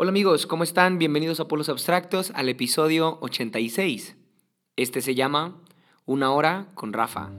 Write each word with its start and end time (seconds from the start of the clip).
Hola 0.00 0.10
amigos, 0.10 0.46
¿cómo 0.46 0.62
están? 0.62 1.00
Bienvenidos 1.00 1.40
a 1.40 1.48
Polos 1.48 1.68
Abstractos 1.68 2.30
al 2.36 2.48
episodio 2.48 3.18
86. 3.20 4.14
Este 4.76 5.00
se 5.00 5.16
llama 5.16 5.60
Una 6.06 6.30
hora 6.30 6.68
con 6.74 6.92
Rafa. 6.92 7.32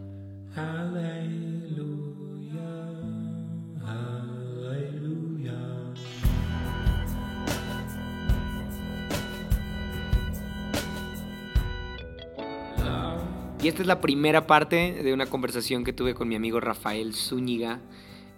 Y 13.62 13.68
esta 13.70 13.82
es 13.82 13.88
la 13.88 14.02
primera 14.02 14.48
parte 14.48 15.02
de 15.02 15.14
una 15.14 15.28
conversación 15.28 15.86
que 15.86 15.94
tuve 15.94 16.14
con 16.14 16.28
mi 16.28 16.36
amigo 16.36 16.60
Rafael 16.60 17.14
Zúñiga. 17.14 17.80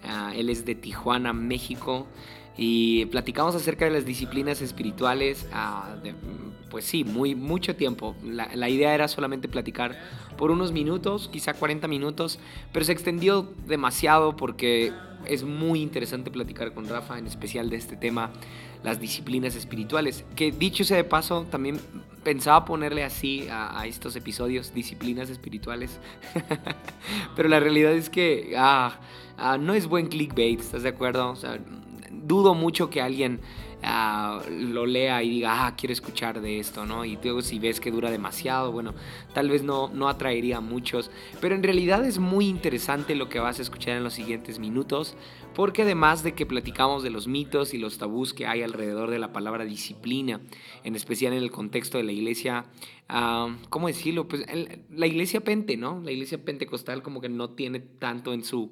Ah, 0.04 0.34
él 0.36 0.52
es 0.52 0.64
de 0.64 0.76
Tijuana, 0.76 1.34
México 1.34 2.06
y 2.58 3.06
platicamos 3.08 3.56
acerca 3.56 3.86
de 3.86 3.92
las 3.92 4.06
disciplinas 4.06 4.62
espirituales, 4.62 5.48
ah, 5.54 5.96
pues 6.70 6.86
sí, 6.86 7.04
muy, 7.04 7.36
mucho 7.36 7.76
tiempo. 7.76 8.16
La, 8.24 8.70
idea 8.70 8.94
era 8.94 9.08
solamente 9.08 9.48
platicar 9.48 9.98
por 10.38 10.52
unos 10.52 10.72
minutos, 10.72 11.30
quizá 11.32 11.54
40 11.54 11.88
minutos, 11.88 12.40
pero 12.72 12.86
se 12.86 12.92
extendió 12.94 13.54
demasiado 13.68 14.36
porque 14.36 14.94
es 15.26 15.44
muy 15.44 15.82
interesante 15.82 16.32
platicar 16.32 16.74
con 16.74 16.88
Rafa, 16.88 17.20
en 17.20 17.28
especial 17.28 17.70
de 17.70 17.78
este 17.78 17.96
tema, 17.96 18.32
las 18.84 19.00
disciplinas 19.00 19.56
espirituales. 19.56 20.26
Que 20.36 20.52
dicho 20.52 20.84
sea 20.84 20.98
de 20.98 21.04
paso, 21.04 21.46
también 21.52 21.80
pensaba 22.24 22.66
ponerle 22.66 23.04
así 23.04 23.48
a, 23.50 23.80
a 23.80 23.86
estos 23.88 24.16
episodios, 24.16 24.74
disciplinas 24.74 25.30
espirituales, 25.30 26.00
pero 27.36 27.50
la 27.50 27.60
realidad 27.60 27.94
es 27.94 28.10
que 28.10 28.54
ah, 28.58 29.00
ah, 29.38 29.58
no 29.58 29.74
es 29.74 29.88
buen 29.88 30.08
clickbait, 30.08 30.60
¿estás 30.60 30.84
de 30.84 30.90
acuerdo? 30.90 31.32
O 31.32 31.36
sea, 31.36 31.60
dudo 32.12 32.54
mucho 32.54 32.90
que 32.90 33.02
alguien 33.02 33.40
uh, 33.84 34.50
lo 34.50 34.86
lea 34.86 35.24
y 35.24 35.30
diga, 35.30 35.66
ah, 35.66 35.76
quiero 35.76 35.94
escuchar 35.94 36.42
de 36.42 36.60
esto, 36.60 36.86
¿no? 36.86 37.06
Y 37.06 37.18
luego 37.24 37.42
si 37.42 37.60
ves 37.60 37.80
que 37.80 37.92
dura 37.92 38.12
demasiado, 38.12 38.72
bueno, 38.72 38.94
tal 39.34 39.50
vez 39.50 39.64
no, 39.64 39.90
no 39.90 40.10
atraería 40.10 40.58
a 40.58 40.62
muchos. 40.62 41.12
Pero 41.40 41.56
en 41.56 41.64
realidad 41.64 42.06
es 42.06 42.20
muy 42.20 42.48
interesante 42.48 43.16
lo 43.16 43.30
que 43.30 43.40
vas 43.40 43.60
a 43.60 43.62
escuchar 43.62 43.98
en 43.98 44.04
los 44.04 44.14
siguientes 44.14 44.60
minutos, 44.60 45.16
porque 45.56 45.82
además 45.82 46.24
de 46.24 46.34
que 46.34 46.46
platicamos 46.46 47.04
de 47.04 47.10
los 47.10 47.28
mitos 47.28 47.74
y 47.74 47.78
los 47.78 47.98
tabús 47.98 48.34
que 48.34 48.48
hay 48.48 48.62
alrededor 48.62 49.10
de 49.10 49.20
la 49.20 49.34
palabra 49.34 49.66
disciplina, 49.66 50.42
en 50.84 50.96
especial 50.96 51.34
en 51.34 51.44
el 51.44 51.52
contexto 51.52 51.98
de 51.98 52.04
la 52.04 52.12
iglesia, 52.12 52.66
uh, 53.10 53.52
¿cómo 53.70 53.88
decirlo? 53.88 54.28
Pues 54.28 54.46
la 54.90 55.08
iglesia 55.08 55.42
pente, 55.42 55.78
¿no? 55.78 56.02
La 56.04 56.12
iglesia 56.12 56.44
pentecostal 56.44 57.02
como 57.02 57.22
que 57.22 57.30
no 57.30 57.50
tiene 57.50 57.80
tanto 57.80 58.34
en 58.34 58.44
su 58.44 58.72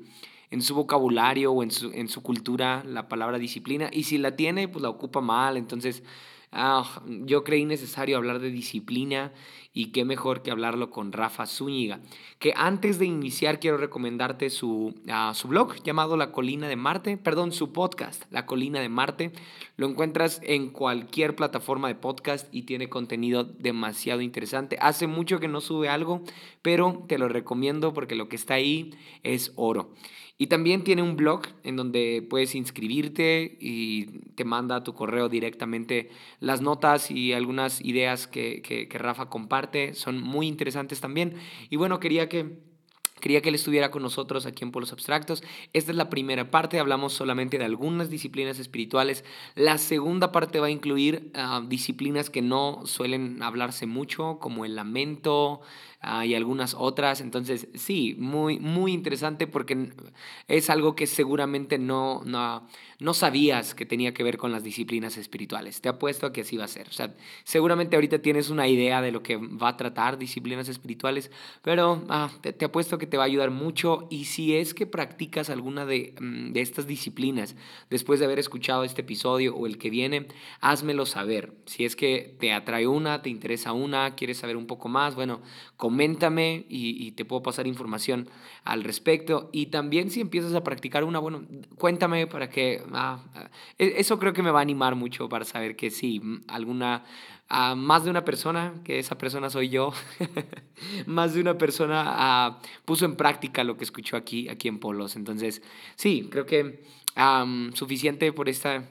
en 0.52 0.62
su 0.62 0.76
vocabulario 0.76 1.52
o 1.52 1.64
en 1.64 1.72
su, 1.72 1.92
en 1.92 2.08
su 2.08 2.24
cultura 2.24 2.84
la 2.86 3.08
palabra 3.08 3.38
disciplina 3.38 3.90
y 3.92 4.04
si 4.04 4.18
la 4.18 4.36
tiene, 4.36 4.68
pues 4.68 4.82
la 4.82 4.90
ocupa 4.90 5.22
mal. 5.22 5.58
Entonces, 5.58 6.04
ah, 6.52 7.02
yo 7.06 7.44
creí 7.44 7.66
necesario 7.66 8.18
hablar 8.18 8.40
de 8.40 8.50
disciplina 8.50 9.32
y 9.72 9.92
qué 9.92 10.04
mejor 10.04 10.42
que 10.42 10.52
hablarlo 10.52 10.90
con 10.90 11.12
Rafa 11.12 11.46
Zúñiga. 11.46 12.00
Que 12.40 12.54
antes 12.56 12.98
de 12.98 13.06
iniciar 13.06 13.60
quiero 13.60 13.78
recomendarte 13.78 14.50
su, 14.50 14.96
uh, 15.08 15.34
su 15.34 15.48
blog 15.48 15.76
llamado 15.84 16.18
La 16.18 16.32
Colina 16.32 16.68
de 16.68 16.76
Marte, 16.76 17.18
perdón, 17.18 17.52
su 17.52 17.72
podcast, 17.72 18.24
La 18.32 18.46
Colina 18.46 18.80
de 18.80 18.90
Marte. 18.90 19.32
Lo 19.78 19.88
encuentras 19.88 20.42
en 20.44 20.70
cualquier 20.72 21.36
plataforma 21.36 21.88
de 21.88 21.96
podcast 21.96 22.48
y 22.52 22.64
tiene 22.64 22.90
contenido 22.90 23.44
demasiado 23.44 24.22
interesante. 24.22 24.78
Hace 24.82 25.06
mucho 25.06 25.40
que 25.40 25.48
no 25.48 25.62
sube 25.62 25.88
algo, 25.88 26.24
pero 26.62 27.06
te 27.08 27.20
lo 27.20 27.30
recomiendo 27.30 27.94
porque 27.94 28.16
lo 28.16 28.28
que 28.28 28.36
está 28.36 28.56
ahí 28.56 28.92
es 29.24 29.54
oro. 29.56 29.94
Y 30.42 30.48
también 30.48 30.86
tiene 30.86 31.04
un 31.04 31.18
blog 31.18 31.42
en 31.64 31.76
donde 31.76 32.26
puedes 32.30 32.56
inscribirte 32.56 33.58
y 33.60 34.06
te 34.36 34.46
manda 34.46 34.78
a 34.78 34.84
tu 34.86 34.94
correo 34.94 35.28
directamente 35.28 36.12
las 36.40 36.62
notas 36.62 37.12
y 37.12 37.34
algunas 37.34 37.82
ideas 37.82 38.26
que, 38.26 38.62
que, 38.62 38.88
que 38.88 38.98
Rafa 38.98 39.30
comparte. 39.30 39.94
Son 39.96 40.22
muy 40.24 40.48
interesantes 40.48 41.02
también. 41.02 41.34
Y 41.70 41.76
bueno, 41.76 42.00
quería 42.00 42.30
que 42.30 42.69
Quería 43.20 43.42
que 43.42 43.50
él 43.50 43.56
estuviera 43.56 43.92
con 43.92 44.02
nosotros 44.02 44.46
aquí 44.46 44.64
en 44.64 44.72
Polos 44.72 44.92
Abstractos. 44.92 45.44
Esta 45.74 45.92
es 45.92 45.98
la 45.98 46.10
primera 46.10 46.52
parte, 46.52 46.80
hablamos 46.80 47.14
solamente 47.14 47.58
de 47.58 47.66
algunas 47.66 48.10
disciplinas 48.10 48.60
espirituales. 48.60 49.24
La 49.56 49.78
segunda 49.78 50.32
parte 50.32 50.60
va 50.60 50.68
a 50.68 50.72
incluir 50.72 51.32
uh, 51.36 51.66
disciplinas 51.68 52.30
que 52.30 52.42
no 52.42 52.82
suelen 52.86 53.42
hablarse 53.42 53.86
mucho, 53.86 54.40
como 54.40 54.66
el 54.66 54.76
lamento, 54.76 55.62
uh, 56.04 56.24
y 56.24 56.36
algunas 56.36 56.74
otras. 56.74 57.22
Entonces, 57.22 57.68
sí, 57.74 58.16
muy, 58.18 58.60
muy 58.60 58.94
interesante 58.94 59.48
porque 59.48 59.92
es 60.48 60.70
algo 60.70 60.96
que 60.96 61.08
seguramente 61.08 61.78
no, 61.78 62.22
no, 62.26 62.68
no 63.00 63.14
sabías 63.14 63.76
que 63.76 63.86
tenía 63.86 64.14
que 64.14 64.24
ver 64.24 64.38
con 64.38 64.52
las 64.52 64.64
disciplinas 64.64 65.18
espirituales. 65.18 65.82
Te 65.82 65.90
apuesto 65.90 66.26
a 66.26 66.34
que 66.34 66.42
así 66.42 66.58
va 66.58 66.66
a 66.66 66.70
ser. 66.70 66.88
O 66.88 66.92
sea, 66.92 67.16
seguramente 67.44 67.96
ahorita 67.96 68.20
tienes 68.20 68.50
una 68.50 68.68
idea 68.68 69.02
de 69.02 69.12
lo 69.12 69.24
que 69.24 69.38
va 69.38 69.70
a 69.70 69.78
tratar 69.78 70.18
disciplinas 70.18 70.70
espirituales, 70.70 71.32
pero 71.62 72.04
ah, 72.10 72.30
te, 72.42 72.54
te, 72.54 72.66
apuesto 72.66 72.98
que 72.98 73.08
te 73.10 73.18
va 73.18 73.24
a 73.24 73.26
ayudar 73.26 73.52
mucho 73.52 74.08
y 74.10 74.26
si 74.26 74.56
es 74.56 74.74
que 74.74 74.86
practicas 74.86 75.50
alguna 75.50 75.86
de, 75.86 76.14
mm, 76.20 76.52
de 76.54 76.62
estas 76.62 76.88
disciplinas 76.88 77.56
después 77.90 78.20
de 78.20 78.26
haber 78.26 78.40
escuchado 78.40 78.84
este 78.84 79.02
episodio 79.02 79.56
o 79.56 79.68
el 79.68 79.78
que 79.78 79.90
viene, 79.90 80.28
házmelo 80.62 81.06
saber. 81.06 81.54
Si 81.66 81.86
es 81.86 81.96
que 81.96 82.36
te 82.40 82.54
atrae 82.54 82.88
una, 82.88 83.22
te 83.22 83.30
interesa 83.30 83.74
una, 83.74 84.16
quieres 84.16 84.38
saber 84.38 84.58
un 84.58 84.68
poco 84.68 84.90
más, 84.90 85.16
bueno, 85.16 85.42
coméntame 85.78 86.66
y, 86.70 87.12
te 87.12 87.26
puedo 87.26 87.42
pasar 87.42 87.68
información 87.68 88.30
al 88.64 88.84
respecto. 88.84 89.50
Y 89.52 89.68
también 89.68 90.10
si 90.10 90.22
empiezas 90.22 90.54
a 90.54 90.64
practicar 90.64 91.04
una, 91.04 91.20
bueno, 91.20 91.46
cuéntame 91.78 92.28
para 92.28 92.50
que... 92.50 92.82
Ah, 92.94 93.20
e, 93.78 93.96
eso 93.98 94.20
creo 94.20 94.34
que 94.34 94.44
me 94.44 94.52
va 94.52 94.60
a 94.60 94.62
animar 94.62 94.96
mucho 94.96 95.28
para 95.28 95.46
saber 95.46 95.76
que 95.76 95.90
sí, 95.90 96.22
alguna... 96.48 97.04
Uh, 97.52 97.76
más 97.76 98.04
de 98.04 98.12
una 98.12 98.24
persona, 98.24 98.76
que 98.84 99.00
esa 99.00 99.18
persona 99.18 99.50
soy 99.50 99.70
yo, 99.70 99.92
más 101.08 101.34
de 101.34 101.42
una 101.42 101.58
persona 101.58 102.60
uh, 102.62 102.68
puso 102.86 103.06
en 103.06 103.16
práctica 103.16 103.64
lo 103.64 103.76
que 103.76 103.84
escuchó 103.84 104.18
aquí, 104.18 104.48
aquí 104.50 104.68
en 104.68 104.80
Polos. 104.80 105.16
Entonces, 105.16 105.64
sí, 105.96 106.28
creo 106.30 106.46
que 106.46 106.84
um, 107.18 107.72
suficiente 107.74 108.32
por, 108.34 108.50
esta, 108.50 108.84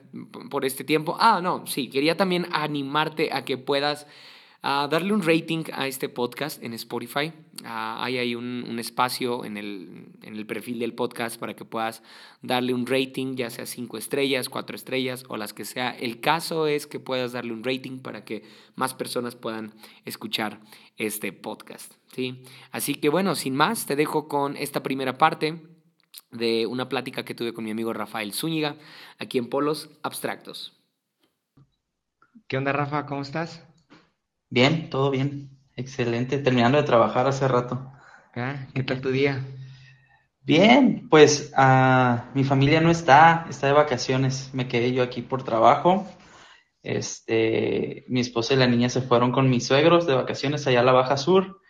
por 0.50 0.64
este 0.64 0.82
tiempo. 0.82 1.16
Ah, 1.20 1.40
no, 1.42 1.66
sí, 1.66 1.88
quería 1.88 2.16
también 2.16 2.46
animarte 2.52 3.30
a 3.32 3.44
que 3.44 3.58
puedas 3.58 4.06
Uh, 4.60 4.88
darle 4.88 5.12
un 5.12 5.22
rating 5.22 5.62
a 5.72 5.86
este 5.86 6.08
podcast 6.08 6.60
en 6.64 6.72
Spotify. 6.72 7.32
Uh, 7.62 8.02
hay 8.02 8.18
ahí 8.18 8.34
un, 8.34 8.64
un 8.68 8.80
espacio 8.80 9.44
en 9.44 9.56
el, 9.56 10.08
en 10.22 10.34
el, 10.34 10.46
perfil 10.46 10.80
del 10.80 10.94
podcast 10.94 11.38
para 11.38 11.54
que 11.54 11.64
puedas 11.64 12.02
darle 12.42 12.74
un 12.74 12.84
rating, 12.84 13.36
ya 13.36 13.50
sea 13.50 13.66
cinco 13.66 13.98
estrellas, 13.98 14.48
cuatro 14.48 14.74
estrellas 14.74 15.24
o 15.28 15.36
las 15.36 15.52
que 15.52 15.64
sea. 15.64 15.90
El 15.90 16.20
caso 16.20 16.66
es 16.66 16.88
que 16.88 16.98
puedas 16.98 17.30
darle 17.30 17.52
un 17.52 17.62
rating 17.62 18.00
para 18.00 18.24
que 18.24 18.42
más 18.74 18.94
personas 18.94 19.36
puedan 19.36 19.74
escuchar 20.04 20.58
este 20.96 21.32
podcast. 21.32 21.94
¿sí? 22.12 22.42
Así 22.72 22.96
que 22.96 23.10
bueno, 23.10 23.36
sin 23.36 23.54
más, 23.54 23.86
te 23.86 23.94
dejo 23.94 24.26
con 24.26 24.56
esta 24.56 24.82
primera 24.82 25.18
parte 25.18 25.62
de 26.32 26.66
una 26.66 26.88
plática 26.88 27.24
que 27.24 27.36
tuve 27.36 27.54
con 27.54 27.62
mi 27.62 27.70
amigo 27.70 27.92
Rafael 27.92 28.32
Zúñiga 28.32 28.74
aquí 29.20 29.38
en 29.38 29.48
Polos 29.48 29.88
Abstractos. 30.02 30.74
¿Qué 32.48 32.56
onda, 32.56 32.72
Rafa? 32.72 33.06
¿Cómo 33.06 33.22
estás? 33.22 33.67
Bien, 34.50 34.90
todo 34.90 35.10
bien. 35.10 35.50
Excelente. 35.76 36.38
Terminando 36.38 36.78
de 36.78 36.84
trabajar 36.84 37.26
hace 37.26 37.46
rato. 37.46 37.92
Ah, 38.34 38.66
¿Qué 38.74 38.82
tal 38.82 39.00
tu 39.00 39.10
día? 39.10 39.44
Bien, 40.42 41.08
pues 41.10 41.52
uh, 41.58 42.20
mi 42.34 42.44
familia 42.44 42.80
no 42.80 42.90
está, 42.90 43.46
está 43.50 43.66
de 43.66 43.74
vacaciones. 43.74 44.50
Me 44.54 44.66
quedé 44.66 44.92
yo 44.92 45.02
aquí 45.02 45.20
por 45.22 45.42
trabajo. 45.42 46.06
Este, 46.82 48.04
mi 48.08 48.20
esposa 48.20 48.54
y 48.54 48.56
la 48.56 48.66
niña 48.66 48.88
se 48.88 49.02
fueron 49.02 49.32
con 49.32 49.50
mis 49.50 49.66
suegros 49.66 50.06
de 50.06 50.14
vacaciones 50.14 50.66
allá 50.66 50.80
a 50.80 50.84
la 50.84 50.92
Baja 50.92 51.16
Sur 51.16 51.60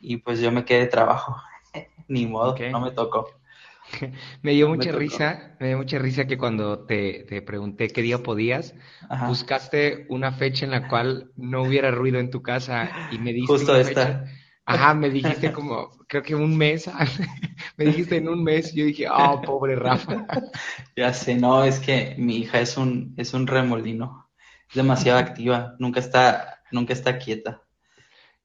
y 0.00 0.18
pues 0.18 0.40
yo 0.40 0.50
me 0.52 0.64
quedé 0.64 0.80
de 0.80 0.86
trabajo. 0.86 1.36
Ni 2.08 2.26
modo, 2.26 2.52
okay. 2.52 2.70
no 2.70 2.80
me 2.80 2.92
tocó. 2.92 3.28
me 4.42 4.52
dio 4.52 4.68
mucha 4.68 4.92
me 4.92 4.98
risa, 4.98 5.56
me 5.60 5.68
dio 5.68 5.78
mucha 5.78 5.98
risa 5.98 6.26
que 6.26 6.38
cuando 6.38 6.80
te, 6.86 7.24
te 7.28 7.42
pregunté 7.42 7.88
qué 7.88 8.02
día 8.02 8.22
podías, 8.22 8.74
Ajá. 9.08 9.26
buscaste 9.28 10.06
una 10.08 10.32
fecha 10.32 10.64
en 10.64 10.70
la 10.70 10.88
cual 10.88 11.30
no 11.36 11.62
hubiera 11.62 11.90
ruido 11.90 12.18
en 12.18 12.30
tu 12.30 12.42
casa 12.42 12.90
y 13.10 13.18
me 13.18 13.32
dijiste 13.32 13.54
justo 13.54 13.76
esta. 13.76 14.06
Fecha. 14.06 14.24
Ajá, 14.66 14.94
me 14.94 15.10
dijiste 15.10 15.52
como, 15.52 15.90
creo 16.08 16.22
que 16.22 16.34
un 16.34 16.56
mes, 16.56 16.88
me 17.76 17.84
dijiste 17.84 18.16
en 18.16 18.28
un 18.28 18.42
mes, 18.42 18.72
yo 18.74 18.84
dije, 18.84 19.06
oh, 19.10 19.40
pobre 19.44 19.76
Rafa. 19.76 20.26
ya 20.96 21.12
sé, 21.12 21.34
no, 21.34 21.64
es 21.64 21.80
que 21.80 22.14
mi 22.18 22.38
hija 22.38 22.60
es 22.60 22.76
un, 22.76 23.14
es 23.18 23.34
un 23.34 23.46
remolino, 23.46 24.30
es 24.68 24.74
demasiado 24.74 25.18
activa, 25.18 25.76
nunca 25.78 26.00
está, 26.00 26.62
nunca 26.72 26.94
está 26.94 27.18
quieta. 27.18 27.62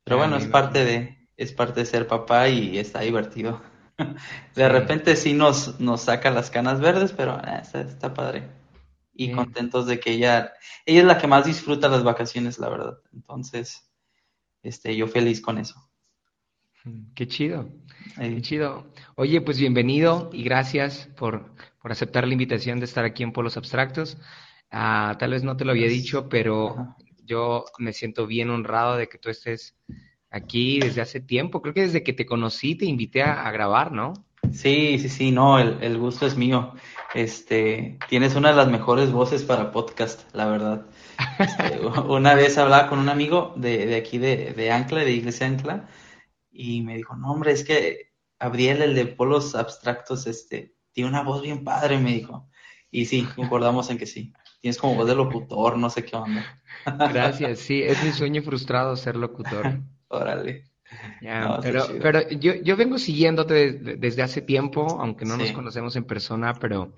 Pero 0.04 0.18
bueno, 0.18 0.38
es 0.38 0.46
parte 0.48 0.84
de, 0.84 1.30
es 1.38 1.54
parte 1.54 1.82
de 1.82 1.86
ser 1.86 2.08
papá 2.08 2.50
y 2.50 2.78
está 2.78 3.02
divertido. 3.02 3.62
De 4.56 4.70
repente 4.70 5.16
sí 5.16 5.34
nos, 5.34 5.80
nos 5.80 6.02
saca 6.02 6.32
las 6.32 6.50
canas 6.50 6.80
verdes, 6.80 7.14
pero 7.14 7.38
eh, 7.40 7.60
está, 7.62 7.82
está, 7.82 8.14
padre. 8.14 8.48
Y 9.14 9.28
sí. 9.28 9.32
contentos 9.34 9.86
de 9.88 10.00
que 10.00 10.12
ella, 10.12 10.54
ella 10.86 11.00
es 11.02 11.06
la 11.06 11.18
que 11.18 11.28
más 11.28 11.46
disfruta 11.46 11.90
las 11.90 12.04
vacaciones, 12.04 12.60
la 12.60 12.70
verdad. 12.70 13.00
Entonces, 13.14 13.90
este, 14.64 14.96
yo 14.96 15.08
feliz 15.08 15.42
con 15.42 15.58
eso. 15.58 15.90
Qué 17.14 17.28
chido, 17.28 17.70
qué 18.16 18.42
chido. 18.42 18.88
Oye, 19.16 19.42
pues 19.42 19.60
bienvenido 19.60 20.30
y 20.32 20.44
gracias 20.44 21.10
por, 21.18 21.54
por 21.82 21.92
aceptar 21.92 22.26
la 22.26 22.34
invitación 22.34 22.80
de 22.80 22.86
estar 22.86 23.04
aquí 23.04 23.24
en 23.24 23.34
Polos 23.34 23.58
Abstractos. 23.58 24.18
Ah, 24.72 25.18
tal 25.20 25.32
vez 25.32 25.44
no 25.44 25.58
te 25.58 25.66
lo 25.66 25.72
había 25.72 25.88
dicho, 25.88 26.30
pero 26.30 26.96
yo 27.26 27.66
me 27.80 27.92
siento 27.92 28.28
bien 28.28 28.50
honrado 28.50 28.96
de 28.96 29.10
que 29.10 29.18
tú 29.18 29.30
estés 29.30 29.76
aquí 30.30 30.80
desde 30.80 31.02
hace 31.02 31.20
tiempo. 31.20 31.62
Creo 31.62 31.74
que 31.74 31.82
desde 31.82 32.04
que 32.04 32.14
te 32.14 32.26
conocí 32.26 32.76
te 32.76 32.86
invité 32.86 33.24
a, 33.24 33.50
grabar, 33.52 33.92
¿no? 33.92 34.14
Sí, 34.52 34.98
sí, 35.00 35.10
sí, 35.10 35.32
no, 35.32 35.60
el, 35.60 35.98
gusto 35.98 36.26
es 36.26 36.38
mío. 36.38 36.74
Este, 37.14 37.98
tienes 38.08 38.36
una 38.36 38.50
de 38.50 38.56
las 38.56 38.70
mejores 38.70 39.12
voces 39.12 39.44
para 39.44 39.72
podcast, 39.72 40.34
la 40.34 40.48
verdad. 40.48 40.86
Este, 41.40 41.80
una 42.08 42.34
vez 42.36 42.58
hablaba 42.58 42.90
con 42.90 43.00
un 43.00 43.10
amigo 43.10 43.54
de, 43.58 43.86
de 43.86 43.96
aquí 43.96 44.18
de, 44.18 44.54
de, 44.54 44.72
Ancla, 44.72 45.00
de 45.00 45.12
Iglesia 45.12 45.48
Ancla, 45.48 45.90
y 46.52 46.82
me 46.82 46.96
dijo, 46.96 47.16
no, 47.16 47.32
hombre, 47.32 47.52
es 47.52 47.64
que 47.64 48.12
Abriel, 48.40 48.82
el 48.82 48.96
de 48.96 49.06
polos 49.06 49.56
abstractos, 49.56 50.26
este, 50.28 50.76
tiene 50.94 51.10
una 51.10 51.24
voz 51.24 51.42
bien 51.42 51.64
padre, 51.64 52.00
me 52.00 52.14
dijo. 52.14 52.50
Y 52.92 53.06
sí, 53.06 53.28
concordamos 53.36 53.90
en 53.92 53.98
que 53.98 54.08
sí. 54.08 54.34
Tienes 54.62 54.78
como 54.78 54.96
voz 54.96 55.08
de 55.08 55.16
locutor, 55.16 55.78
no 55.78 55.90
sé 55.90 56.04
qué 56.04 56.16
onda. 56.16 56.62
Gracias, 56.86 57.60
sí, 57.60 57.82
es 57.84 58.04
mi 58.04 58.12
sueño 58.12 58.42
frustrado 58.42 58.96
ser 58.96 59.16
locutor. 59.16 59.82
Órale. 60.10 60.66
pero 61.62 61.86
pero 62.02 62.30
yo, 62.30 62.54
yo 62.56 62.76
vengo 62.76 62.98
siguiéndote 62.98 63.74
desde, 63.74 64.22
hace 64.22 64.42
tiempo, 64.42 64.98
aunque 65.00 65.26
no 65.26 65.38
nos 65.38 65.52
conocemos 65.52 65.96
en 65.96 66.04
persona, 66.04 66.54
pero 66.56 66.94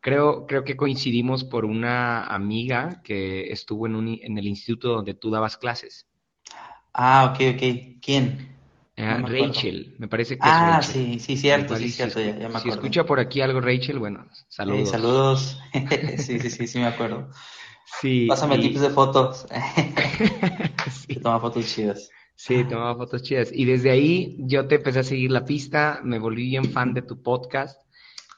creo, 0.00 0.46
creo 0.46 0.64
que 0.64 0.76
coincidimos 0.76 1.44
por 1.44 1.64
una 1.64 2.24
amiga 2.24 3.00
que 3.04 3.52
estuvo 3.52 3.86
en, 3.86 3.94
un, 3.96 4.18
en 4.20 4.38
el 4.38 4.46
instituto 4.46 4.88
donde 4.88 5.14
tú 5.14 5.30
dabas 5.30 5.56
clases. 5.56 6.06
Ah, 6.92 7.32
ok, 7.32 7.54
ok. 7.54 8.00
¿Quién? 8.00 8.54
Ah, 8.96 9.20
Rachel, 9.26 9.96
me 9.98 10.06
parece 10.06 10.36
que 10.36 10.42
ah, 10.44 10.78
es 10.80 10.86
sí, 10.86 11.18
sí, 11.18 11.36
cierto, 11.36 11.74
sí, 11.76 11.90
cierto, 11.90 12.20
ya, 12.20 12.32
me 12.32 12.44
acuerdo. 12.44 12.60
Si 12.60 12.68
escucha 12.68 13.04
por 13.04 13.18
aquí 13.18 13.40
algo 13.40 13.60
Rachel, 13.60 13.98
bueno, 13.98 14.24
saludos. 14.48 14.90
saludos, 14.90 15.58
sí, 16.18 16.38
sí, 16.38 16.48
sí, 16.50 16.66
sí, 16.68 16.78
me 16.78 16.86
acuerdo. 16.86 17.28
Sí. 18.00 18.26
Pásame 18.28 18.58
tips 18.58 18.80
de 18.82 18.90
fotos. 18.90 19.46
sí. 21.06 21.16
Toma 21.16 21.40
fotos 21.40 21.66
chidas. 21.74 22.08
Sí, 22.34 22.64
tomaba 22.64 22.96
fotos 22.96 23.22
chidas. 23.22 23.50
Y 23.52 23.64
desde 23.64 23.90
ahí 23.90 24.36
yo 24.40 24.66
te 24.66 24.76
empecé 24.76 25.00
a 25.00 25.04
seguir 25.04 25.30
la 25.30 25.44
pista, 25.44 26.00
me 26.02 26.18
volví 26.18 26.48
bien 26.48 26.70
fan 26.70 26.94
de 26.94 27.02
tu 27.02 27.22
podcast. 27.22 27.80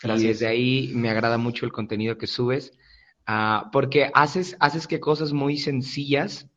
Gracias. 0.02 0.22
Y 0.22 0.26
desde 0.28 0.46
ahí 0.46 0.92
me 0.94 1.10
agrada 1.10 1.38
mucho 1.38 1.64
el 1.64 1.72
contenido 1.72 2.18
que 2.18 2.26
subes. 2.26 2.72
Uh, 3.28 3.70
porque 3.72 4.10
haces, 4.14 4.56
haces 4.60 4.86
que 4.86 5.00
cosas 5.00 5.32
muy 5.32 5.58
sencillas 5.58 6.48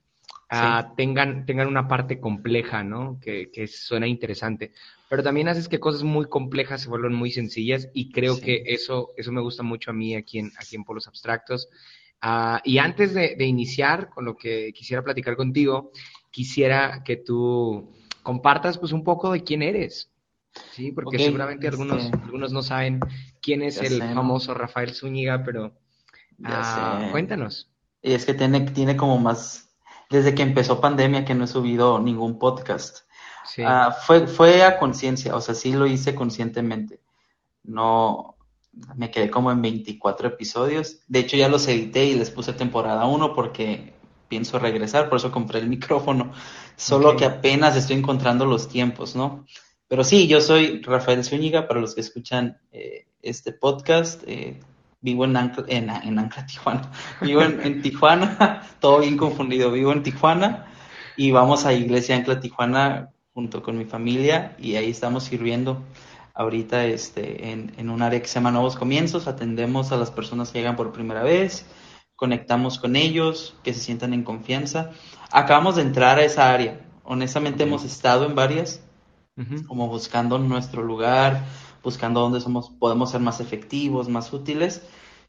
tengan, 0.95 1.45
tengan 1.45 1.68
una 1.68 1.88
parte 1.88 2.19
compleja, 2.19 2.83
¿no? 2.83 3.19
Que, 3.21 3.51
que, 3.51 3.68
suena 3.68 4.07
interesante. 4.07 4.71
Pero 5.07 5.24
también 5.24 5.47
haces 5.47 5.68
que 5.68 5.80
cosas 5.80 6.03
muy 6.03 6.27
complejas 6.27 6.81
se 6.81 6.89
vuelvan 6.89 7.13
muy 7.13 7.31
sencillas 7.31 7.89
y 7.94 8.12
creo 8.12 8.39
que 8.39 8.63
eso, 8.65 9.09
eso 9.18 9.31
me 9.31 9.41
gusta 9.41 9.63
mucho 9.63 9.91
a 9.91 9.94
mí 9.94 10.15
aquí 10.15 10.39
en, 10.39 10.51
aquí 10.57 10.75
en 10.75 10.83
Polos 10.83 11.07
Abstractos. 11.07 11.69
Ah, 12.21 12.62
y 12.65 12.80
antes 12.80 13.13
de, 13.13 13.36
de, 13.38 13.45
iniciar 13.45 14.09
con 14.09 14.25
lo 14.25 14.36
que 14.36 14.74
quisiera 14.74 15.03
platicar 15.03 15.36
contigo, 15.36 15.91
quisiera 16.31 17.04
que 17.04 17.18
tú 17.18 17.92
compartas 18.24 18.78
pues 18.78 18.92
un 18.92 19.04
poco 19.04 19.31
de 19.31 19.44
quién 19.44 19.62
eres. 19.62 20.12
Sí, 20.72 20.92
porque 20.92 21.20
seguramente 21.20 21.68
algunos, 21.68 22.06
este, 22.06 22.18
algunos 22.24 22.52
no 22.52 22.62
saben 22.64 23.00
quién 23.42 23.62
es 23.62 23.78
el 23.81 24.00
famoso 24.00 24.54
Rafael 24.54 24.94
Zúñiga, 24.94 25.44
pero 25.44 25.74
ah, 26.44 27.08
cuéntanos. 27.12 27.70
Y 28.02 28.14
es 28.14 28.26
que 28.26 28.34
tiene, 28.34 28.62
tiene 28.62 28.98
como 28.98 29.18
más 29.20 29.70
desde 30.10 30.34
que 30.34 30.42
empezó 30.42 30.81
pandemia 30.81 31.24
que 31.24 31.36
no 31.36 31.44
he 31.44 31.48
subido 31.48 32.00
ningún 32.00 32.40
podcast. 32.40 33.00
Ah, 33.60 33.96
fue, 34.06 34.28
fue 34.28 34.64
a 34.64 34.78
conciencia, 34.78 35.36
o 35.36 35.42
sea, 35.42 35.56
sí 35.56 35.74
lo 35.74 35.88
hice 35.88 36.16
conscientemente. 36.16 37.02
No, 37.64 38.36
me 38.96 39.12
quedé 39.12 39.30
como 39.30 39.52
en 39.52 39.62
24 39.62 40.30
episodios. 40.30 41.00
De 41.08 41.20
hecho, 41.20 41.38
ya 41.38 41.50
los 41.50 41.68
edité 41.68 42.06
y 42.06 42.16
les 42.16 42.32
puse 42.32 42.54
temporada 42.54 43.06
1 43.06 43.34
porque 43.34 43.94
pienso 44.30 44.60
regresar, 44.60 45.10
por 45.10 45.18
eso 45.18 45.31
compré 45.31 45.60
el 45.60 45.68
micrófono. 45.68 46.31
Solo 46.78 47.18
que 47.18 47.26
apenas 47.26 47.76
estoy 47.76 47.98
encontrando 47.98 48.46
los 48.46 48.70
tiempos, 48.70 49.16
¿no? 49.16 49.46
Pero 49.90 50.04
sí, 50.06 50.28
yo 50.28 50.40
soy 50.40 50.81
Rafael 50.81 51.26
Zúñiga, 51.26 51.68
para 51.68 51.81
los 51.81 51.96
que 51.96 52.02
escuchan 52.02 52.58
eh, 52.72 53.08
este 53.22 53.52
podcast. 53.52 54.24
Eh, 54.28 54.60
vivo 55.02 55.26
en 55.26 55.38
Ancla, 55.38 55.66
en, 55.68 55.90
Ancla, 56.20 56.46
Tijuana, 56.48 56.92
vivo 57.22 57.42
en, 57.42 57.81
Tijuana, 57.81 58.68
todo 58.80 59.00
bien 59.00 59.18
confundido, 59.18 59.72
vivo 59.72 59.92
en 59.92 60.04
Tijuana 60.04 60.68
y 61.16 61.32
vamos 61.32 61.66
a 61.66 61.74
Iglesia 61.74 62.16
Ancla 62.16 62.40
Tijuana 62.40 63.10
junto 63.34 63.64
con 63.64 63.78
mi 63.78 63.86
familia 63.86 64.56
y 64.60 64.75
ahí 64.75 64.90
estamos 64.90 65.24
sirviendo 65.24 65.84
ahorita 66.34 66.86
este, 66.86 67.52
en, 67.52 67.74
en 67.78 67.90
un 67.90 68.02
área 68.02 68.22
que 68.22 68.28
se 68.28 68.36
llama 68.36 68.52
Nuevos 68.52 68.75
Comienzos, 68.75 69.28
atendemos 69.28 69.92
a 69.92 69.98
las 69.98 70.12
personas 70.12 70.52
que 70.52 70.60
llegan 70.60 70.75
por 70.75 70.92
primera 70.92 71.24
vez, 71.24 71.66
conectamos 72.19 72.80
con 72.80 72.98
ellos, 72.98 73.56
que 73.63 73.74
se 73.74 73.80
sientan 73.80 74.13
en 74.13 74.24
confianza. 74.24 74.92
Acabamos 75.31 75.77
de 75.77 75.83
entrar 75.83 76.19
a 76.19 76.25
esa 76.25 76.51
área, 76.51 76.86
honestamente 77.06 77.63
hemos 77.63 77.86
estado 77.86 78.25
en 78.25 78.36
varias, 78.36 78.83
como 79.68 79.88
buscando 79.88 80.38
nuestro 80.38 80.83
lugar, 80.83 81.45
buscando 81.81 82.19
dónde 82.19 82.42
somos, 82.42 82.71
podemos 82.71 83.12
ser 83.12 83.21
más 83.21 83.39
efectivos, 83.39 84.10
más 84.10 84.33
útiles. 84.33 84.86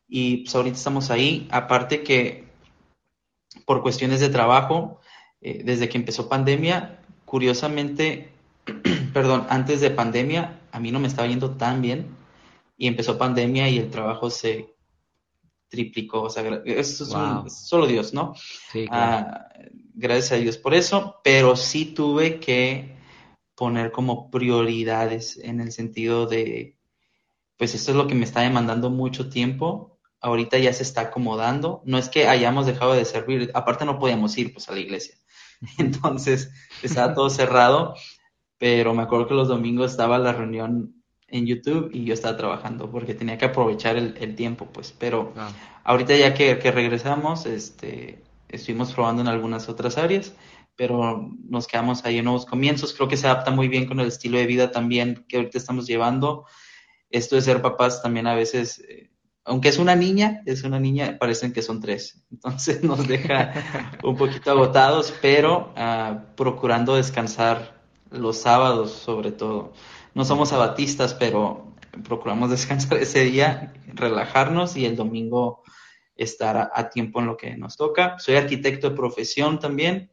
Y 0.08 0.38
pues 0.38 0.54
ahorita 0.56 0.76
estamos 0.76 1.12
ahí. 1.12 1.46
Aparte 1.52 2.02
que 2.02 2.48
por 3.64 3.82
cuestiones 3.82 4.18
de 4.18 4.28
trabajo, 4.28 4.98
eh, 5.40 5.62
desde 5.64 5.88
que 5.88 5.96
empezó 5.96 6.28
pandemia, 6.28 6.98
curiosamente, 7.24 8.32
perdón, 9.14 9.46
antes 9.48 9.80
de 9.80 9.90
pandemia, 9.90 10.58
a 10.72 10.80
mí 10.80 10.90
no 10.90 10.98
me 10.98 11.06
estaba 11.06 11.28
yendo 11.28 11.52
tan 11.52 11.80
bien. 11.82 12.08
Y 12.76 12.88
empezó 12.88 13.16
pandemia 13.16 13.68
y 13.68 13.78
el 13.78 13.90
trabajo 13.90 14.28
se 14.28 14.74
triplicó. 15.70 16.22
O 16.22 16.30
sea, 16.30 16.62
eso 16.66 17.04
es 17.46 17.66
solo 17.66 17.86
Dios, 17.86 18.12
¿no? 18.12 18.34
Sí, 18.70 18.86
ah, 18.90 19.46
gracias 19.94 20.32
a 20.32 20.36
Dios 20.36 20.58
por 20.58 20.74
eso, 20.74 21.20
pero 21.24 21.56
sí 21.56 21.86
tuve 21.86 22.40
que 22.40 22.96
poner 23.54 23.92
como 23.92 24.30
prioridades 24.30 25.38
en 25.38 25.60
el 25.60 25.72
sentido 25.72 26.26
de, 26.26 26.78
pues 27.56 27.74
esto 27.74 27.92
es 27.92 27.96
lo 27.96 28.06
que 28.06 28.14
me 28.14 28.24
está 28.24 28.40
demandando 28.40 28.90
mucho 28.90 29.28
tiempo, 29.28 29.98
ahorita 30.20 30.58
ya 30.58 30.72
se 30.72 30.82
está 30.82 31.02
acomodando, 31.02 31.82
no 31.84 31.98
es 31.98 32.08
que 32.08 32.26
hayamos 32.26 32.64
dejado 32.64 32.94
de 32.94 33.04
servir, 33.04 33.50
aparte 33.52 33.84
no 33.84 33.98
podíamos 33.98 34.36
ir 34.38 34.54
pues 34.54 34.68
a 34.70 34.72
la 34.72 34.80
iglesia, 34.80 35.14
entonces 35.78 36.50
estaba 36.82 37.12
todo 37.12 37.28
cerrado, 37.28 37.94
pero 38.56 38.94
me 38.94 39.02
acuerdo 39.02 39.28
que 39.28 39.34
los 39.34 39.48
domingos 39.48 39.90
estaba 39.90 40.18
la 40.18 40.32
reunión 40.32 40.99
en 41.30 41.46
YouTube 41.46 41.90
y 41.92 42.04
yo 42.04 42.14
estaba 42.14 42.36
trabajando 42.36 42.90
porque 42.90 43.14
tenía 43.14 43.38
que 43.38 43.46
aprovechar 43.46 43.96
el, 43.96 44.34
tiempo, 44.34 44.66
pues, 44.72 44.94
pero 44.96 45.32
ah. 45.36 45.50
ahorita 45.84 46.16
ya 46.16 46.34
que, 46.34 46.58
que 46.58 46.70
regresamos, 46.70 47.46
este, 47.46 48.22
estuvimos 48.48 48.92
probando 48.92 49.22
en 49.22 49.28
algunas 49.28 49.68
otras 49.68 49.98
áreas 49.98 50.32
pero 50.80 51.28
nos 51.46 51.66
quedamos 51.66 52.06
ahí 52.06 52.16
en 52.16 52.24
nuevos 52.24 52.46
comienzos. 52.46 52.94
Creo 52.94 53.06
que 53.06 53.18
se 53.18 53.26
adapta 53.26 53.50
muy 53.50 53.68
bien 53.68 53.84
con 53.84 54.00
el 54.00 54.06
estilo 54.06 54.38
de 54.38 54.46
vida 54.46 54.70
también 54.70 55.26
que 55.28 55.36
ahorita 55.36 55.58
estamos 55.58 55.86
llevando. 55.86 56.46
Esto 57.10 57.36
de 57.36 57.42
ser 57.42 57.60
papás 57.60 58.00
también 58.00 58.26
a 58.26 58.34
veces, 58.34 58.82
eh, 58.88 59.10
aunque 59.44 59.68
es 59.68 59.78
una 59.78 59.94
niña, 59.94 60.40
es 60.46 60.64
una 60.64 60.80
niña, 60.80 61.18
parecen 61.20 61.52
que 61.52 61.60
son 61.60 61.82
tres. 61.82 62.24
Entonces 62.30 62.82
nos 62.82 63.06
deja 63.06 63.52
un 64.02 64.16
poquito 64.16 64.52
agotados, 64.52 65.12
pero 65.20 65.70
ah, 65.76 66.22
procurando 66.34 66.96
descansar 66.96 67.82
los 68.10 68.38
sábados 68.38 68.90
sobre 68.90 69.32
todo. 69.32 69.74
No 70.14 70.24
somos 70.24 70.52
abatistas, 70.52 71.14
pero 71.14 71.74
procuramos 72.04 72.50
descansar 72.50 72.98
ese 72.98 73.24
día, 73.24 73.72
relajarnos 73.86 74.76
y 74.76 74.86
el 74.86 74.96
domingo 74.96 75.62
estar 76.16 76.70
a 76.74 76.90
tiempo 76.90 77.20
en 77.20 77.26
lo 77.26 77.36
que 77.36 77.56
nos 77.56 77.76
toca. 77.76 78.18
Soy 78.18 78.36
arquitecto 78.36 78.90
de 78.90 78.96
profesión 78.96 79.58
también 79.58 80.10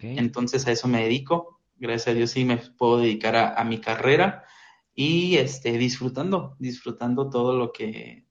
entonces 0.00 0.66
a 0.66 0.72
eso 0.72 0.88
me 0.88 1.02
dedico. 1.02 1.60
Gracias 1.76 2.08
a 2.08 2.14
Dios 2.14 2.30
sí 2.30 2.44
me 2.44 2.56
puedo 2.56 2.98
dedicar 2.98 3.36
a, 3.36 3.64
mi 3.64 3.80
carrera 3.80 4.44
y 4.94 5.36
este, 5.36 5.76
disfrutando, 5.78 6.56
disfrutando 6.58 7.28
todo 7.28 7.56
lo 7.56 7.72
que 7.72 8.26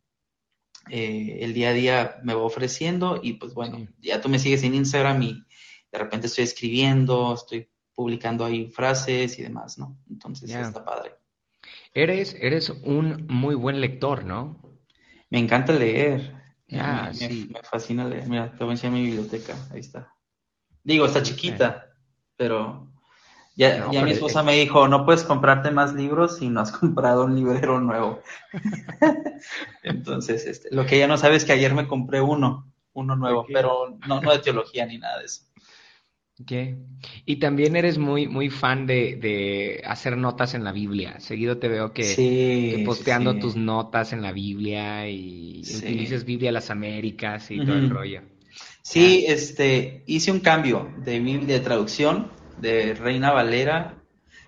eh, 0.90 1.40
el 1.42 1.54
día 1.54 1.70
a 1.70 1.74
día 1.74 2.20
me 2.24 2.34
va 2.34 2.44
ofreciendo. 2.44 3.20
Y 3.22 3.34
pues 3.34 3.54
bueno, 3.54 3.88
ya 4.00 4.22
tú 4.22 4.30
me 4.30 4.40
sigues 4.40 4.64
en 4.64 4.76
Instagram 4.76 5.22
y 5.22 5.44
de 5.92 6.00
repente 6.00 6.28
estoy 6.28 6.46
escribiendo, 6.46 7.34
estoy 7.34 7.70
publicando 7.96 8.46
ahí 8.46 8.68
frases 8.68 9.38
y 9.40 9.44
demás, 9.44 9.78
¿no? 9.78 9.98
Entonces 10.10 10.50
está 10.50 10.84
padre. 10.84 11.16
Eres, 11.94 12.36
eres 12.40 12.70
un 12.70 13.28
muy 13.28 13.56
buen 13.56 13.82
lector, 13.82 14.24
¿no? 14.24 14.62
Me 15.30 15.40
encanta 15.40 15.74
leer. 15.74 16.36
me, 16.68 17.14
sí. 17.14 17.50
me, 17.54 17.62
fascina 17.64 18.08
leer. 18.08 18.28
Mira, 18.28 18.52
te 18.52 18.64
voy 18.64 18.70
a 18.70 18.72
enseñar 18.72 18.94
mi 18.94 19.06
biblioteca. 19.06 19.56
Ahí 19.72 19.80
está. 19.80 20.14
Digo, 20.84 21.06
está 21.06 21.22
chiquita, 21.22 21.94
pero 22.36 22.92
ya, 23.56 23.92
ya 23.92 24.04
mi 24.04 24.12
esposa 24.12 24.42
me 24.44 24.54
dijo, 24.54 24.88
no 24.88 25.06
puedes 25.06 25.24
comprarte 25.24 25.72
más 25.72 25.94
libros 25.94 26.38
si 26.38 26.50
no 26.50 26.62
has 26.62 26.72
comprado 26.78 27.26
un 27.26 27.36
librero 27.36 27.80
nuevo. 27.80 28.22
Entonces, 29.84 30.46
este, 30.46 30.74
lo 30.74 30.86
que 30.86 30.96
ella 30.96 31.08
no 31.08 31.18
sabe 31.18 31.36
es 31.36 31.46
que 31.46 31.54
ayer 31.54 31.74
me 31.74 31.88
compré 31.88 32.22
uno, 32.22 32.72
uno 32.94 33.16
nuevo, 33.16 33.46
pero 33.52 33.98
no, 34.08 34.22
no 34.22 34.32
de 34.32 34.40
teología 34.40 34.86
ni 34.86 34.98
nada 34.98 35.20
de 35.20 35.26
eso. 35.26 35.44
Okay. 36.42 36.78
Y 37.26 37.38
también 37.38 37.76
eres 37.76 37.98
muy, 37.98 38.28
muy 38.28 38.50
fan 38.50 38.86
de, 38.86 39.82
hacer 39.86 40.18
notas 40.18 40.54
en 40.54 40.64
la 40.64 40.72
Biblia. 40.72 41.20
Seguido 41.20 41.58
te 41.58 41.68
veo 41.68 41.94
que, 41.94 42.84
posteando 42.86 43.38
tus 43.38 43.56
notas 43.56 44.14
en 44.14 44.22
la 44.22 44.32
Biblia 44.32 45.10
y 45.10 45.62
utilizas 45.62 46.26
Biblia 46.26 46.50
a 46.50 46.54
las 46.54 46.70
Américas 46.70 47.52
y 47.52 47.58
todo 47.58 47.76
el 47.76 47.90
rollo. 47.90 48.22
Sí, 48.82 49.26
este, 49.28 50.04
hice 50.08 50.32
un 50.32 50.40
cambio 50.40 50.92
de 50.98 51.20
Biblia 51.20 51.56
de 51.56 51.60
traducción 51.60 52.32
de 52.60 52.94
Reina 52.94 53.32
Valera. 53.32 53.96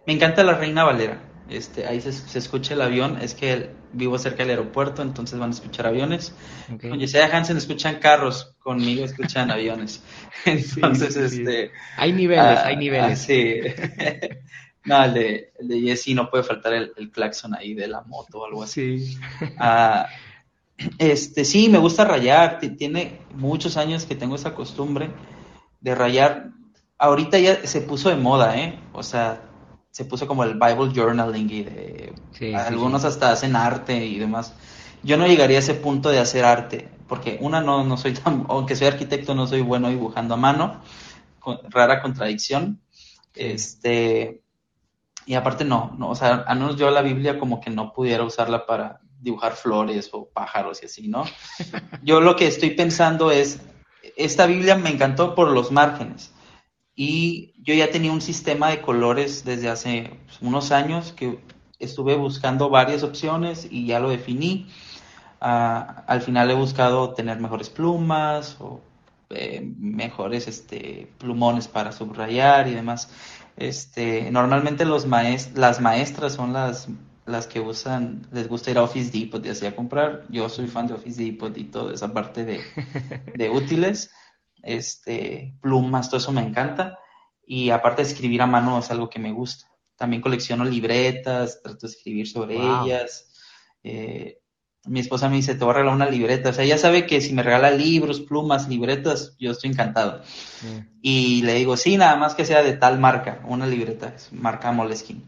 Me 0.07 0.13
encanta 0.13 0.43
la 0.43 0.57
Reina 0.57 0.83
Valera. 0.83 1.29
Este, 1.49 1.85
ahí 1.85 2.01
se, 2.01 2.37
escucha 2.37 2.73
el 2.73 2.81
avión, 2.81 3.17
es 3.21 3.33
que 3.35 3.69
vivo 3.93 4.17
cerca 4.17 4.39
del 4.43 4.51
aeropuerto, 4.51 5.01
entonces 5.01 5.39
van 5.39 5.51
a 5.51 5.53
escuchar 5.53 5.87
aviones. 5.87 6.35
Con 6.81 6.99
Yesaya 6.99 7.35
Hansen 7.35 7.57
escuchan 7.57 7.99
carros, 7.99 8.55
conmigo 8.59 9.05
escuchan 9.05 9.51
aviones. 9.51 10.03
Entonces, 10.45 11.15
este... 11.15 11.71
Hay 11.97 12.11
niveles, 12.11 12.59
hay 12.59 12.75
ah, 12.75 12.79
niveles. 12.79 13.11
Ah, 13.11 13.15
sí. 13.15 13.61
no, 14.85 15.03
el 15.03 15.13
de, 15.13 15.53
el 15.59 15.67
de 15.67 15.81
Jesse 15.81 16.15
no 16.15 16.29
puede 16.29 16.43
faltar 16.43 16.73
el, 16.73 16.91
el, 16.97 17.11
claxon 17.11 17.55
ahí 17.55 17.73
de 17.73 17.87
la 17.87 18.01
moto 18.01 18.39
o 18.39 18.45
algo 18.45 18.63
así. 18.63 19.05
Sí. 19.05 19.17
Ah, 19.57 20.07
este, 20.97 21.45
sí, 21.45 21.69
me 21.69 21.77
gusta 21.77 22.05
rayar. 22.05 22.59
Tiene 22.77 23.19
muchos 23.35 23.77
años 23.77 24.05
que 24.05 24.15
tengo 24.15 24.35
esa 24.35 24.53
costumbre 24.53 25.09
de 25.81 25.95
rayar. 25.95 26.49
Ahorita 26.97 27.39
ya 27.39 27.65
se 27.65 27.81
puso 27.81 28.09
de 28.09 28.15
moda, 28.15 28.57
¿eh? 28.57 28.79
O 28.93 29.03
sea, 29.03 29.52
se 29.93 30.05
puso 30.05 30.25
como 30.25 30.43
el 30.43 30.55
Bible 30.55 30.91
journaling 30.91 31.49
y 31.51 31.63
de 31.63 32.55
algunos 32.55 33.05
hasta 33.05 33.31
hacen 33.31 33.55
arte 33.55 34.03
y 34.03 34.17
demás. 34.17 34.55
Yo 35.03 35.17
no 35.17 35.27
llegaría 35.27 35.57
a 35.57 35.59
ese 35.59 35.75
punto 35.75 36.09
de 36.09 36.17
hacer 36.17 36.45
arte, 36.45 36.89
porque 37.07 37.37
una 37.41 37.61
no, 37.61 37.83
no 37.83 37.95
soy 37.95 38.13
tan, 38.13 38.43
aunque 38.49 38.75
soy 38.75 38.87
arquitecto, 38.87 39.35
no 39.35 39.45
soy 39.45 39.61
bueno 39.61 39.89
dibujando 39.89 40.33
a 40.33 40.37
mano, 40.37 40.81
rara 41.69 42.01
contradicción. 42.01 42.81
Este, 43.35 44.41
y 45.27 45.35
aparte 45.35 45.63
no, 45.63 45.95
no, 45.99 46.09
o 46.09 46.15
sea, 46.15 46.43
al 46.47 46.57
menos 46.57 46.75
yo 46.75 46.89
la 46.89 47.03
Biblia 47.03 47.37
como 47.37 47.61
que 47.61 47.69
no 47.69 47.93
pudiera 47.93 48.23
usarla 48.23 48.65
para 48.65 48.99
dibujar 49.21 49.53
flores 49.53 50.09
o 50.11 50.27
pájaros 50.27 50.81
y 50.81 50.87
así, 50.87 51.07
¿no? 51.07 51.23
Yo 52.01 52.19
lo 52.19 52.35
que 52.35 52.47
estoy 52.47 52.71
pensando 52.71 53.31
es, 53.31 53.61
esta 54.17 54.47
Biblia 54.47 54.75
me 54.75 54.89
encantó 54.89 55.33
por 55.33 55.49
los 55.49 55.71
márgenes 55.71 56.33
y 56.93 57.52
yo 57.63 57.73
ya 57.73 57.89
tenía 57.89 58.11
un 58.11 58.21
sistema 58.21 58.69
de 58.69 58.81
colores 58.81 59.45
desde 59.45 59.69
hace 59.69 60.19
unos 60.41 60.71
años 60.71 61.13
que 61.13 61.39
estuve 61.79 62.15
buscando 62.15 62.69
varias 62.69 63.03
opciones 63.03 63.67
y 63.69 63.87
ya 63.87 63.99
lo 63.99 64.09
definí. 64.09 64.67
Ah, 65.39 66.03
al 66.07 66.21
final 66.21 66.51
he 66.51 66.55
buscado 66.55 67.13
tener 67.13 67.39
mejores 67.39 67.69
plumas 67.69 68.57
o 68.59 68.81
eh, 69.29 69.61
mejores 69.77 70.47
este, 70.47 71.11
plumones 71.17 71.67
para 71.67 71.91
subrayar 71.91 72.67
y 72.67 72.75
demás. 72.75 73.09
Este, 73.55 74.29
normalmente 74.31 74.83
los 74.83 75.05
maest 75.05 75.57
las 75.57 75.79
maestras 75.79 76.33
son 76.33 76.53
las, 76.53 76.89
las 77.25 77.47
que 77.47 77.61
usan, 77.61 78.27
les 78.31 78.49
gusta 78.49 78.71
ir 78.71 78.77
a 78.77 78.83
Office 78.83 79.17
Depot 79.17 79.45
y 79.45 79.49
así 79.49 79.65
a 79.65 79.75
comprar. 79.75 80.23
Yo 80.29 80.49
soy 80.49 80.67
fan 80.67 80.87
de 80.87 80.95
Office 80.95 81.23
Depot 81.23 81.57
y 81.57 81.65
toda 81.65 81.93
esa 81.93 82.13
parte 82.13 82.43
de, 82.43 82.61
de 83.35 83.49
útiles 83.49 84.11
este, 84.63 85.53
plumas, 85.61 86.09
todo 86.09 86.17
eso 86.17 86.31
me 86.31 86.41
encanta. 86.41 86.99
Y 87.45 87.69
aparte 87.69 88.03
de 88.03 88.09
escribir 88.09 88.41
a 88.41 88.47
mano 88.47 88.79
es 88.79 88.89
algo 88.91 89.09
que 89.09 89.19
me 89.19 89.31
gusta. 89.31 89.67
También 89.95 90.21
colecciono 90.21 90.65
libretas, 90.65 91.61
trato 91.61 91.87
de 91.87 91.93
escribir 91.93 92.27
sobre 92.27 92.55
ellas. 92.55 93.29
Eh, 93.83 94.39
mi 94.85 94.99
esposa 94.99 95.29
me 95.29 95.37
dice, 95.37 95.55
te 95.55 95.63
voy 95.63 95.71
a 95.71 95.75
regalar 95.75 95.95
una 95.95 96.09
libreta. 96.09 96.49
O 96.49 96.53
sea, 96.53 96.63
ella 96.63 96.77
sabe 96.77 97.05
que 97.05 97.21
si 97.21 97.33
me 97.33 97.43
regala 97.43 97.71
libros, 97.71 98.21
plumas, 98.21 98.67
libretas, 98.67 99.35
yo 99.39 99.51
estoy 99.51 99.69
encantado. 99.69 100.21
Y 101.01 101.41
le 101.43 101.53
digo, 101.53 101.77
sí, 101.77 101.97
nada 101.97 102.15
más 102.17 102.35
que 102.35 102.45
sea 102.45 102.63
de 102.63 102.73
tal 102.73 102.99
marca, 102.99 103.41
una 103.45 103.65
libreta, 103.65 104.15
marca 104.31 104.71
Moleskine. 104.71 105.21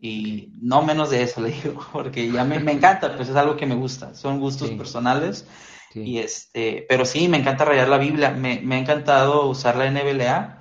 Y 0.00 0.52
no 0.60 0.82
menos 0.82 1.10
de 1.10 1.22
eso, 1.22 1.40
le 1.42 1.50
digo, 1.50 1.86
porque 1.92 2.30
ya 2.30 2.44
me, 2.44 2.56
encanta, 2.56 3.16
pues 3.16 3.28
es 3.28 3.36
algo 3.36 3.56
que 3.56 3.66
me 3.66 3.74
gusta. 3.74 4.14
Son 4.14 4.40
gustos 4.40 4.70
personales 4.70 5.46
y 5.94 6.18
este, 6.18 6.86
pero 6.88 7.04
sí, 7.04 7.28
me 7.28 7.38
encanta 7.38 7.64
rayar 7.64 7.88
la 7.88 7.98
Biblia, 7.98 8.30
me, 8.30 8.60
me 8.60 8.76
ha 8.76 8.78
encantado 8.78 9.48
usar 9.48 9.76
la 9.76 9.90
NBLA. 9.90 10.57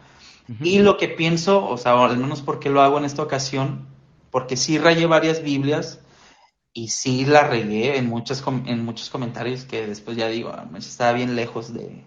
Y 0.61 0.79
lo 0.79 0.97
que 0.97 1.09
pienso, 1.09 1.67
o 1.67 1.77
sea, 1.77 2.01
al 2.05 2.17
menos 2.17 2.41
porque 2.41 2.69
lo 2.69 2.81
hago 2.81 2.97
en 2.97 3.05
esta 3.05 3.21
ocasión, 3.21 3.87
porque 4.31 4.55
sí 4.55 4.77
rayé 4.77 5.05
varias 5.05 5.43
Biblias 5.43 5.99
y 6.73 6.89
sí 6.89 7.25
la 7.25 7.43
regué 7.43 7.97
en, 7.97 8.07
muchos 8.07 8.43
en 8.65 8.85
muchos 8.85 9.09
comentarios 9.09 9.65
que 9.65 9.85
después 9.85 10.15
ya 10.15 10.27
digo, 10.29 10.49
ah, 10.49 10.69
estaba 10.77 11.11
bien 11.13 11.35
lejos 11.35 11.73
de, 11.73 12.03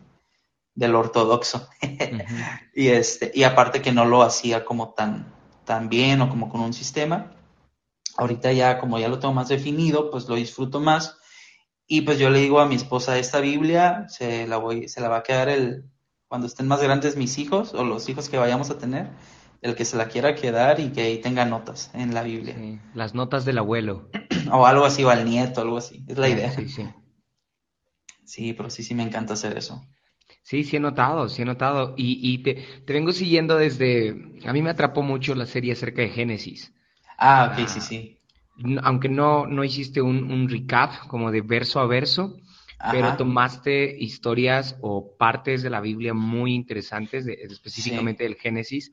del 0.75 0.95
ortodoxo. 0.95 1.69
y, 2.75 2.89
este, 2.89 3.31
y 3.35 3.43
aparte 3.43 3.83
que 3.83 3.93
no 3.93 4.07
lo 4.07 4.23
hacía 4.23 4.65
como 4.65 4.95
tan, 4.95 5.35
tan 5.67 5.89
bien 5.89 6.23
o 6.23 6.31
como 6.31 6.49
con 6.49 6.63
un 6.63 6.73
sistema. 6.73 7.33
Ahorita 8.17 8.53
ya, 8.53 8.79
como 8.79 8.99
ya 8.99 9.09
lo 9.09 9.19
tengo 9.19 9.35
más 9.35 9.49
definido, 9.49 10.11
pues 10.11 10.29
lo 10.29 10.37
disfruto 10.37 10.81
más 10.81 11.17
y 11.93 12.03
pues 12.03 12.21
yo 12.21 12.31
le 12.31 12.39
digo 12.39 12.61
a 12.61 12.67
mi 12.67 12.77
esposa, 12.77 13.19
esta 13.19 13.41
Biblia 13.41 14.07
se 14.09 14.47
la, 14.47 14.59
voy, 14.59 14.89
se 14.89 15.01
la 15.01 15.09
va 15.09 15.17
a 15.19 15.23
quedar 15.25 15.49
el, 15.49 15.91
cuando 16.31 16.47
estén 16.47 16.69
más 16.69 16.81
grandes 16.81 17.17
mis 17.17 17.39
hijos 17.39 17.75
o 17.75 17.83
los 17.83 18.09
hijos 18.09 18.29
que 18.29 18.39
vayamos 18.39 18.71
a 18.71 18.79
tener, 18.79 19.11
el 19.63 19.75
que 19.75 19.85
se 19.85 19.97
la 19.97 20.07
quiera 20.07 20.37
quedar 20.37 20.79
y 20.79 20.91
que 20.91 21.01
ahí 21.01 21.21
tenga 21.21 21.45
notas 21.45 21.91
en 21.93 22.15
la 22.15 22.23
Biblia. 22.23 22.55
las 22.95 23.17
notas 23.17 23.45
del 23.45 23.59
abuelo. 23.59 24.09
O 24.53 24.67
algo 24.67 24.85
así, 24.85 25.05
o 25.05 25.11
al 25.11 25.25
nieto, 25.27 25.61
algo 25.61 25.77
así. 25.77 26.05
Es 26.09 26.19
la 26.19 26.29
idea. 26.29 26.51
Sí, 26.51 26.69
sí. 26.69 26.83
Sí, 28.25 28.53
pero 28.53 28.71
sí, 28.71 28.83
sí 28.83 28.95
me 28.95 29.03
encanta 29.03 29.35
hacer 29.35 29.57
eso. 29.57 29.85
Sí, 30.43 30.65
sí 30.65 30.77
he 30.77 30.81
notado, 30.81 31.29
sí 31.29 31.43
he 31.43 31.45
notado. 31.45 31.95
Y, 31.97 32.19
y 32.23 32.43
te, 32.43 32.55
te, 32.85 32.93
vengo 32.93 33.13
siguiendo 33.13 33.57
desde... 33.57 34.11
A 34.47 34.53
mí 34.53 34.63
me 34.63 34.71
atrapó 34.71 35.03
mucho 35.03 35.35
la 35.35 35.47
serie 35.47 35.73
acerca 35.73 36.03
de 36.03 36.09
Génesis. 36.09 36.73
Ah, 37.19 37.53
ok, 37.53 37.69
sí, 37.69 37.79
ah, 37.79 37.83
sí 37.83 38.21
aunque 38.83 39.09
no, 39.09 39.47
no 39.47 39.65
hiciste 39.65 40.03
un, 40.03 40.49
recap 40.49 41.07
como 41.07 41.31
de 41.31 41.41
verso 41.41 41.81
a 41.81 41.87
verso, 41.87 42.37
pero 42.91 43.17
tomaste 43.17 43.97
historias 43.99 44.77
o 44.81 45.17
partes 45.17 45.63
de 45.63 45.71
la 45.71 45.81
Biblia 45.81 46.15
muy 46.15 46.55
interesantes, 46.55 47.27
específicamente 47.27 48.25
del 48.25 48.37
Génesis, 48.37 48.93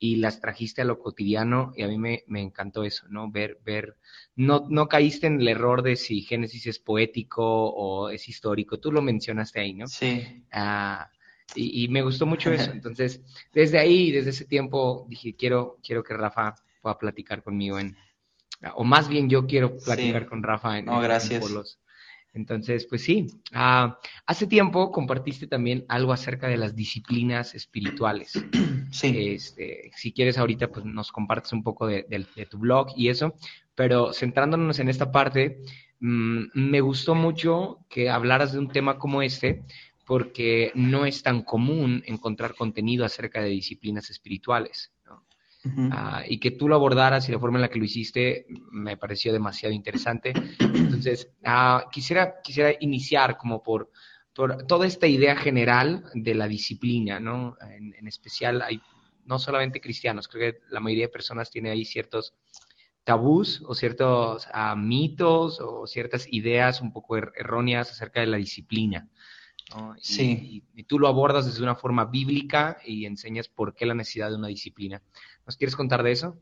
y 0.00 0.16
las 0.16 0.40
trajiste 0.40 0.82
a 0.82 0.84
lo 0.84 0.98
cotidiano, 0.98 1.72
y 1.76 1.82
a 1.82 1.88
mí 1.88 1.98
me, 1.98 2.22
encantó 2.40 2.84
eso, 2.84 3.06
¿no? 3.08 3.30
Ver, 3.30 3.58
ver, 3.64 3.96
no, 4.36 4.66
no 4.68 4.88
caíste 4.88 5.26
en 5.26 5.40
el 5.40 5.48
error 5.48 5.82
de 5.82 5.96
si 5.96 6.22
Génesis 6.22 6.66
es 6.66 6.78
poético 6.78 7.44
o 7.44 8.10
es 8.10 8.28
histórico, 8.28 8.78
tú 8.78 8.92
lo 8.92 9.02
mencionaste 9.02 9.60
ahí, 9.60 9.74
¿no? 9.74 9.88
Sí. 9.88 10.44
Ah, 10.52 11.10
y, 11.54 11.84
y, 11.84 11.88
me 11.88 12.02
gustó 12.02 12.26
mucho 12.26 12.52
eso. 12.52 12.70
Entonces, 12.72 13.22
desde 13.52 13.78
ahí, 13.78 14.12
desde 14.12 14.30
ese 14.30 14.44
tiempo, 14.44 15.06
dije, 15.08 15.34
quiero, 15.34 15.78
quiero 15.82 16.04
que 16.04 16.14
Rafa 16.14 16.54
pueda 16.80 16.98
platicar 16.98 17.42
conmigo 17.42 17.78
en, 17.78 17.96
o 18.74 18.84
más 18.84 19.08
bien 19.08 19.28
yo 19.28 19.46
quiero 19.46 19.76
platicar 19.78 20.26
con 20.26 20.42
Rafa 20.42 20.78
en, 20.78 20.86
no, 20.86 21.00
gracias. 21.00 21.44
Entonces, 22.38 22.86
pues 22.86 23.02
sí, 23.02 23.26
ah, 23.52 23.98
hace 24.24 24.46
tiempo 24.46 24.92
compartiste 24.92 25.48
también 25.48 25.84
algo 25.88 26.12
acerca 26.12 26.46
de 26.46 26.56
las 26.56 26.76
disciplinas 26.76 27.54
espirituales. 27.54 28.32
Sí. 28.90 29.34
Este, 29.34 29.90
si 29.94 30.12
quieres 30.12 30.38
ahorita, 30.38 30.68
pues 30.68 30.86
nos 30.86 31.12
compartes 31.12 31.52
un 31.52 31.62
poco 31.62 31.86
de, 31.86 32.06
tu 32.50 32.56
blog 32.58 32.88
y 32.96 33.10
eso, 33.10 33.34
pero 33.74 34.14
centrándonos 34.14 34.78
en 34.78 34.88
esta 34.88 35.12
parte, 35.12 35.60
mm, 36.00 36.44
me 36.54 36.80
gustó 36.80 37.14
mucho 37.14 37.80
que 37.90 38.08
hablaras 38.08 38.54
de 38.54 38.60
un 38.60 38.68
tema 38.68 38.98
como 38.98 39.20
este, 39.20 39.62
porque 40.06 40.72
no 40.74 41.04
es 41.04 41.22
tan 41.22 41.42
común 41.42 42.02
encontrar 42.06 42.54
contenido 42.54 43.04
acerca 43.04 43.42
de 43.42 43.50
disciplinas 43.50 44.08
espirituales. 44.08 44.90
Ah, 45.92 46.22
y 46.26 46.38
que 46.38 46.50
tú 46.52 46.68
lo 46.68 46.74
abordaras 46.74 47.28
y 47.28 47.32
la 47.32 47.38
forma 47.38 47.58
en 47.58 47.62
la 47.62 47.68
que 47.68 47.78
lo 47.78 47.84
hiciste 47.84 48.46
me 48.70 48.96
pareció 48.96 49.32
demasiado 49.32 49.74
interesante. 49.74 50.32
Entonces, 50.58 51.30
ah, 51.44 51.88
quisiera, 51.90 52.40
quisiera 52.42 52.72
iniciar 52.80 53.36
como 53.36 53.62
por, 53.62 53.90
toda 54.32 54.86
esta 54.86 55.06
idea 55.08 55.34
general 55.36 56.04
de 56.14 56.34
la 56.34 56.46
disciplina, 56.46 57.18
¿no? 57.18 57.56
En, 57.60 58.06
especial 58.06 58.62
hay 58.62 58.80
no 59.24 59.38
solamente 59.38 59.80
cristianos, 59.80 60.28
creo 60.28 60.52
que 60.52 60.60
la 60.70 60.80
mayoría 60.80 61.06
de 61.06 61.12
personas 61.12 61.50
tiene 61.50 61.70
ahí 61.70 61.84
ciertos 61.84 62.34
tabús 63.04 63.62
o 63.66 63.74
ciertos 63.74 64.46
ah, 64.52 64.76
mitos 64.76 65.60
o 65.60 65.86
ciertas 65.86 66.26
ideas 66.30 66.80
un 66.80 66.92
poco 66.92 67.16
er, 67.16 67.32
erróneas 67.36 67.90
acerca 67.90 68.20
de 68.20 68.26
la 68.26 68.36
disciplina. 68.36 69.08
Sí. 70.00 70.62
Y, 70.74 70.84
tú 70.84 70.98
lo 70.98 71.08
abordas 71.08 71.46
desde 71.46 71.62
una 71.62 71.74
forma 71.74 72.06
bíblica 72.06 72.78
y 72.84 73.04
enseñas 73.04 73.48
por 73.48 73.74
qué 73.74 73.84
la 73.84 73.94
necesidad 73.94 74.30
de 74.30 74.36
una 74.36 74.48
disciplina. 74.48 75.02
¿Nos 75.48 75.56
quieres 75.56 75.76
contar 75.76 76.02
de 76.02 76.12
eso? 76.12 76.36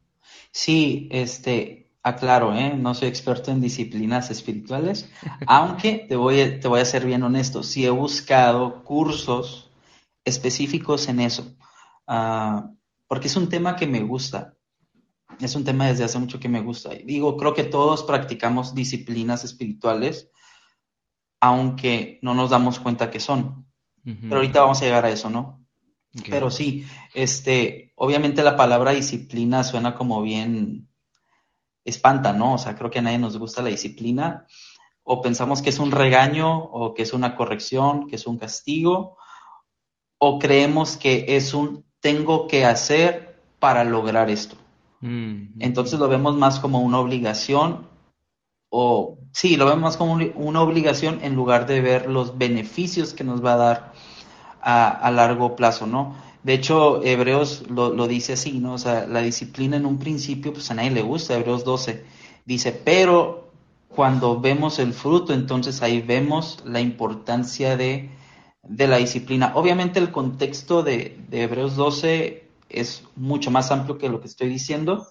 Sí, 0.50 1.08
este, 1.12 1.92
aclaro, 2.02 2.52
¿eh? 2.56 2.74
no 2.76 2.92
soy 2.92 3.06
experto 3.06 3.52
en 3.52 3.60
disciplinas 3.60 4.32
espirituales, 4.32 5.08
aunque 5.46 6.06
te 6.08 6.16
voy, 6.16 6.40
a, 6.40 6.58
te 6.58 6.66
voy 6.66 6.80
a 6.80 6.84
ser 6.84 7.06
bien 7.06 7.22
honesto, 7.22 7.62
sí 7.62 7.86
he 7.86 7.90
buscado 7.90 8.82
cursos 8.82 9.70
específicos 10.24 11.06
en 11.06 11.20
eso, 11.20 11.54
ah, 12.08 12.72
porque 13.06 13.28
es 13.28 13.36
un 13.36 13.48
tema 13.48 13.76
que 13.76 13.86
me 13.86 14.02
gusta. 14.02 14.56
Es 15.38 15.54
un 15.54 15.62
tema 15.62 15.86
desde 15.86 16.02
hace 16.02 16.18
mucho 16.18 16.40
que 16.40 16.48
me 16.48 16.62
gusta. 16.62 16.90
Digo, 16.90 17.36
creo 17.36 17.54
que 17.54 17.64
todos 17.64 18.02
practicamos 18.02 18.74
disciplinas 18.74 19.44
espirituales, 19.44 20.30
aunque 21.40 22.18
no 22.22 22.34
nos 22.34 22.50
damos 22.50 22.80
cuenta 22.80 23.10
que 23.10 23.20
son. 23.20 23.66
Pero 24.02 24.36
ahorita 24.36 24.62
vamos 24.62 24.82
a 24.82 24.84
llegar 24.84 25.04
a 25.04 25.10
eso, 25.10 25.30
¿no? 25.30 25.65
Pero 26.28 26.50
sí, 26.50 26.86
este, 27.14 27.92
obviamente 27.96 28.42
la 28.42 28.56
palabra 28.56 28.92
disciplina 28.92 29.64
suena 29.64 29.94
como 29.94 30.22
bien 30.22 30.88
espanta, 31.84 32.32
¿no? 32.32 32.54
O 32.54 32.58
sea, 32.58 32.76
creo 32.76 32.90
que 32.90 32.98
a 32.98 33.02
nadie 33.02 33.18
nos 33.18 33.38
gusta 33.38 33.62
la 33.62 33.68
disciplina. 33.68 34.46
O 35.02 35.22
pensamos 35.22 35.62
que 35.62 35.70
es 35.70 35.78
un 35.78 35.92
regaño, 35.92 36.58
o 36.58 36.94
que 36.94 37.02
es 37.02 37.12
una 37.12 37.36
corrección, 37.36 38.08
que 38.08 38.16
es 38.16 38.26
un 38.26 38.38
castigo, 38.38 39.16
o 40.18 40.38
creemos 40.38 40.96
que 40.96 41.24
es 41.28 41.54
un 41.54 41.84
tengo 42.00 42.46
que 42.46 42.64
hacer 42.64 43.40
para 43.58 43.84
lograr 43.84 44.30
esto. 44.30 44.56
Mm. 45.00 45.60
Entonces 45.60 45.98
lo 45.98 46.08
vemos 46.08 46.36
más 46.36 46.60
como 46.60 46.80
una 46.80 46.98
obligación, 46.98 47.88
o 48.70 49.18
sí, 49.32 49.56
lo 49.56 49.66
vemos 49.66 49.80
más 49.80 49.96
como 49.96 50.18
una 50.34 50.62
obligación 50.62 51.20
en 51.22 51.34
lugar 51.34 51.66
de 51.66 51.80
ver 51.80 52.10
los 52.10 52.36
beneficios 52.36 53.14
que 53.14 53.24
nos 53.24 53.44
va 53.44 53.54
a 53.54 53.56
dar 53.56 53.92
a, 54.68 55.10
largo 55.12 55.54
plazo, 55.54 55.86
¿no? 55.86 56.16
De 56.42 56.54
hecho, 56.54 57.02
Hebreos 57.04 57.64
lo, 57.70 58.08
dice 58.08 58.32
así, 58.32 58.58
¿no? 58.58 58.74
O 58.74 58.78
sea, 58.78 59.06
la 59.06 59.22
disciplina 59.22 59.76
en 59.76 59.86
un 59.86 59.98
principio, 59.98 60.52
pues 60.52 60.70
a 60.70 60.74
nadie 60.74 60.90
le 60.90 61.02
gusta, 61.02 61.36
Hebreos 61.36 61.64
12, 61.64 62.04
dice, 62.44 62.72
pero 62.72 63.48
cuando 63.88 64.40
vemos 64.40 64.80
el 64.80 64.92
fruto, 64.92 65.32
entonces 65.32 65.82
ahí 65.82 66.00
vemos 66.00 66.62
la 66.64 66.80
importancia 66.80 67.76
de, 67.76 68.10
la 68.62 68.96
disciplina. 68.96 69.52
Obviamente 69.54 70.00
el 70.00 70.10
contexto 70.10 70.82
de, 70.82 71.16
de, 71.28 71.42
Hebreos 71.42 71.76
12 71.76 72.48
es 72.68 73.04
mucho 73.14 73.52
más 73.52 73.70
amplio 73.70 73.98
que 73.98 74.08
lo 74.08 74.20
que 74.20 74.26
estoy 74.26 74.48
diciendo, 74.48 75.06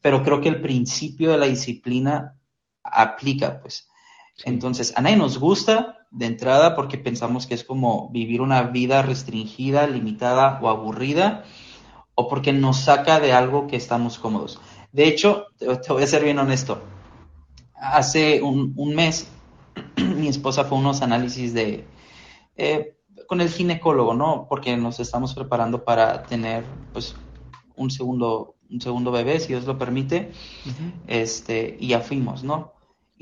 pero 0.00 0.22
creo 0.22 0.40
que 0.40 0.48
el 0.48 0.60
principio 0.60 1.32
de 1.32 1.38
la 1.38 1.46
disciplina 1.46 2.36
aplica, 2.84 3.60
pues. 3.60 3.88
Entonces, 4.44 4.92
a 4.96 5.00
nadie 5.02 5.16
nos 5.16 5.38
gusta 5.38 6.01
de 6.12 6.26
entrada 6.26 6.76
porque 6.76 6.98
pensamos 6.98 7.46
que 7.46 7.54
es 7.54 7.64
como 7.64 8.10
vivir 8.10 8.42
una 8.42 8.62
vida 8.64 9.02
restringida, 9.02 9.86
limitada 9.86 10.60
o 10.62 10.68
aburrida, 10.68 11.44
o 12.14 12.28
porque 12.28 12.52
nos 12.52 12.80
saca 12.80 13.18
de 13.18 13.32
algo 13.32 13.66
que 13.66 13.76
estamos 13.76 14.18
cómodos. 14.18 14.60
De 14.92 15.08
hecho, 15.08 15.46
te, 15.58 15.66
voy 15.92 16.02
a 16.02 16.06
ser 16.06 16.22
bien 16.22 16.38
honesto. 16.38 16.82
Hace 17.74 18.42
un, 18.42 18.74
mes, 18.94 19.28
mi 19.96 20.28
esposa 20.28 20.64
fue 20.64 20.76
a 20.76 20.80
unos 20.80 21.00
análisis 21.00 21.54
de 21.54 21.86
eh, 22.56 22.94
con 23.26 23.40
el 23.40 23.48
ginecólogo, 23.48 24.12
¿no? 24.12 24.46
Porque 24.48 24.76
nos 24.76 25.00
estamos 25.00 25.34
preparando 25.34 25.84
para 25.84 26.24
tener, 26.24 26.64
pues, 26.92 27.16
un 27.74 27.90
segundo, 27.90 28.56
un 28.70 28.82
segundo 28.82 29.10
bebé, 29.10 29.40
si 29.40 29.48
Dios 29.48 29.64
lo 29.64 29.78
permite. 29.78 30.30
Este, 31.06 31.78
y 31.80 31.88
ya 31.88 32.00
fuimos, 32.00 32.44
¿no? 32.44 32.72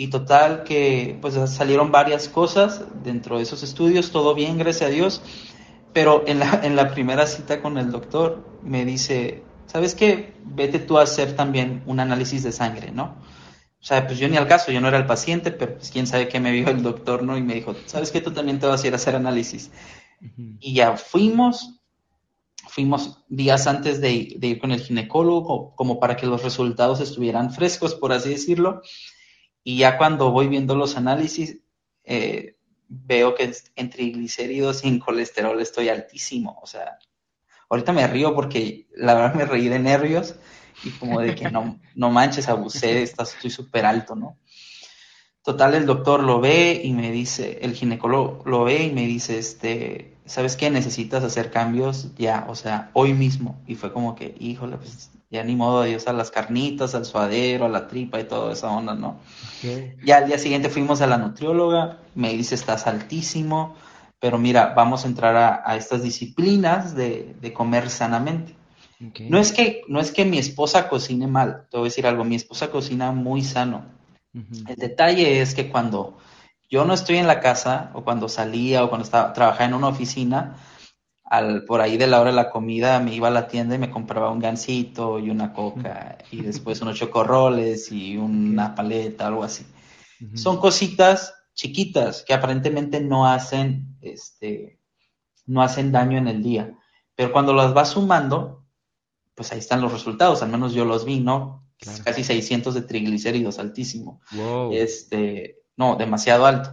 Y 0.01 0.09
total 0.09 0.65
que 0.65 1.19
pues 1.21 1.35
salieron 1.51 1.93
varias 1.93 2.27
cosas 2.27 2.87
dentro 3.05 3.37
de 3.37 3.43
esos 3.43 3.63
estudios, 3.63 4.13
todo 4.13 4.35
bien, 4.35 4.57
gracias 4.57 4.89
a 4.89 4.95
Dios. 4.95 5.21
Pero 5.93 6.25
en 6.27 6.39
la, 6.39 6.59
en 6.65 6.75
la 6.75 6.91
primera 6.91 7.27
cita 7.27 7.61
con 7.61 7.77
el 7.77 7.91
doctor 7.93 8.43
me 8.63 8.87
dice, 8.87 9.43
¿sabes 9.67 9.95
qué? 9.95 10.33
Vete 10.43 10.79
tú 10.79 10.97
a 10.97 11.03
hacer 11.03 11.37
también 11.37 11.83
un 11.85 12.01
análisis 12.01 12.43
de 12.43 12.51
sangre, 12.51 12.93
¿no? 12.93 13.19
O 13.79 13.85
sea, 13.85 14.07
pues 14.07 14.19
yo 14.19 14.27
ni 14.31 14.39
al 14.39 14.49
caso, 14.49 14.73
yo 14.73 14.81
no 14.81 14.89
era 14.89 14.97
el 14.97 15.05
paciente, 15.05 15.51
pero 15.51 15.77
pues 15.77 15.91
quién 15.91 16.07
sabe 16.07 16.29
qué 16.29 16.41
me 16.41 16.53
vio 16.53 16.71
el 16.71 16.83
doctor, 16.83 17.23
¿no? 17.23 17.37
Y 17.37 17.43
me 17.43 17.53
dijo, 17.53 17.77
¿sabes 17.85 18.11
qué? 18.11 18.23
Tú 18.23 18.31
también 18.31 18.59
te 18.59 18.67
vas 18.67 18.83
a 18.83 18.87
ir 18.87 18.95
a 18.95 18.97
hacer 18.97 19.15
análisis. 19.17 19.71
Y 20.61 20.73
ya 20.73 20.97
fuimos, 20.97 21.79
fuimos 22.69 23.23
días 23.29 23.67
antes 23.67 24.01
de, 24.01 24.13
ir 24.15 24.59
con 24.61 24.73
el 24.73 24.81
ginecólogo, 24.81 25.75
como 25.77 26.01
para 26.01 26.17
que 26.17 26.25
los 26.25 26.43
resultados 26.43 27.01
estuvieran 27.01 27.53
frescos, 27.53 27.95
por 27.95 28.15
así 28.15 28.31
decirlo. 28.31 28.81
Y 29.63 29.79
ya 29.79 29.99
cuando 29.99 30.31
voy 30.31 30.49
viendo 30.49 30.75
los 30.75 30.97
análisis, 30.97 31.59
eh, 32.05 32.57
veo 32.89 33.35
que 33.35 33.53
en 33.77 33.91
triglicéridos 33.91 34.85
y 34.85 34.89
en 34.89 34.99
colesterol 34.99 35.61
estoy 35.61 35.89
altísimo. 35.89 36.59
O 36.63 36.67
sea, 36.67 36.99
ahorita 37.69 37.93
me 37.93 38.07
río 38.07 38.35
porque 38.35 38.89
la 38.95 39.15
verdad 39.15 39.35
me 39.35 39.45
reí 39.45 39.69
de 39.69 39.79
nervios 39.79 40.35
y 40.83 40.91
como 40.91 41.21
de 41.21 41.35
que 41.35 41.51
no, 41.51 41.79
no 41.95 42.11
manches, 42.11 42.49
abusé, 42.49 43.03
estás, 43.03 43.35
estoy 43.35 43.51
súper 43.51 43.87
alto, 43.87 44.15
¿no? 44.15 44.39
Total, 45.43 45.75
el 45.75 45.87
doctor 45.87 46.23
lo 46.23 46.41
ve 46.41 46.83
y 46.85 46.93
me 46.93 47.11
dice, 47.11 47.61
el 47.63 47.75
ginecólogo 47.75 48.43
lo 48.45 48.65
ve 48.65 48.85
y 48.85 48.93
me 48.93 49.07
dice, 49.07 49.39
este, 49.39 50.17
¿sabes 50.27 50.55
qué? 50.55 50.69
Necesitas 50.69 51.25
hacer 51.25 51.51
cambios 51.51 52.15
ya, 52.17 52.45
o 52.49 52.55
sea, 52.55 52.91
hoy 52.93 53.15
mismo. 53.15 53.59
Y 53.67 53.75
fue 53.75 53.91
como 53.91 54.15
que, 54.15 54.35
híjole, 54.39 54.77
pues 54.77 55.11
ya 55.31 55.45
ni 55.45 55.55
modo, 55.55 55.85
Dios, 55.85 56.09
a 56.09 56.13
las 56.13 56.31
carnitas, 56.31 56.95
al 56.97 57.05
suadero, 57.05 57.67
a 57.67 57.69
la 57.69 57.87
tripa 57.87 58.19
y 58.19 58.25
toda 58.25 58.53
esa 58.53 58.69
onda, 58.69 58.95
¿no? 58.95 59.21
Ya 60.05 60.19
al 60.19 60.27
día 60.27 60.39
siguiente 60.39 60.71
fuimos 60.71 61.01
a 61.03 61.07
la 61.07 61.19
nutrióloga, 61.19 61.99
me 62.17 62.33
dice, 62.33 62.57
estás 62.57 62.89
altísimo, 62.89 63.77
pero 64.19 64.39
mira, 64.39 64.75
vamos 64.75 65.05
a 65.05 65.09
entrar 65.09 65.63
a, 65.65 65.77
estas 65.77 66.03
disciplinas 66.03 66.97
de, 66.97 67.53
comer 67.55 67.91
sanamente. 67.91 68.55
No, 69.29 69.39
es 69.39 69.53
que, 69.53 69.83
no 69.89 70.01
es 70.01 70.11
que 70.11 70.25
mi 70.25 70.39
esposa 70.39 70.89
cocine 70.89 71.27
mal, 71.27 71.67
te 71.71 71.79
voy 71.79 71.87
a 71.87 71.91
decir 71.91 72.07
algo, 72.07 72.25
mi 72.25 72.35
esposa 72.35 72.71
cocina 72.71 73.13
muy 73.13 73.43
sano. 73.43 73.85
El 74.35 74.77
detalle 74.77 75.41
es 75.41 75.55
que 75.55 75.71
cuando 75.71 76.19
yo 76.69 76.85
no 76.85 76.93
estoy 76.93 77.17
en 77.17 77.27
la 77.27 77.41
casa, 77.41 77.91
o 77.95 78.03
cuando 78.03 78.29
salía, 78.29 78.85
o 78.85 78.89
cuando 78.89 79.05
estaba 79.05 79.33
trabajaba 79.33 79.65
en 79.65 79.75
una 79.75 79.89
oficina, 79.89 80.57
al, 81.31 81.65
por 81.65 81.81
ahí 81.81 81.97
de 81.97 82.09
la 82.09 82.21
hora 82.21 82.31
de 82.31 82.37
la 82.37 82.51
comida 82.51 82.99
me 82.99 83.15
iba 83.15 83.29
a 83.29 83.31
la 83.31 83.47
tienda 83.47 83.77
y 83.77 83.79
me 83.79 83.89
compraba 83.89 84.31
un 84.31 84.41
gansito 84.41 85.21
y 85.21 85.31
una 85.31 85.53
coca 85.53 86.19
y 86.33 86.43
después 86.43 86.83
unos 86.83 86.99
chocorroles 86.99 87.91
y 87.93 88.17
una 88.17 88.75
paleta, 88.75 89.29
algo 89.29 89.45
así. 89.45 89.65
Son 90.35 90.59
cositas 90.59 91.33
chiquitas 91.55 92.25
que 92.25 92.35
aparentemente 92.35 93.01
no 93.01 93.27
hacen, 93.27 93.97
este, 94.03 94.81
no 95.47 95.63
hacen 95.63 95.93
daño 95.93 96.19
en 96.19 96.29
el 96.29 96.43
día. 96.43 96.77
Pero 97.15 97.33
cuando 97.33 97.55
las 97.55 97.73
vas 97.73 97.91
sumando, 97.91 98.67
pues 99.35 99.53
ahí 99.53 99.61
están 99.61 99.81
los 99.81 99.93
resultados, 99.93 100.43
al 100.43 100.51
menos 100.51 100.75
yo 100.75 100.85
los 100.85 101.05
vi, 101.05 101.21
¿no? 101.21 101.65
Casi 102.05 102.25
600 102.25 102.75
de 102.75 102.83
triglicéridos, 102.83 103.59
altísimo. 103.59 104.21
Este, 104.73 105.63
no, 105.77 105.97
demasiado 105.97 106.45
alto. 106.45 106.73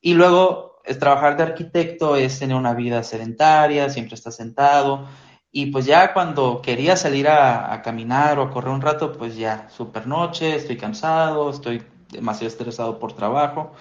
Y 0.00 0.14
luego 0.14 0.73
es 0.84 0.98
trabajar 0.98 1.36
de 1.36 1.44
arquitecto 1.44 2.16
es 2.16 2.38
tener 2.38 2.56
una 2.56 2.74
vida 2.74 3.02
sedentaria, 3.02 3.88
siempre 3.88 4.14
estás 4.14 4.36
sentado. 4.36 5.06
Y 5.50 5.66
pues 5.66 5.86
ya 5.86 6.12
cuando 6.12 6.60
quería 6.60 6.96
salir 6.96 7.28
a, 7.28 7.80
caminar 7.82 8.38
o 8.38 8.42
a 8.42 8.50
correr 8.50 8.70
un 8.70 8.82
rato, 8.82 9.12
pues 9.12 9.36
ya 9.36 9.68
super 9.70 10.06
noche, 10.06 10.56
estoy 10.56 10.76
cansado, 10.76 11.50
estoy 11.50 11.82
demasiado 12.10 12.48
estresado 12.48 12.98
por 12.98 13.12
trabajo. 13.14 13.72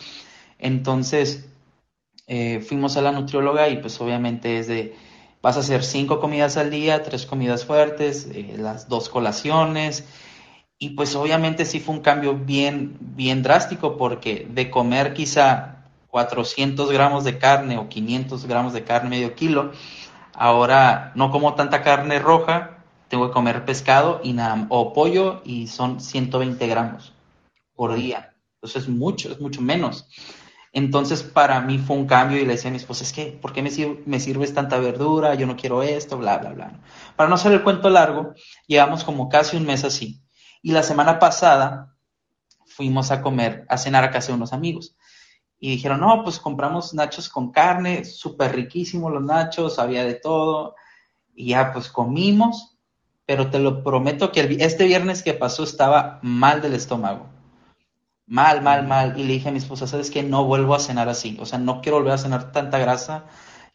Entonces 0.60 1.50
eh, 2.28 2.62
fuimos 2.62 2.96
a 2.96 3.02
la 3.02 3.12
nutrióloga 3.12 3.70
y 3.70 3.78
pues 3.78 4.00
obviamente 4.00 4.60
es 4.60 4.68
de, 4.68 4.96
vas 5.42 5.58
a 5.58 5.62
hacer 5.62 5.84
cinco 5.84 6.20
comidas 6.20 6.58
al 6.58 6.70
día, 6.70 7.04
tres 7.04 7.26
comidas 7.26 7.66
fuertes, 7.66 8.28
eh, 8.32 8.56
las 8.58 8.88
dos 8.88 9.10
colaciones. 9.10 10.06
Y 10.78 10.92
pues 10.92 11.16
obviamente 11.16 11.66
sí 11.66 11.80
fue 11.80 11.96
un 11.96 12.02
cambio 12.02 12.36
bien, 12.36 12.98
bien 13.00 13.42
drástico 13.42 13.98
porque 13.98 14.48
de 14.50 14.70
comer 14.70 15.14
quizá 15.14 15.73
400 16.14 16.92
gramos 16.92 17.24
de 17.24 17.40
carne 17.40 17.80
o 17.80 17.90
500 17.90 18.46
gramos 18.46 18.72
de 18.72 18.84
carne, 18.84 19.10
medio 19.10 19.34
kilo. 19.34 19.72
Ahora 20.36 21.12
no 21.16 21.32
como 21.32 21.56
tanta 21.56 21.82
carne 21.82 22.20
roja, 22.20 22.78
tengo 23.08 23.28
que 23.28 23.34
comer 23.34 23.66
pescado 23.66 24.22
y 24.24 24.34
nada, 24.34 24.68
o 24.70 24.94
pollo 24.94 25.42
y 25.44 25.66
son 25.66 26.00
120 26.00 26.68
gramos 26.68 27.14
por 27.74 27.96
día. 27.96 28.36
Entonces 28.58 28.84
es 28.84 28.90
mucho, 28.90 29.32
es 29.32 29.42
mucho 29.42 29.60
menos. 29.62 30.08
Entonces 30.72 31.24
para 31.24 31.60
mí 31.62 31.80
fue 31.80 31.96
un 31.96 32.06
cambio 32.06 32.40
y 32.40 32.46
le 32.46 32.54
decía 32.54 32.68
a 32.68 32.72
mi 32.72 32.78
esposa, 32.78 33.04
es 33.04 33.12
que, 33.12 33.32
¿por 33.42 33.52
qué 33.52 33.64
me, 33.64 33.72
me 34.06 34.20
sirves 34.20 34.54
tanta 34.54 34.78
verdura? 34.78 35.34
Yo 35.34 35.48
no 35.48 35.58
quiero 35.58 35.82
esto, 35.82 36.20
bla, 36.20 36.38
bla, 36.38 36.52
bla. 36.52 36.80
Para 37.16 37.28
no 37.28 37.34
hacer 37.34 37.54
el 37.54 37.64
cuento 37.64 37.90
largo, 37.90 38.36
llevamos 38.68 39.04
como 39.04 39.30
casi 39.30 39.58
un 39.58 39.66
mes 39.66 39.84
así. 39.84 40.22
Y 40.62 40.74
la 40.74 40.84
semana 40.84 41.18
pasada 41.18 41.96
fuimos 42.68 43.10
a 43.10 43.24
comer, 43.24 43.66
a 43.68 43.80
cenar 43.80 44.04
a 44.04 44.12
casa 44.12 44.28
de 44.28 44.34
unos 44.36 44.54
amigos 44.54 44.96
y 45.64 45.70
dijeron, 45.70 46.02
no, 46.02 46.26
pues 46.26 46.42
compramos 46.42 46.94
nachos 46.94 47.30
con 47.30 47.50
carne, 47.50 48.04
súper 48.04 48.54
riquísimos 48.54 49.14
los 49.14 49.24
nachos, 49.24 49.80
había 49.80 50.04
de 50.04 50.16
todo, 50.16 50.76
y 51.34 51.52
ya 51.52 51.72
pues 51.72 51.88
comimos, 51.88 52.78
pero 53.26 53.50
te 53.50 53.60
lo 53.60 53.82
prometo 53.82 54.34
que 54.34 54.58
este 54.60 54.84
viernes 54.84 55.24
que 55.24 55.34
pasó 55.34 55.64
estaba 55.64 56.20
mal 56.22 56.62
del 56.62 56.74
estómago, 56.74 57.30
mal, 58.26 58.62
mal, 58.62 58.86
mal, 58.86 59.18
y 59.18 59.24
le 59.24 59.36
dije 59.36 59.48
a 59.48 59.52
mi 59.54 59.60
esposa, 59.60 59.88
¿sabes 59.88 60.12
qué? 60.12 60.22
No 60.22 60.44
vuelvo 60.44 60.76
a 60.76 60.82
cenar 60.82 61.08
así, 61.08 61.38
o 61.40 61.46
sea, 61.46 61.60
no 61.60 61.80
quiero 61.80 62.00
volver 62.00 62.16
a 62.16 62.18
cenar 62.18 62.52
tanta 62.52 62.78
grasa 62.78 63.28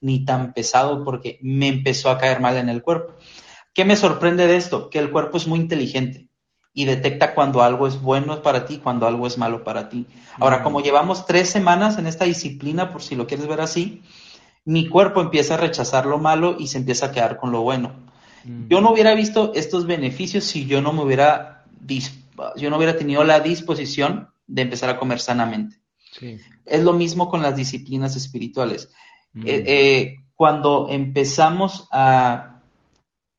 ni 0.02 0.26
tan 0.26 0.52
pesado 0.52 1.04
porque 1.04 1.38
me 1.40 1.68
empezó 1.68 2.10
a 2.10 2.18
caer 2.18 2.40
mal 2.40 2.58
en 2.58 2.68
el 2.68 2.82
cuerpo. 2.82 3.14
¿Qué 3.72 3.86
me 3.86 3.96
sorprende 3.96 4.46
de 4.46 4.56
esto? 4.56 4.90
Que 4.90 4.98
el 4.98 5.10
cuerpo 5.10 5.38
es 5.38 5.46
muy 5.46 5.58
inteligente 5.58 6.27
y 6.72 6.84
detecta 6.84 7.34
cuando 7.34 7.62
algo 7.62 7.86
es 7.86 8.00
bueno 8.00 8.42
para 8.42 8.66
ti, 8.66 8.78
cuando 8.78 9.06
algo 9.06 9.26
es 9.26 9.38
malo 9.38 9.64
para 9.64 9.88
ti. 9.88 10.06
Ahora, 10.38 10.62
como 10.62 10.80
llevamos 10.80 11.26
tres 11.26 11.50
semanas 11.50 11.98
en 11.98 12.06
esta 12.06 12.24
disciplina, 12.24 12.92
por 12.92 13.02
si 13.02 13.16
lo 13.16 13.26
quieres 13.26 13.46
ver 13.46 13.60
así, 13.60 14.02
mi 14.64 14.88
cuerpo 14.88 15.20
empieza 15.20 15.54
a 15.54 15.56
rechazar 15.56 16.06
lo 16.06 16.18
malo 16.18 16.56
y 16.58 16.68
se 16.68 16.78
empieza 16.78 17.06
a 17.06 17.12
quedar 17.12 17.36
con 17.38 17.50
lo 17.50 17.62
bueno. 17.62 17.92
Yo 18.68 18.80
no 18.80 18.92
hubiera 18.92 19.14
visto 19.14 19.52
estos 19.54 19.86
beneficios 19.86 20.44
si 20.44 20.66
yo 20.66 20.80
no 20.80 20.92
me 20.92 21.02
hubiera, 21.02 21.64
yo 22.56 22.70
no 22.70 22.76
hubiera 22.76 22.96
tenido 22.96 23.24
la 23.24 23.40
disposición 23.40 24.28
de 24.46 24.62
empezar 24.62 24.88
a 24.88 24.98
comer 24.98 25.20
sanamente. 25.20 25.76
Es 26.64 26.82
lo 26.82 26.92
mismo 26.92 27.28
con 27.28 27.42
las 27.42 27.56
disciplinas 27.56 28.16
espirituales. 28.16 28.90
Eh, 29.34 29.64
eh, 29.66 30.16
cuando 30.34 30.88
empezamos 30.88 31.88
a 31.92 32.60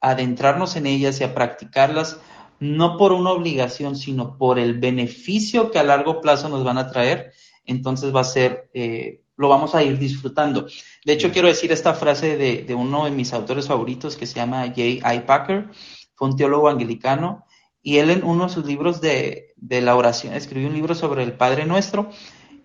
adentrarnos 0.02 0.76
en 0.76 0.86
ellas 0.86 1.20
y 1.20 1.24
a 1.24 1.34
practicarlas, 1.34 2.20
no 2.60 2.98
por 2.98 3.12
una 3.13 3.32
obligación, 3.32 3.95
sino 3.95 4.38
por 4.38 4.60
el 4.60 4.80
beneficio 4.80 5.72
que 5.72 5.80
a 5.80 5.84
largo 5.84 6.22
plazo 6.22 6.50
nos 6.50 6.63
van 6.63 6.78
a 6.78 6.88
traer, 6.88 7.32
entonces 7.65 8.13
va 8.13 8.22
a 8.22 8.26
ser, 8.26 8.69
eh, 8.74 9.22
lo 9.38 9.48
vamos 9.48 9.76
a 9.76 9.84
ir 9.84 9.98
disfrutando. 9.98 10.67
De 11.06 11.13
hecho, 11.13 11.32
quiero 11.32 11.48
decir 11.48 11.72
esta 11.72 11.93
frase 11.93 12.38
de, 12.38 12.63
de, 12.63 12.76
uno 12.76 13.06
de 13.06 13.12
mis 13.12 13.34
autores 13.34 13.67
favoritos 13.67 14.15
que 14.17 14.26
se 14.26 14.36
llama 14.36 14.67
J. 14.67 14.82
I. 14.82 15.19
Packer, 15.26 15.69
fue 16.15 16.28
un 16.28 16.36
teólogo 16.36 16.67
anglicano, 16.69 17.45
y 17.82 17.98
él 17.98 18.10
en 18.10 18.24
uno 18.24 18.48
de 18.48 18.54
sus 18.54 18.65
libros 18.65 19.00
de, 19.00 19.54
de 19.56 19.82
la 19.82 19.95
oración, 19.95 20.34
escribió 20.34 20.67
un 20.67 20.74
libro 20.74 20.95
sobre 20.95 21.24
el 21.24 21.34
Padre 21.34 21.65
Nuestro, 21.65 22.10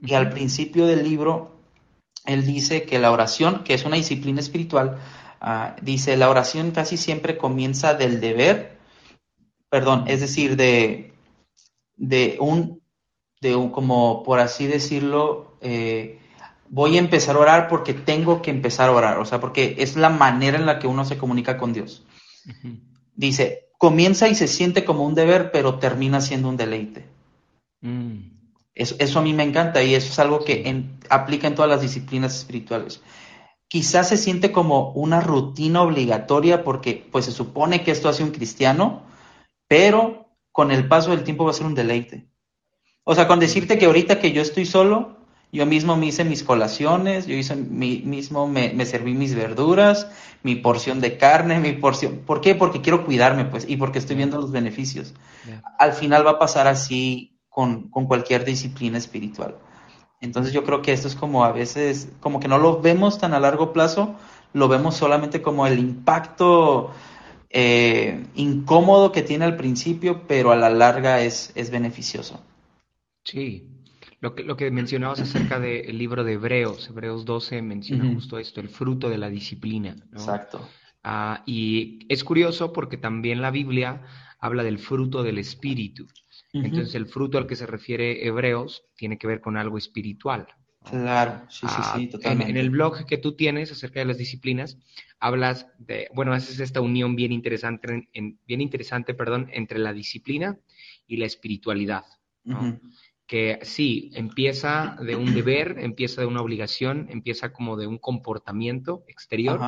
y 0.02 0.14
al 0.14 0.30
principio 0.30 0.86
del 0.86 1.04
libro, 1.04 1.60
él 2.26 2.44
dice 2.44 2.82
que 2.82 2.98
la 2.98 3.12
oración, 3.12 3.62
que 3.64 3.74
es 3.74 3.84
una 3.84 3.96
disciplina 3.96 4.40
espiritual, 4.40 4.98
uh, 5.40 5.80
dice, 5.82 6.16
la 6.16 6.28
oración 6.28 6.72
casi 6.72 6.96
siempre 6.96 7.36
comienza 7.36 7.94
del 7.94 8.20
deber, 8.20 8.73
perdón, 9.74 10.04
es 10.06 10.20
decir, 10.20 10.54
de, 10.54 11.12
de 11.96 12.36
un, 12.38 12.80
de 13.40 13.56
un, 13.56 13.70
como 13.70 14.22
por 14.22 14.38
así 14.38 14.68
decirlo, 14.68 15.56
eh, 15.62 16.20
voy 16.68 16.94
a 16.94 17.00
empezar 17.00 17.34
a 17.34 17.40
orar 17.40 17.66
porque 17.66 17.92
tengo 17.92 18.40
que 18.40 18.52
empezar 18.52 18.88
a 18.88 18.92
orar, 18.92 19.18
o 19.18 19.24
sea, 19.24 19.40
porque 19.40 19.74
es 19.78 19.96
la 19.96 20.10
manera 20.10 20.56
en 20.56 20.64
la 20.64 20.78
que 20.78 20.86
uno 20.86 21.04
se 21.04 21.18
comunica 21.18 21.58
con 21.58 21.72
Dios. 21.72 22.04
Uh 22.46 22.50
-huh. 22.50 22.80
Dice, 23.16 23.64
comienza 23.76 24.28
y 24.28 24.36
se 24.36 24.46
siente 24.46 24.84
como 24.84 25.04
un 25.04 25.16
deber, 25.16 25.50
pero 25.50 25.80
termina 25.80 26.20
siendo 26.20 26.50
un 26.50 26.56
deleite. 26.56 27.06
Mm. 27.80 28.30
Eso, 28.76 28.94
eso, 29.00 29.18
a 29.18 29.22
mí 29.22 29.32
me 29.32 29.42
encanta 29.42 29.82
y 29.82 29.96
eso 29.96 30.12
es 30.12 30.18
algo 30.20 30.44
que 30.44 30.68
en, 30.68 31.00
aplica 31.10 31.48
en 31.48 31.56
todas 31.56 31.68
las 31.68 31.80
disciplinas 31.80 32.36
espirituales. 32.36 33.02
Quizás 33.66 34.08
se 34.08 34.18
siente 34.18 34.52
como 34.52 34.92
una 34.92 35.20
rutina 35.20 35.82
obligatoria 35.82 36.62
porque 36.62 37.04
pues 37.10 37.24
se 37.24 37.32
supone 37.32 37.82
que 37.82 37.90
esto 37.90 38.08
hace 38.08 38.22
un 38.22 38.30
cristiano, 38.30 39.02
pero 39.68 40.28
con 40.52 40.70
el 40.70 40.88
paso 40.88 41.10
del 41.10 41.24
tiempo 41.24 41.44
va 41.44 41.50
a 41.50 41.54
ser 41.54 41.66
un 41.66 41.74
deleite. 41.74 42.28
O 43.04 43.14
sea, 43.14 43.26
con 43.26 43.40
decirte 43.40 43.78
que 43.78 43.86
ahorita 43.86 44.18
que 44.18 44.32
yo 44.32 44.40
estoy 44.40 44.64
solo, 44.64 45.16
yo 45.52 45.66
mismo 45.66 45.96
me 45.96 46.06
hice 46.06 46.24
mis 46.24 46.42
colaciones, 46.42 47.26
yo 47.26 47.36
hice 47.36 47.54
mi, 47.54 47.98
mismo 48.00 48.48
me, 48.48 48.72
me, 48.72 48.86
serví 48.86 49.14
mis 49.14 49.34
verduras, 49.34 50.08
mi 50.42 50.56
porción 50.56 51.00
de 51.00 51.16
carne, 51.16 51.60
mi 51.60 51.72
porción. 51.72 52.22
¿Por 52.26 52.40
qué? 52.40 52.54
Porque 52.54 52.80
quiero 52.80 53.04
cuidarme, 53.04 53.44
pues, 53.44 53.64
y 53.68 53.76
porque 53.76 53.98
estoy 53.98 54.16
viendo 54.16 54.40
los 54.40 54.50
beneficios. 54.50 55.14
Yeah. 55.46 55.62
Al 55.78 55.92
final 55.92 56.26
va 56.26 56.32
a 56.32 56.38
pasar 56.38 56.66
así 56.66 57.38
con, 57.48 57.88
con, 57.88 58.06
cualquier 58.06 58.44
disciplina 58.44 58.98
espiritual. 58.98 59.56
Entonces 60.20 60.52
yo 60.52 60.64
creo 60.64 60.82
que 60.82 60.92
esto 60.92 61.06
es 61.06 61.14
como 61.14 61.44
a 61.44 61.52
veces, 61.52 62.08
como 62.20 62.40
que 62.40 62.48
no 62.48 62.58
lo 62.58 62.80
vemos 62.80 63.18
tan 63.18 63.34
a 63.34 63.38
largo 63.38 63.72
plazo, 63.72 64.16
lo 64.54 64.68
vemos 64.68 64.96
solamente 64.96 65.42
como 65.42 65.66
el 65.66 65.78
impacto 65.78 66.90
eh, 67.56 68.26
incómodo 68.34 69.12
que 69.12 69.22
tiene 69.22 69.44
al 69.44 69.56
principio, 69.56 70.26
pero 70.26 70.50
a 70.50 70.56
la 70.56 70.70
larga 70.70 71.20
es, 71.22 71.52
es 71.54 71.70
beneficioso. 71.70 72.44
Sí, 73.22 73.68
lo 74.20 74.34
que, 74.34 74.42
lo 74.42 74.56
que 74.56 74.72
mencionabas 74.72 75.20
acerca 75.20 75.60
del 75.60 75.96
libro 75.96 76.24
de 76.24 76.32
Hebreos, 76.32 76.88
Hebreos 76.88 77.24
12 77.24 77.62
menciona 77.62 78.04
uh 78.04 78.08
-huh. 78.08 78.14
justo 78.14 78.38
esto, 78.40 78.60
el 78.60 78.68
fruto 78.68 79.08
de 79.08 79.18
la 79.18 79.30
disciplina. 79.30 79.94
¿no? 80.10 80.18
Exacto. 80.18 80.68
Uh, 81.04 81.36
y 81.46 82.00
es 82.08 82.24
curioso 82.24 82.72
porque 82.72 82.96
también 82.96 83.40
la 83.40 83.52
Biblia 83.52 84.02
habla 84.40 84.64
del 84.64 84.80
fruto 84.80 85.22
del 85.22 85.38
espíritu. 85.38 86.04
Uh 86.04 86.58
-huh. 86.58 86.64
Entonces 86.64 86.94
el 86.96 87.06
fruto 87.06 87.38
al 87.38 87.46
que 87.46 87.54
se 87.54 87.66
refiere 87.66 88.26
Hebreos 88.26 88.82
tiene 88.96 89.16
que 89.16 89.28
ver 89.28 89.40
con 89.40 89.56
algo 89.56 89.78
espiritual. 89.78 90.48
Claro, 90.90 91.42
sí, 91.48 91.66
sí, 91.66 91.82
sí, 91.94 92.06
uh, 92.06 92.10
totalmente. 92.10 92.50
En, 92.50 92.56
en, 92.56 92.62
el 92.62 92.70
blog 92.70 93.06
que 93.06 93.18
tú 93.18 93.34
tienes 93.36 93.72
acerca 93.72 94.00
de 94.00 94.06
las 94.06 94.18
disciplinas, 94.18 94.78
hablas 95.18 95.66
de, 95.78 96.08
bueno, 96.14 96.32
haces 96.32 96.60
esta 96.60 96.80
unión 96.80 97.16
bien 97.16 97.32
interesante, 97.32 97.92
en, 97.92 98.08
en, 98.12 98.38
bien 98.46 98.60
interesante, 98.60 99.14
perdón, 99.14 99.48
entre 99.52 99.78
la 99.78 99.92
disciplina 99.92 100.58
y 101.06 101.16
la 101.16 101.26
espiritualidad. 101.26 102.04
¿no? 102.44 102.60
-huh 102.60 102.80
que 103.26 103.60
sí, 103.62 104.10
empieza 104.14 104.96
de 105.00 105.16
un 105.16 105.34
deber, 105.34 105.76
empieza 105.78 106.20
de 106.20 106.26
una 106.26 106.42
obligación, 106.42 107.06
empieza 107.10 107.52
como 107.52 107.76
de 107.76 107.86
un 107.86 107.98
comportamiento 107.98 109.04
exterior, 109.08 109.60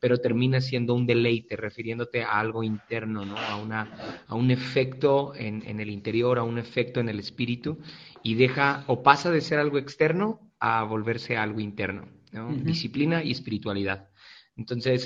pero 0.00 0.18
termina 0.18 0.60
siendo 0.60 0.94
un 0.94 1.06
deleite, 1.06 1.56
refiriéndote 1.56 2.22
a 2.22 2.40
algo 2.40 2.62
interno, 2.62 3.24
¿no? 3.24 3.36
a, 3.36 3.56
una, 3.56 4.22
a 4.26 4.34
un 4.34 4.50
efecto 4.50 5.34
en, 5.34 5.62
en, 5.66 5.80
el 5.80 5.90
interior, 5.90 6.38
a 6.38 6.42
un 6.42 6.58
efecto 6.58 7.00
en 7.00 7.08
el 7.08 7.18
espíritu, 7.18 7.78
y 8.22 8.34
deja 8.34 8.84
o 8.86 9.02
pasa 9.02 9.30
de 9.30 9.42
ser 9.42 9.58
algo 9.58 9.78
externo 9.78 10.40
a 10.66 10.84
volverse 10.84 11.36
algo 11.36 11.60
interno, 11.60 12.02
¿no? 12.32 12.48
uh 12.48 12.52
-huh. 12.52 12.62
disciplina 12.62 13.22
y 13.22 13.30
espiritualidad. 13.30 14.08
Entonces, 14.56 14.98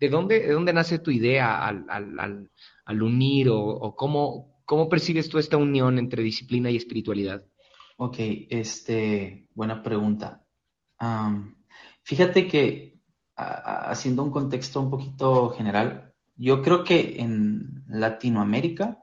¿de 0.00 0.08
dónde, 0.08 0.40
¿de 0.40 0.52
dónde 0.52 0.72
nace 0.72 0.98
tu 0.98 1.10
idea 1.10 1.66
al, 1.66 1.84
al, 1.88 2.18
al, 2.18 2.50
al 2.84 3.02
unir 3.02 3.48
o, 3.48 3.58
o 3.58 3.96
cómo, 3.96 4.54
¿Cómo 4.64 4.88
percibes 4.88 5.28
tú 5.28 5.38
esta 5.38 5.56
unión 5.56 5.98
entre 5.98 6.22
disciplina 6.22 6.70
y 6.70 6.76
espiritualidad? 6.76 7.44
Ok, 7.98 8.16
este, 8.48 9.46
buena 9.54 9.82
pregunta. 9.82 10.42
Um, 11.00 11.54
fíjate 12.02 12.48
que 12.48 12.98
a, 13.36 13.90
haciendo 13.90 14.22
un 14.22 14.30
contexto 14.30 14.80
un 14.80 14.90
poquito 14.90 15.50
general, 15.50 16.14
yo 16.36 16.62
creo 16.62 16.82
que 16.82 17.20
en 17.20 17.84
Latinoamérica, 17.88 18.98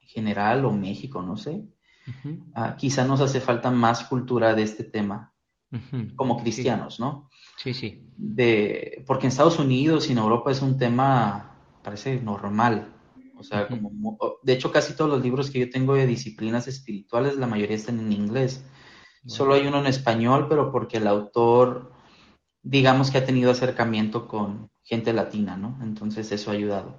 en 0.00 0.08
general, 0.08 0.64
o 0.64 0.72
México, 0.72 1.20
no 1.22 1.36
sé, 1.36 1.62
uh 2.06 2.28
-huh. 2.28 2.72
uh, 2.72 2.76
quizá 2.76 3.04
nos 3.04 3.20
hace 3.20 3.40
falta 3.40 3.70
más 3.70 4.04
cultura 4.04 4.54
de 4.54 4.62
este 4.62 4.84
tema, 4.84 5.32
uh 5.72 5.78
-huh. 5.78 6.14
como 6.16 6.38
cristianos, 6.38 6.96
sí. 6.96 7.02
¿no? 7.02 7.28
Sí, 7.56 7.74
sí. 7.74 8.08
De, 8.16 9.02
porque 9.06 9.26
en 9.26 9.28
Estados 9.28 9.58
Unidos 9.58 10.08
y 10.08 10.12
en 10.12 10.18
Europa 10.18 10.50
es 10.50 10.62
un 10.62 10.76
tema, 10.78 11.56
parece 11.82 12.20
normal, 12.20 12.92
o 13.38 13.42
sea, 13.42 13.68
como, 13.68 14.18
de 14.42 14.52
hecho, 14.52 14.72
casi 14.72 14.94
todos 14.94 15.10
los 15.10 15.22
libros 15.22 15.50
que 15.50 15.60
yo 15.60 15.70
tengo 15.70 15.94
de 15.94 16.06
disciplinas 16.06 16.68
espirituales, 16.68 17.36
la 17.36 17.46
mayoría 17.46 17.76
están 17.76 18.00
en 18.00 18.12
inglés. 18.12 18.64
Solo 19.26 19.54
hay 19.54 19.66
uno 19.66 19.80
en 19.80 19.86
español, 19.86 20.46
pero 20.48 20.72
porque 20.72 20.96
el 20.98 21.06
autor, 21.06 21.92
digamos 22.62 23.10
que 23.10 23.18
ha 23.18 23.26
tenido 23.26 23.50
acercamiento 23.50 24.26
con 24.26 24.70
gente 24.82 25.12
latina, 25.12 25.56
¿no? 25.56 25.78
Entonces 25.82 26.32
eso 26.32 26.50
ha 26.50 26.54
ayudado. 26.54 26.96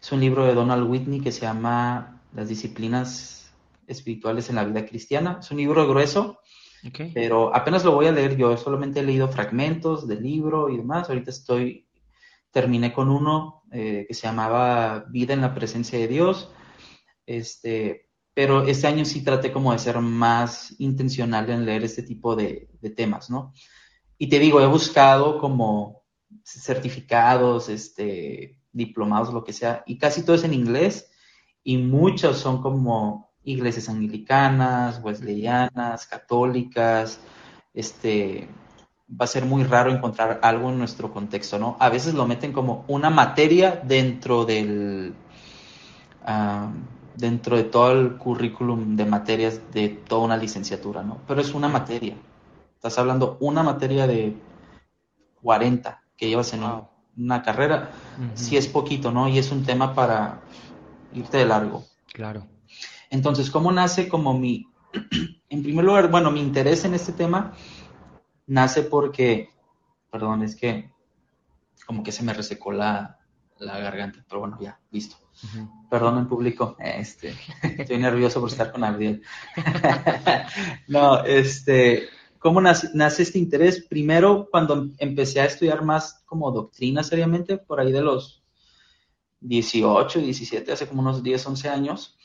Es 0.00 0.12
un 0.12 0.20
libro 0.20 0.44
de 0.44 0.54
Donald 0.54 0.88
Whitney 0.88 1.20
que 1.20 1.32
se 1.32 1.42
llama 1.42 2.20
Las 2.34 2.48
disciplinas 2.48 3.37
espirituales 3.88 4.48
en 4.48 4.56
la 4.56 4.64
vida 4.64 4.86
cristiana. 4.86 5.38
Es 5.40 5.50
un 5.50 5.56
libro 5.56 5.88
grueso, 5.88 6.40
okay. 6.86 7.10
pero 7.12 7.54
apenas 7.54 7.84
lo 7.84 7.92
voy 7.92 8.06
a 8.06 8.12
leer 8.12 8.36
yo. 8.36 8.56
Solamente 8.56 9.00
he 9.00 9.02
leído 9.02 9.28
fragmentos 9.28 10.06
del 10.06 10.22
libro 10.22 10.68
y 10.68 10.76
demás. 10.76 11.08
Ahorita 11.08 11.30
estoy 11.30 11.88
terminé 12.50 12.92
con 12.92 13.10
uno 13.10 13.62
eh, 13.72 14.04
que 14.06 14.14
se 14.14 14.26
llamaba 14.26 15.06
Vida 15.08 15.34
en 15.34 15.40
la 15.40 15.54
presencia 15.54 15.98
de 15.98 16.08
Dios. 16.08 16.52
Este, 17.26 18.08
pero 18.34 18.62
este 18.62 18.86
año 18.86 19.04
sí 19.04 19.24
traté 19.24 19.52
como 19.52 19.72
de 19.72 19.78
ser 19.78 19.98
más 20.00 20.74
intencional 20.78 21.50
en 21.50 21.66
leer 21.66 21.84
este 21.84 22.02
tipo 22.02 22.36
de, 22.36 22.68
de 22.80 22.90
temas, 22.90 23.30
¿no? 23.30 23.52
Y 24.16 24.28
te 24.28 24.38
digo, 24.38 24.60
he 24.60 24.66
buscado 24.66 25.38
como 25.38 26.04
certificados, 26.44 27.68
este, 27.68 28.60
diplomados, 28.72 29.32
lo 29.32 29.44
que 29.44 29.52
sea, 29.52 29.82
y 29.86 29.98
casi 29.98 30.22
todo 30.22 30.36
es 30.36 30.44
en 30.44 30.54
inglés, 30.54 31.10
y 31.62 31.78
muchos 31.78 32.38
son 32.38 32.62
como 32.62 33.27
iglesias 33.44 33.88
anglicanas, 33.88 35.00
wesleyanas, 35.02 36.06
católicas, 36.06 37.20
este, 37.74 38.48
va 39.08 39.24
a 39.24 39.28
ser 39.28 39.44
muy 39.44 39.64
raro 39.64 39.90
encontrar 39.90 40.40
algo 40.42 40.70
en 40.70 40.78
nuestro 40.78 41.12
contexto, 41.12 41.58
¿no? 41.58 41.76
A 41.80 41.88
veces 41.88 42.14
lo 42.14 42.26
meten 42.26 42.52
como 42.52 42.84
una 42.88 43.10
materia 43.10 43.80
dentro 43.84 44.44
del 44.44 45.14
uh, 46.26 46.70
dentro 47.16 47.56
de 47.56 47.64
todo 47.64 47.92
el 47.92 48.16
currículum 48.16 48.96
de 48.96 49.04
materias 49.04 49.60
de 49.72 49.88
toda 49.88 50.24
una 50.24 50.36
licenciatura, 50.36 51.02
¿no? 51.02 51.18
Pero 51.26 51.40
es 51.40 51.52
una 51.52 51.68
materia. 51.68 52.16
Estás 52.76 52.98
hablando 52.98 53.38
una 53.40 53.62
materia 53.62 54.06
de 54.06 54.36
40 55.42 56.00
que 56.16 56.28
llevas 56.28 56.52
en 56.52 56.60
wow. 56.60 56.88
una 57.16 57.42
carrera. 57.42 57.90
Uh 58.18 58.22
-huh. 58.22 58.30
Sí 58.34 58.56
es 58.56 58.68
poquito, 58.68 59.10
¿no? 59.10 59.28
Y 59.28 59.38
es 59.38 59.50
un 59.50 59.64
tema 59.64 59.94
para 59.94 60.40
irte 61.12 61.38
de 61.38 61.46
largo. 61.46 61.84
Claro. 62.12 62.46
Entonces, 63.10 63.50
¿cómo 63.50 63.72
nace 63.72 64.08
como 64.08 64.38
mi 64.38 64.68
en 65.48 65.62
primer 65.62 65.84
lugar, 65.84 66.10
bueno, 66.10 66.30
mi 66.30 66.40
interés 66.40 66.84
en 66.84 66.94
este 66.94 67.12
tema 67.12 67.52
nace 68.46 68.82
porque, 68.82 69.50
perdón, 70.10 70.42
es 70.42 70.56
que 70.56 70.90
como 71.86 72.02
que 72.02 72.12
se 72.12 72.22
me 72.22 72.34
resecó 72.34 72.72
la, 72.72 73.18
la 73.58 73.78
garganta, 73.78 74.24
pero 74.28 74.40
bueno, 74.40 74.58
ya, 74.60 74.78
listo. 74.90 75.16
Uh 75.42 75.46
-huh. 75.46 75.88
Perdón 75.88 76.18
en 76.18 76.28
público, 76.28 76.76
este, 76.78 77.34
estoy 77.78 77.98
nervioso 77.98 78.40
por 78.40 78.50
estar 78.50 78.72
con 78.72 78.84
Abdiel. 78.84 79.22
no, 80.88 81.24
este, 81.24 82.08
¿cómo 82.38 82.60
nace, 82.60 82.90
nace, 82.94 83.22
este 83.22 83.38
interés? 83.38 83.86
Primero, 83.88 84.48
cuando 84.50 84.88
empecé 84.98 85.40
a 85.40 85.46
estudiar 85.46 85.82
más 85.84 86.22
como 86.26 86.50
doctrina 86.50 87.02
seriamente, 87.02 87.56
por 87.56 87.80
ahí 87.80 87.92
de 87.92 88.02
los 88.02 88.42
18, 89.40 90.20
17, 90.20 90.72
hace 90.72 90.88
como 90.88 91.00
unos 91.00 91.22
10, 91.22 91.46
11 91.46 91.68
años, 91.68 92.17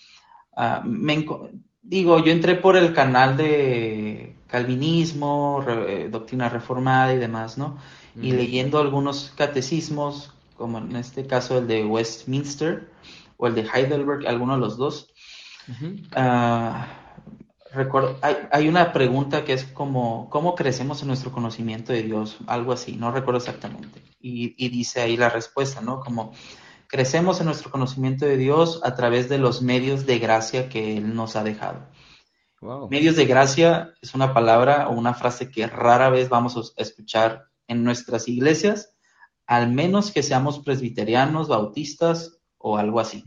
uh, 0.57 0.85
me, 0.85 1.25
digo, 1.81 2.23
yo 2.23 2.31
entré 2.31 2.55
por 2.55 2.75
el 2.75 2.93
canal 2.93 3.37
de 3.37 4.35
calvinismo, 4.47 5.65
eh, 5.67 6.09
doctrina 6.11 6.47
reformada 6.49 7.13
y 7.13 7.17
demás, 7.17 7.57
¿no? 7.57 7.77
Y 8.15 8.31
leyendo 8.31 8.77
algunos 8.77 9.33
catecismos, 9.35 10.31
como 10.55 10.77
en 10.77 10.95
este 10.95 11.25
caso 11.25 11.57
el 11.57 11.67
de 11.67 11.83
Westminster 11.83 12.91
o 13.37 13.47
el 13.47 13.55
de 13.55 13.67
Heidelberg, 13.73 14.27
alguno 14.27 14.53
de 14.53 14.59
los 14.59 14.77
dos, 14.77 15.11
ah, 16.15 16.87
recuerdo, 17.73 18.19
hay, 18.21 18.67
una 18.67 18.93
pregunta 18.93 19.43
que 19.43 19.53
es 19.53 19.63
como, 19.63 20.29
¿cómo 20.29 20.53
crecemos 20.53 21.01
en 21.01 21.07
nuestro 21.07 21.31
conocimiento 21.31 21.91
de 21.91 22.03
Dios? 22.03 22.37
Algo 22.45 22.71
así, 22.71 22.95
no 22.95 23.11
recuerdo 23.11 23.39
exactamente. 23.39 24.03
Y, 24.21 24.53
y 24.63 24.69
dice 24.69 25.01
ahí 25.01 25.17
la 25.17 25.29
respuesta, 25.29 25.81
¿no? 25.81 25.99
Como 26.01 26.33
crecemos 26.93 27.39
en 27.39 27.47
nuestro 27.47 27.71
conocimiento 27.71 28.23
de 28.23 28.37
Dios 28.37 28.79
a 28.83 28.93
través 28.93 29.27
de 29.27 29.39
los 29.39 29.63
medios 29.63 30.05
de 30.05 30.19
gracia 30.19 30.69
que 30.69 30.95
Él 30.95 31.15
nos 31.15 31.35
ha 31.35 31.43
dejado. 31.43 31.79
Medios 32.91 33.15
de 33.15 33.25
gracia 33.25 33.95
es 33.99 34.13
una 34.13 34.31
palabra 34.31 34.87
o 34.87 34.91
una 34.91 35.15
frase 35.15 35.49
que 35.49 35.65
rara 35.65 36.11
vez 36.11 36.29
vamos 36.29 36.55
a 36.55 36.81
escuchar 36.83 37.45
en 37.67 37.83
nuestras 37.83 38.27
iglesias, 38.27 38.93
al 39.47 39.71
menos 39.71 40.11
que 40.11 40.21
seamos 40.21 40.59
presbiterianos, 40.59 41.47
bautistas 41.47 42.37
o 42.59 42.77
algo 42.77 42.99
así. 42.99 43.23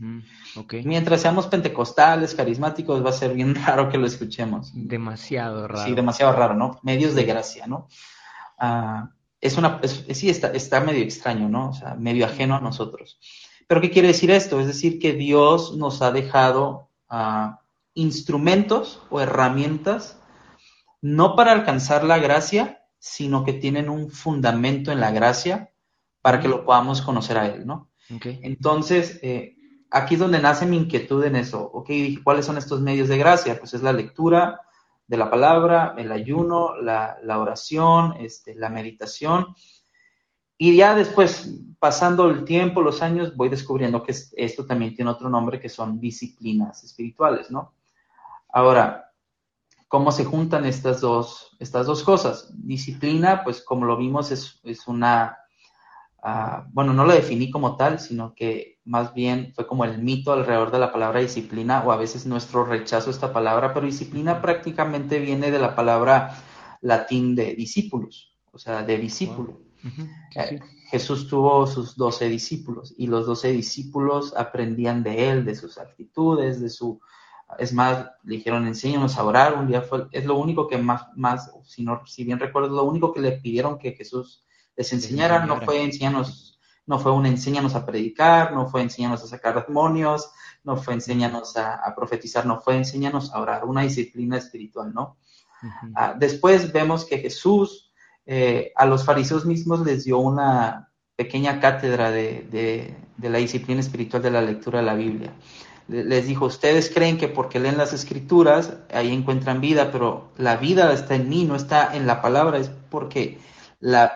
Mientras 0.85 1.19
seamos 1.19 1.47
pentecostales, 1.47 2.35
carismáticos, 2.35 3.05
va 3.05 3.09
a 3.09 3.13
ser 3.13 3.33
bien 3.33 3.53
raro 3.65 3.89
que 3.89 3.97
lo 3.97 4.07
escuchemos. 4.07 4.71
Demasiado 4.73 5.67
raro. 5.67 5.85
Sí, 5.85 5.93
demasiado 5.93 6.31
raro, 6.31 6.53
¿no? 6.53 6.79
Medios 6.83 7.15
de 7.15 7.25
gracia, 7.25 7.67
¿no? 7.67 7.89
Ah, 8.57 9.09
es 9.41 9.57
una, 9.57 9.81
sí, 9.83 10.29
está, 10.29 10.53
está 10.53 10.79
medio 10.79 11.03
extraño, 11.03 11.49
¿no? 11.49 11.71
O 11.71 11.73
sea, 11.73 11.95
medio 11.95 12.25
ajeno 12.25 12.55
a 12.55 12.61
nosotros. 12.61 13.19
Pero 13.67 13.81
¿qué 13.81 13.91
quiere 13.91 14.09
decir 14.09 14.31
esto? 14.31 14.59
Es 14.59 14.67
decir, 14.67 14.99
que 14.99 15.13
Dios 15.13 15.75
nos 15.75 16.01
ha 16.01 16.11
dejado 16.11 16.89
ah, 17.09 17.61
instrumentos 17.93 19.01
o 19.09 19.19
herramientas 19.19 20.19
no 21.01 21.35
para 21.35 21.51
alcanzar 21.51 22.03
la 22.03 22.17
gracia, 22.17 22.83
sino 22.99 23.43
que 23.43 23.53
tienen 23.53 23.89
un 23.89 24.09
fundamento 24.09 24.91
en 24.91 24.99
la 24.99 25.11
gracia 25.11 25.71
para 26.21 26.39
que 26.39 26.47
lo 26.47 26.65
podamos 26.65 27.01
conocer 27.01 27.37
a 27.37 27.47
Él, 27.47 27.65
¿no? 27.65 27.89
Entonces, 28.09 29.19
eh, 29.21 29.55
aquí 29.91 30.15
es 30.15 30.19
donde 30.19 30.39
nace 30.39 30.65
mi 30.65 30.77
inquietud 30.77 31.23
en 31.23 31.35
eso. 31.35 31.61
Ok, 31.61 31.89
¿cuáles 32.23 32.45
son 32.45 32.57
estos 32.57 32.81
medios 32.81 33.07
de 33.07 33.17
gracia? 33.17 33.59
Pues 33.59 33.73
es 33.73 33.81
la 33.81 33.93
lectura 33.93 34.61
de 35.07 35.17
la 35.17 35.29
palabra, 35.29 35.95
el 35.97 36.11
ayuno, 36.11 36.75
la, 36.81 37.17
oración, 37.37 38.15
este, 38.19 38.55
la 38.55 38.69
meditación. 38.69 39.47
Y 40.57 40.75
ya 40.75 40.95
después, 40.95 41.61
pasando 41.79 42.29
el 42.29 42.43
tiempo, 42.43 42.81
los 42.81 43.01
años, 43.01 43.35
voy 43.35 43.49
descubriendo 43.49 44.03
que 44.03 44.15
esto 44.35 44.65
también 44.65 44.95
tiene 44.95 45.11
otro 45.11 45.29
nombre 45.29 45.59
que 45.59 45.69
son 45.69 45.99
disciplinas 45.99 46.83
espirituales, 46.83 47.51
¿no? 47.51 47.73
Ahora, 48.49 49.11
¿cómo 49.87 50.11
se 50.11 50.25
juntan 50.25 50.65
estas 50.65 51.01
dos, 51.01 51.55
estas 51.59 51.85
dos 51.85 52.03
cosas? 52.03 52.51
Disciplina, 52.55 53.43
pues 53.43 53.61
como 53.61 53.85
lo 53.85 53.97
vimos, 53.97 54.31
es, 54.31 54.87
una, 54.87 55.37
ah, 56.23 56.65
bueno, 56.71 56.93
no 56.93 57.05
lo 57.05 57.13
definí 57.13 57.51
como 57.51 57.75
tal, 57.75 57.99
sino 57.99 58.33
que 58.33 58.79
más 58.83 59.13
bien 59.13 59.51
fue 59.53 59.67
como 59.67 59.85
el 59.85 60.01
mito 60.01 60.31
alrededor 60.31 60.71
de 60.71 60.79
la 60.79 60.91
palabra 60.91 61.19
disciplina 61.19 61.83
o 61.85 61.91
a 61.91 61.97
veces 61.97 62.25
nuestro 62.25 62.65
rechazo 62.65 63.09
a 63.09 63.13
esta 63.13 63.31
palabra, 63.31 63.73
pero 63.73 63.85
disciplina 63.85 64.41
prácticamente 64.41 65.19
viene 65.19 65.51
de 65.51 65.59
la 65.59 65.75
palabra 65.75 66.35
latín 66.81 67.35
de 67.35 67.53
discípulos, 67.53 68.35
o 68.51 68.57
sea, 68.57 68.81
de 68.81 68.97
discípulo. 68.97 69.66
Eh, 70.35 70.59
Jesús 70.89 71.27
tuvo 71.27 71.67
sus 71.67 71.95
doce 71.95 72.29
discípulos 72.29 72.93
y 72.97 73.07
los 73.07 73.25
doce 73.25 73.51
discípulos 73.51 74.33
aprendían 74.35 75.03
de 75.03 75.29
él, 75.29 75.45
de 75.45 75.55
sus 75.55 75.77
actitudes, 75.77 76.61
de 76.61 76.69
su, 76.69 76.99
es 77.57 77.73
más, 77.73 78.05
le 78.23 78.37
dijeron, 78.37 78.67
enséñanos 78.67 79.17
a 79.17 79.23
orar. 79.23 79.55
Un 79.55 79.67
día 79.67 79.81
fue, 79.81 80.07
es 80.11 80.25
lo 80.25 80.37
único 80.37 80.67
que 80.67 80.77
más, 80.77 81.07
más 81.15 81.51
si, 81.65 81.83
no, 81.83 82.01
si 82.05 82.23
bien 82.23 82.39
recuerdo, 82.39 82.69
lo 82.69 82.83
único 82.83 83.13
que 83.13 83.21
le 83.21 83.33
pidieron 83.33 83.77
que 83.77 83.93
Jesús 83.93 84.45
les 84.75 84.91
enseñara, 84.93 85.45
no 85.45 85.59
fue 85.61 85.83
enséñanos, 85.83 86.59
no 86.85 86.99
fue 86.99 87.11
un 87.11 87.25
enséñanos 87.25 87.75
a 87.75 87.85
predicar, 87.85 88.53
no 88.53 88.67
fue 88.67 88.81
enséñanos 88.81 89.23
a 89.23 89.27
sacar 89.27 89.65
demonios, 89.65 90.29
no 90.63 90.77
fue 90.77 90.93
enséñanos 90.93 91.57
a, 91.57 91.93
profetizar, 91.95 92.45
no 92.45 92.59
fue 92.61 92.77
enséñanos 92.77 93.33
a 93.33 93.41
orar, 93.41 93.65
una 93.65 93.81
disciplina 93.81 94.37
espiritual, 94.37 94.93
¿no? 94.93 95.17
Ah, 95.95 96.13
después 96.17 96.71
vemos 96.71 97.03
que 97.03 97.17
Jesús 97.17 97.86
eh, 98.27 98.71
a 98.75 98.85
los 98.85 99.03
fariseos 99.03 99.45
mismos 99.45 99.83
les 99.85 100.03
dio 100.05 100.19
una 100.19 100.91
pequeña 101.15 101.59
cátedra 101.59 102.11
de, 102.11 102.45
de 103.17 103.29
la 103.29 103.39
disciplina 103.39 103.81
espiritual 103.81 104.21
de 104.21 104.29
la 104.29 104.41
lectura 104.41 104.79
de 104.79 104.85
la 104.85 104.93
Biblia 104.93 105.33
les 105.87 106.27
dijo, 106.27 106.45
ustedes 106.45 106.91
creen 106.93 107.17
que 107.17 107.29
porque 107.29 107.59
leen 107.59 107.77
las 107.77 107.93
escrituras, 107.93 108.73
ahí 108.93 109.13
encuentran 109.13 109.61
vida, 109.61 109.91
pero 109.91 110.29
la 110.37 110.57
vida 110.57 110.91
está 110.91 111.15
en 111.15 111.29
mí, 111.29 111.45
no 111.45 111.55
está 111.55 111.95
en 111.95 112.05
la 112.07 112.21
palabra, 112.21 112.57
es 112.57 112.69
porque 112.89 113.39
la, 113.79 114.11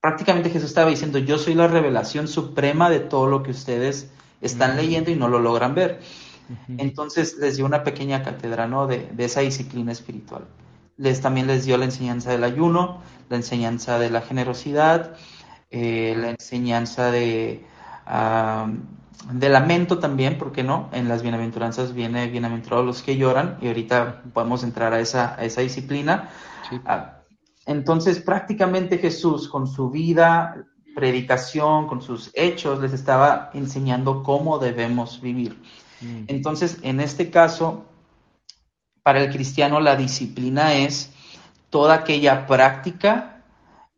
prácticamente 0.00 0.50
Jesús 0.50 0.70
estaba 0.70 0.88
diciendo, 0.88 1.18
yo 1.18 1.38
soy 1.38 1.54
la 1.54 1.68
revelación 1.68 2.28
suprema 2.28 2.88
de 2.88 3.00
todo 3.00 3.26
lo 3.26 3.42
que 3.42 3.50
ustedes 3.50 4.10
están 4.40 4.76
leyendo 4.76 5.10
y 5.10 5.16
no 5.16 5.28
lo 5.28 5.38
logran 5.38 5.74
ver. 5.74 6.00
Entonces 6.78 7.36
les 7.38 7.56
dio 7.56 7.66
una 7.66 7.84
pequeña 7.84 8.22
cátedra 8.22 8.66
¿no? 8.66 8.86
de, 8.86 9.08
esa 9.18 9.40
disciplina 9.40 9.92
espiritual. 9.92 10.44
Les, 11.02 11.20
también 11.20 11.46
les 11.46 11.64
dio 11.64 11.76
la 11.76 11.84
enseñanza 11.84 12.30
del 12.30 12.44
ayuno, 12.44 13.02
la 13.28 13.36
enseñanza 13.36 13.98
de 13.98 14.10
la 14.10 14.20
generosidad, 14.20 15.16
eh, 15.70 16.14
la 16.16 16.30
enseñanza 16.30 17.10
de... 17.10 17.66
De 19.30 19.48
lamento 19.48 19.98
también, 19.98 20.36
¿por 20.36 20.50
qué 20.50 20.64
no? 20.64 20.88
En 20.92 21.08
las 21.08 21.22
bienaventuranzas 21.22 21.94
viene 21.94 22.26
bienaventurados 22.26 22.84
los 22.84 23.02
que 23.02 23.16
lloran 23.16 23.56
y 23.60 23.68
ahorita 23.68 24.22
podemos 24.32 24.64
entrar 24.64 24.92
a 24.92 24.98
esa, 24.98 25.36
esa 25.40 25.60
disciplina. 25.60 26.28
Ah, 26.84 27.18
entonces, 27.66 28.18
prácticamente 28.18 28.98
Jesús 28.98 29.48
con 29.48 29.68
su 29.68 29.90
vida, 29.90 30.64
predicación, 30.96 31.86
con 31.86 32.02
sus 32.02 32.30
hechos, 32.34 32.80
les 32.80 32.92
estaba 32.92 33.50
enseñando 33.54 34.24
cómo 34.24 34.58
debemos 34.58 35.20
vivir. 35.20 35.56
Mm. 36.00 36.24
Entonces, 36.26 36.78
en 36.82 37.00
este 37.00 37.30
caso, 37.30 37.84
para 39.02 39.22
el 39.22 39.30
cristiano 39.30 39.80
la 39.80 39.96
disciplina 39.96 40.74
es 40.74 41.10
toda 41.70 41.94
aquella 41.94 42.46
práctica, 42.46 43.42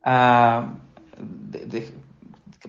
ah, 0.02 0.74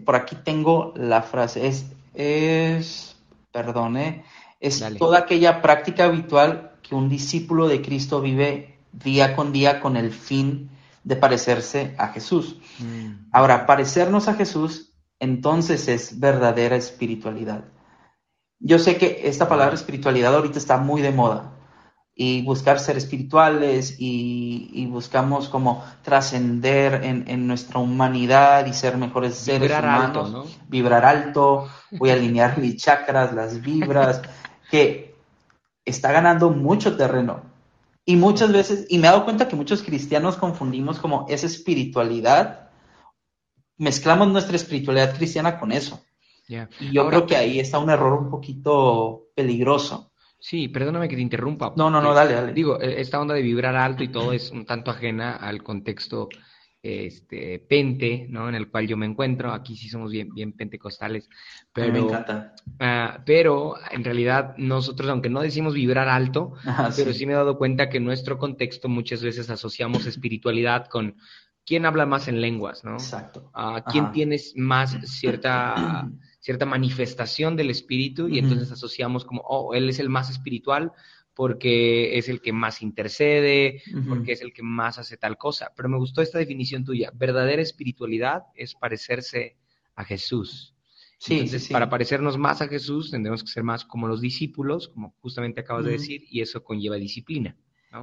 por 0.04 0.16
aquí 0.16 0.36
tengo 0.44 0.94
la 0.96 1.22
frase, 1.22 1.68
es 1.68 1.86
es, 2.16 3.18
perdone, 3.52 4.24
es 4.60 4.84
toda 4.98 5.20
aquella 5.20 5.62
práctica 5.62 6.06
habitual 6.06 6.72
que 6.82 6.96
un 6.96 7.10
discípulo 7.10 7.68
de 7.68 7.82
Cristo 7.82 8.22
vive 8.22 8.80
día 8.92 9.36
con 9.36 9.52
día 9.52 9.82
con 9.82 9.98
el 9.98 10.12
fin 10.12 10.70
de 11.04 11.16
parecerse 11.16 11.94
a 11.98 12.08
Jesús. 12.08 12.58
Mm. 12.80 13.28
Ahora, 13.32 13.66
parecernos 13.66 14.28
a 14.28 14.36
Jesús 14.36 14.94
entonces 15.20 15.88
es 15.88 16.20
verdadera 16.20 16.76
espiritualidad. 16.76 17.66
Yo 18.60 18.80
sé 18.80 18.98
que 18.98 19.22
esta 19.26 19.48
palabra 19.48 19.76
espiritualidad 19.76 20.34
ahorita 20.34 20.58
está 20.58 20.78
muy 20.78 21.02
de 21.02 21.12
moda 21.12 21.55
y 22.18 22.44
buscar 22.44 22.80
ser 22.80 22.96
espirituales 22.96 23.98
y, 24.00 24.88
buscamos 24.90 25.50
como 25.50 25.84
trascender 26.02 27.04
en, 27.04 27.48
nuestra 27.48 27.80
humanidad 27.80 28.66
y 28.66 28.74
ser 28.74 28.96
mejores 28.98 29.36
seres 29.36 29.78
humanos, 29.78 30.58
vibrar 30.70 31.04
alto, 31.04 31.68
voy 31.92 32.12
a 32.12 32.14
alinear 32.14 32.58
mis 32.62 32.78
chakras, 32.78 33.34
las 33.34 33.62
vibras, 33.62 34.22
que 34.72 35.14
está 35.84 36.14
ganando 36.14 36.50
mucho 36.50 36.96
terreno. 36.96 37.44
Y 38.06 38.16
muchas 38.16 38.54
veces, 38.54 38.86
y 38.88 38.98
me 38.98 39.08
he 39.08 39.12
dado 39.12 39.26
cuenta 39.26 39.50
que 39.50 39.58
muchos 39.58 39.82
cristianos 39.82 40.38
confundimos 40.38 41.00
como 41.00 41.26
esa 41.28 41.48
espiritualidad, 41.48 42.70
mezclamos 43.78 44.30
nuestra 44.30 44.56
espiritualidad 44.56 45.18
cristiana 45.18 45.60
con 45.60 45.74
eso. 45.74 46.02
Y 46.48 46.92
yo 46.94 47.08
creo 47.10 47.26
que 47.26 47.36
ahí 47.36 47.60
está 47.60 47.80
un 47.80 47.90
error 47.90 48.14
un 48.14 48.30
poquito 48.30 49.28
peligroso 49.36 50.12
Sí, 50.46 50.68
perdóname 50.68 51.10
que 51.10 51.16
te 51.16 51.24
interrumpa. 51.24 51.74
No, 51.76 51.90
no, 51.90 52.00
no, 52.00 52.14
dale, 52.14 52.36
dale. 52.36 52.54
Digo, 52.54 52.80
e, 52.80 53.02
esta 53.02 53.20
onda 53.20 53.34
de 53.34 53.42
vibrar 53.42 53.76
alto 53.76 54.04
y 54.04 54.10
todo 54.10 54.32
es 54.32 54.52
un 54.52 54.64
tanto 54.64 54.92
ajena 54.92 55.38
al 55.38 55.64
contexto 55.64 56.30
este, 56.84 57.58
pente, 57.68 58.28
¿no? 58.30 58.48
En 58.48 58.54
el 58.54 58.70
cual 58.70 58.86
yo 58.86 58.96
me 58.96 59.08
encuentro. 59.08 59.52
Aquí 59.52 59.76
sí 59.76 59.90
somos 59.90 60.12
bien, 60.12 60.30
bien 60.36 60.54
pentecostales. 60.54 61.28
Pero, 61.74 61.92
me 61.92 61.98
encanta. 61.98 62.54
Ah, 62.80 63.24
pero 63.26 63.74
en 63.90 64.04
realidad 64.04 64.54
nosotros, 64.58 65.10
aunque 65.10 65.32
no 65.32 65.42
decimos 65.42 65.74
vibrar 65.74 66.08
alto, 66.10 66.54
pero 66.96 67.12
sí. 67.12 67.26
me 67.26 67.34
he 67.34 67.36
dado 67.36 67.58
cuenta 67.58 67.90
que 67.90 67.98
en 67.98 68.06
nuestro 68.06 68.38
contexto 68.38 68.88
muchas 68.88 69.24
veces 69.24 69.50
asociamos 69.50 70.06
espiritualidad 70.06 70.86
con 70.86 71.16
quién 71.66 71.88
habla 71.88 72.06
más 72.06 72.28
en 72.28 72.40
lenguas, 72.40 72.86
¿no? 72.86 72.94
Exacto. 72.94 73.52
Uh, 73.56 73.82
quién 73.92 74.12
tiene 74.12 74.38
más 74.58 74.96
cierta 75.06 76.08
cierta 76.46 76.68
manifestación 76.68 77.56
del 77.56 77.72
espíritu 77.72 78.28
y 78.30 78.38
entonces 78.38 78.72
asociamos 78.72 79.26
como, 79.26 79.42
oh, 79.48 79.74
él 79.74 79.90
es 79.90 79.98
el 79.98 80.10
más 80.10 80.30
espiritual 80.30 80.92
porque 81.34 82.20
es 82.20 82.30
el 82.30 82.40
que 82.40 82.54
más 82.54 82.84
intercede, 82.84 83.82
porque 84.08 84.34
es 84.34 84.42
el 84.42 84.54
que 84.54 84.62
más 84.62 85.00
hace 85.00 85.18
tal 85.18 85.40
cosa. 85.40 85.74
Pero 85.76 85.90
me 85.90 85.98
gustó 85.98 86.22
esta 86.22 86.38
definición 86.38 86.86
tuya. 86.86 87.12
Verdadera 87.16 87.64
espiritualidad 87.64 88.44
es 88.54 88.76
parecerse 88.76 89.58
a 89.96 90.06
Jesús. 90.06 90.76
Sí, 91.18 91.34
Entonces, 91.34 91.68
para 91.70 91.90
parecernos 91.90 92.38
más 92.38 92.62
a 92.62 92.68
Jesús, 92.68 93.10
tendremos 93.10 93.44
que 93.44 93.50
ser 93.50 93.64
más 93.64 93.84
como 93.84 94.08
los 94.08 94.22
discípulos, 94.22 94.90
como 94.90 95.16
justamente 95.22 95.62
acabas 95.62 95.86
de 95.86 95.94
decir, 95.94 96.26
y 96.30 96.42
eso 96.42 96.64
conlleva 96.64 96.96
disciplina. 96.98 97.58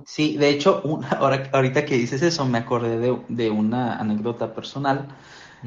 Sí, 0.04 0.36
de 0.36 0.50
hecho, 0.50 0.82
ahora, 1.16 1.48
ahorita 1.52 1.84
que 1.84 1.96
dices 1.96 2.22
eso, 2.22 2.44
me 2.44 2.58
acordé 2.58 2.98
de, 3.28 3.50
una 3.50 3.98
anécdota 3.98 4.52
personal. 4.52 5.16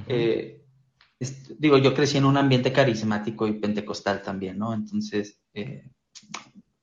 Eh, 0.10 0.65
digo, 1.58 1.78
yo 1.78 1.94
crecí 1.94 2.18
en 2.18 2.26
un 2.26 2.38
ambiente 2.38 2.74
carismático 2.74 3.48
y 3.48 3.54
pentecostal 3.54 4.22
también, 4.22 4.58
¿no? 4.58 4.74
Entonces, 4.74 5.40
eh, 5.54 5.90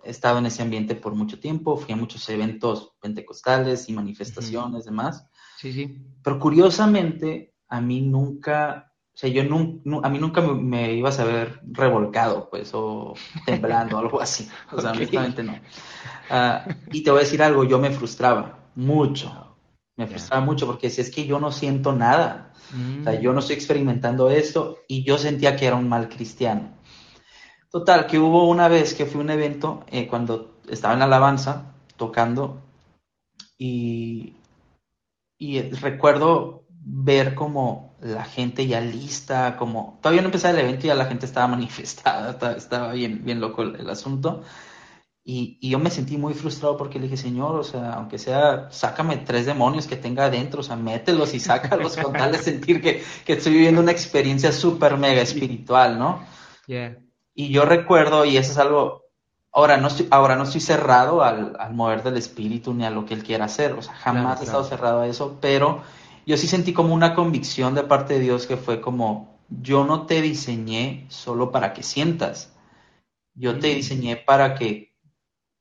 he 0.04 0.10
estado 0.10 0.38
en 0.38 0.46
ese 0.46 0.62
ambiente 0.62 0.94
por 0.94 1.14
mucho 1.14 1.38
tiempo, 1.38 1.76
fui 1.76 1.92
a 1.92 1.96
muchos 1.96 2.28
eventos 2.28 2.92
pentecostales 3.00 3.88
y 3.88 3.92
manifestaciones, 3.92 4.84
demás. 4.84 5.26
Sí, 5.58 5.72
sí. 5.72 5.98
Pero 6.22 6.38
curiosamente, 6.38 7.54
a 7.68 7.80
mí 7.80 8.00
nunca, 8.00 8.92
o 9.14 9.16
sea, 9.16 9.30
yo 9.30 9.42
a 9.42 10.08
mí 10.08 10.18
nunca 10.18 10.40
me, 10.40 10.94
ibas 10.94 11.18
a 11.20 11.24
ver 11.24 11.60
revolcado, 11.64 12.48
pues, 12.50 12.70
o 12.74 13.14
temblando, 13.46 13.98
algo 13.98 14.20
así. 14.20 14.48
O 14.72 14.80
sea, 14.80 14.92
honestamente 14.92 15.42
no. 15.42 15.54
Ah, 16.30 16.66
y 16.90 17.02
te 17.02 17.10
voy 17.10 17.20
a 17.20 17.24
decir 17.24 17.42
algo, 17.42 17.64
yo 17.64 17.78
me 17.78 17.90
frustraba 17.90 18.70
mucho. 18.74 19.41
Me 19.96 20.06
frustraba 20.06 20.44
mucho 20.44 20.66
porque 20.66 20.90
si 20.90 21.00
es 21.00 21.10
que 21.10 21.26
yo 21.26 21.38
no 21.38 21.52
siento 21.52 21.92
nada. 21.92 22.52
O 23.00 23.04
sea, 23.04 23.20
yo 23.20 23.32
no 23.32 23.40
estoy 23.40 23.56
experimentando 23.56 24.30
esto 24.30 24.78
y 24.88 25.04
yo 25.04 25.18
sentía 25.18 25.56
que 25.56 25.66
era 25.66 25.76
un 25.76 25.88
mal 25.88 26.08
cristiano. 26.08 26.70
Total, 27.70 28.06
que 28.06 28.18
hubo 28.18 28.48
una 28.48 28.68
vez 28.68 28.94
que 28.94 29.06
fui 29.06 29.20
a 29.20 29.24
un 29.24 29.30
evento 29.30 29.84
eh, 29.88 30.06
cuando 30.06 30.60
estaba 30.68 30.94
en 30.94 31.00
la 31.00 31.06
alabanza 31.06 31.74
tocando 31.96 32.62
y, 33.58 34.36
y 35.38 35.60
recuerdo 35.70 36.64
ver 36.84 37.34
como 37.34 37.96
la 38.00 38.24
gente 38.24 38.66
ya 38.66 38.80
lista, 38.80 39.56
como 39.56 39.98
todavía 40.02 40.22
no 40.22 40.28
empezaba 40.28 40.54
el 40.54 40.66
evento 40.66 40.86
y 40.86 40.88
ya 40.88 40.94
la 40.94 41.06
gente 41.06 41.26
estaba 41.26 41.46
manifestada, 41.56 42.56
estaba, 42.56 42.92
bien, 42.92 43.24
bien 43.24 43.40
loco 43.40 43.62
el, 43.62 43.88
asunto. 43.88 44.42
Y, 45.24 45.58
y, 45.60 45.70
yo 45.70 45.78
me 45.78 45.90
sentí 45.90 46.16
muy 46.16 46.34
frustrado 46.34 46.76
porque 46.76 46.98
le 46.98 47.04
dije, 47.04 47.16
Señor, 47.16 47.54
o 47.54 47.62
sea, 47.62 47.92
aunque 47.92 48.18
sea, 48.18 48.68
sácame 48.72 49.18
tres 49.18 49.46
demonios 49.46 49.86
que 49.86 49.94
tenga 49.94 50.24
adentro, 50.24 50.60
o 50.60 50.64
sea, 50.64 50.74
mételos 50.74 51.32
y 51.32 51.38
sácalos 51.38 51.96
con 51.96 52.12
tal 52.12 52.32
de 52.32 52.38
sentir 52.38 52.82
que, 52.82 53.04
que 53.24 53.34
estoy 53.34 53.52
viviendo 53.52 53.80
una 53.80 53.92
experiencia 53.92 54.50
súper 54.50 54.96
mega 54.96 55.22
espiritual, 55.22 55.96
¿no? 55.96 56.24
Yeah. 56.66 56.98
Y 57.34 57.50
yo 57.50 57.64
recuerdo, 57.64 58.24
y 58.24 58.36
eso 58.36 58.50
es 58.50 58.58
algo, 58.58 59.04
ahora 59.52 59.76
no 59.76 59.88
estoy, 59.88 60.08
ahora 60.10 60.34
no 60.34 60.42
estoy 60.42 60.60
cerrado 60.60 61.22
al, 61.22 61.56
mover 61.72 62.02
del 62.02 62.16
espíritu 62.16 62.74
ni 62.74 62.84
a 62.84 62.90
lo 62.90 63.06
que 63.06 63.14
él 63.14 63.22
quiera 63.22 63.44
hacer, 63.44 63.74
o 63.74 63.82
sea, 63.82 63.94
jamás 63.94 64.40
he 64.40 64.44
estado 64.44 64.64
cerrado 64.64 65.02
a 65.02 65.06
eso, 65.06 65.38
pero 65.40 65.82
yo 66.26 66.36
sí 66.36 66.48
sentí 66.48 66.72
como 66.72 66.94
una 66.94 67.14
convicción 67.14 67.76
de 67.76 67.84
parte 67.84 68.14
de 68.14 68.20
Dios 68.20 68.46
que 68.46 68.56
fue 68.56 68.80
como, 68.80 69.38
yo 69.48 69.84
no 69.84 70.06
te 70.06 70.20
diseñé 70.20 71.06
solo 71.08 71.52
para 71.52 71.74
que 71.74 71.82
sientas, 71.82 72.52
yo 73.34 73.58
te 73.58 73.72
mm. 73.72 73.76
diseñé 73.76 74.16
para 74.16 74.54
que 74.54 74.91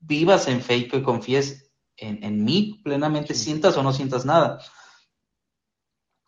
vivas 0.01 0.47
en 0.47 0.61
fe 0.61 0.77
y 0.77 0.87
que 0.87 1.03
confíes 1.03 1.71
en, 1.97 2.43
mí 2.43 2.81
plenamente, 2.83 3.35
sientas 3.35 3.77
o 3.77 3.83
no 3.83 3.93
sientas 3.93 4.25
nada. 4.25 4.59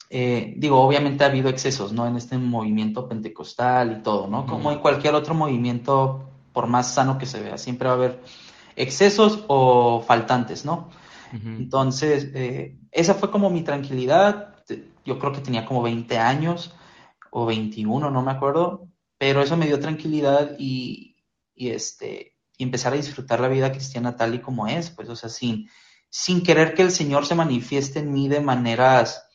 Eh, 0.09 0.53
digo, 0.57 0.79
obviamente 0.79 1.23
ha 1.23 1.27
habido 1.27 1.49
excesos, 1.49 1.91
¿no? 1.91 2.05
En 2.05 2.15
este 2.15 2.38
movimiento 2.38 3.09
pentecostal 3.09 3.97
y 3.99 4.03
todo, 4.03 4.27
¿no? 4.27 4.45
Como 4.45 4.71
en 4.71 4.79
cualquier 4.79 5.15
otro 5.15 5.33
movimiento, 5.33 6.29
por 6.53 6.67
más 6.67 6.93
sano 6.93 7.17
que 7.17 7.25
se 7.25 7.41
vea, 7.41 7.57
siempre 7.57 7.88
va 7.88 7.95
a 7.95 7.97
haber 7.97 8.21
excesos 8.75 9.43
o 9.47 10.03
faltantes, 10.05 10.65
¿no? 10.65 10.89
Entonces, 11.33 12.29
eh, 12.36 12.77
esa 12.91 13.15
fue 13.15 13.31
como 13.31 13.49
mi 13.49 13.63
tranquilidad. 13.63 14.53
Yo 15.03 15.17
creo 15.17 15.31
que 15.31 15.41
tenía 15.41 15.65
como 15.65 15.81
20 15.81 16.19
años 16.19 16.75
o 17.31 17.47
21, 17.47 18.12
no 18.12 18.21
me 18.21 18.31
acuerdo, 18.31 18.88
pero 19.17 19.41
eso 19.41 19.57
me 19.57 19.65
dio 19.65 19.79
tranquilidad 19.79 20.55
y, 20.59 21.15
y 21.55 21.69
este, 21.69 22.32
y 22.57 22.63
empezar 22.63 22.93
a 22.93 22.97
disfrutar 22.97 23.39
la 23.39 23.47
vida 23.47 23.71
cristiana 23.71 24.15
tal 24.15 24.35
y 24.35 24.39
como 24.39 24.67
es, 24.67 24.89
pues, 24.89 25.09
o 25.09 25.15
sea, 25.15 25.29
sin, 25.29 25.69
sin 26.09 26.43
querer 26.43 26.73
que 26.73 26.83
el 26.83 26.91
Señor 26.91 27.25
se 27.25 27.35
manifieste 27.35 27.99
en 27.99 28.11
mí 28.11 28.27
de 28.27 28.39
maneras 28.39 29.27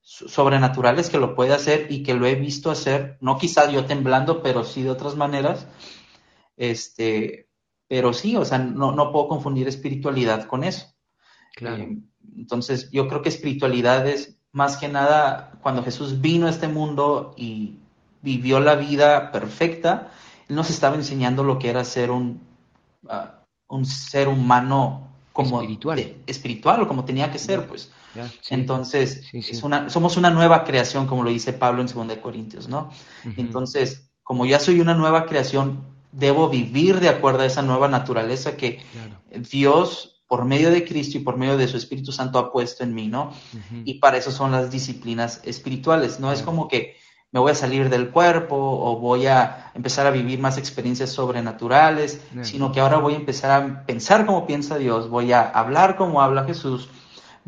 sobrenaturales 0.00 1.10
que 1.10 1.18
lo 1.18 1.34
puede 1.34 1.52
hacer 1.52 1.86
y 1.90 2.02
que 2.02 2.14
lo 2.14 2.26
he 2.26 2.34
visto 2.34 2.70
hacer, 2.70 3.18
no 3.20 3.36
quizá 3.36 3.70
yo 3.70 3.84
temblando, 3.84 4.42
pero 4.42 4.64
sí 4.64 4.82
de 4.82 4.90
otras 4.90 5.16
maneras. 5.16 5.66
Este, 6.56 7.50
pero 7.86 8.14
sí, 8.14 8.36
o 8.36 8.44
sea, 8.44 8.58
no, 8.58 8.92
no 8.92 9.12
puedo 9.12 9.28
confundir 9.28 9.68
espiritualidad 9.68 10.46
con 10.46 10.64
eso. 10.64 10.86
Claro. 11.54 11.82
Eh, 11.82 11.98
entonces, 12.36 12.90
yo 12.90 13.06
creo 13.06 13.20
que 13.20 13.28
espiritualidad 13.28 14.06
es 14.06 14.38
más 14.52 14.76
que 14.78 14.88
nada 14.88 15.52
cuando 15.62 15.82
Jesús 15.82 16.20
vino 16.20 16.46
a 16.46 16.50
este 16.50 16.68
mundo 16.68 17.34
y 17.36 17.78
vivió 18.22 18.60
la 18.60 18.76
vida 18.76 19.30
perfecta, 19.30 20.10
nos 20.48 20.70
estaba 20.70 20.96
enseñando 20.96 21.44
lo 21.44 21.58
que 21.58 21.70
era 21.70 21.84
ser 21.84 22.10
un, 22.10 22.40
ah, 23.08 23.42
un 23.68 23.84
ser 23.84 24.28
humano 24.28 25.08
como 25.32 25.60
espiritual. 25.60 26.16
espiritual 26.26 26.82
o 26.82 26.88
como 26.88 27.04
tenía 27.04 27.30
que 27.30 27.38
ser, 27.38 27.66
pues. 27.66 27.92
Entonces, 28.50 29.22
Es 29.32 29.62
una, 29.62 29.88
somos 29.90 30.16
una 30.16 30.30
nueva 30.30 30.64
creación, 30.64 31.06
como 31.06 31.22
lo 31.22 31.30
dice 31.30 31.52
Pablo 31.52 31.82
en 31.82 31.86
2 32.08 32.18
Corintios, 32.18 32.68
¿no? 32.68 32.90
Entonces, 33.36 34.10
como 34.24 34.46
ya 34.46 34.58
soy 34.58 34.80
una 34.80 34.94
nueva 34.94 35.26
creación, 35.26 35.84
debo 36.10 36.48
vivir 36.48 36.98
de 37.00 37.08
acuerdo 37.08 37.40
a 37.40 37.46
esa 37.46 37.62
nueva 37.62 37.86
naturaleza 37.86 38.56
que 38.56 38.80
Dios, 39.50 40.22
por 40.26 40.44
medio 40.44 40.70
de 40.70 40.84
Cristo 40.84 41.18
y 41.18 41.20
por 41.20 41.36
medio 41.36 41.56
de 41.56 41.68
su 41.68 41.76
Espíritu 41.76 42.10
Santo, 42.10 42.38
ha 42.38 42.50
puesto 42.50 42.82
en 42.82 42.94
mí, 42.94 43.06
¿no? 43.06 43.32
Y 43.84 43.94
para 44.00 44.16
eso 44.16 44.32
son 44.32 44.50
las 44.50 44.70
disciplinas 44.70 45.40
espirituales, 45.44 46.18
¿no? 46.18 46.32
Es 46.32 46.42
como 46.42 46.66
que 46.66 46.96
me 47.30 47.40
voy 47.40 47.52
a 47.52 47.54
salir 47.54 47.90
del 47.90 48.10
cuerpo 48.10 48.56
o 48.56 48.98
voy 48.98 49.26
a 49.26 49.70
empezar 49.74 50.06
a 50.06 50.10
vivir 50.10 50.38
más 50.38 50.56
experiencias 50.56 51.10
sobrenaturales, 51.10 52.22
sino 52.42 52.72
que 52.72 52.80
ahora 52.80 52.98
voy 52.98 53.14
a 53.14 53.16
empezar 53.16 53.50
a 53.50 53.84
pensar 53.84 54.24
como 54.24 54.46
piensa 54.46 54.78
Dios, 54.78 55.10
voy 55.10 55.32
a 55.32 55.42
hablar 55.42 55.96
como 55.96 56.22
habla 56.22 56.44
Jesús, 56.44 56.88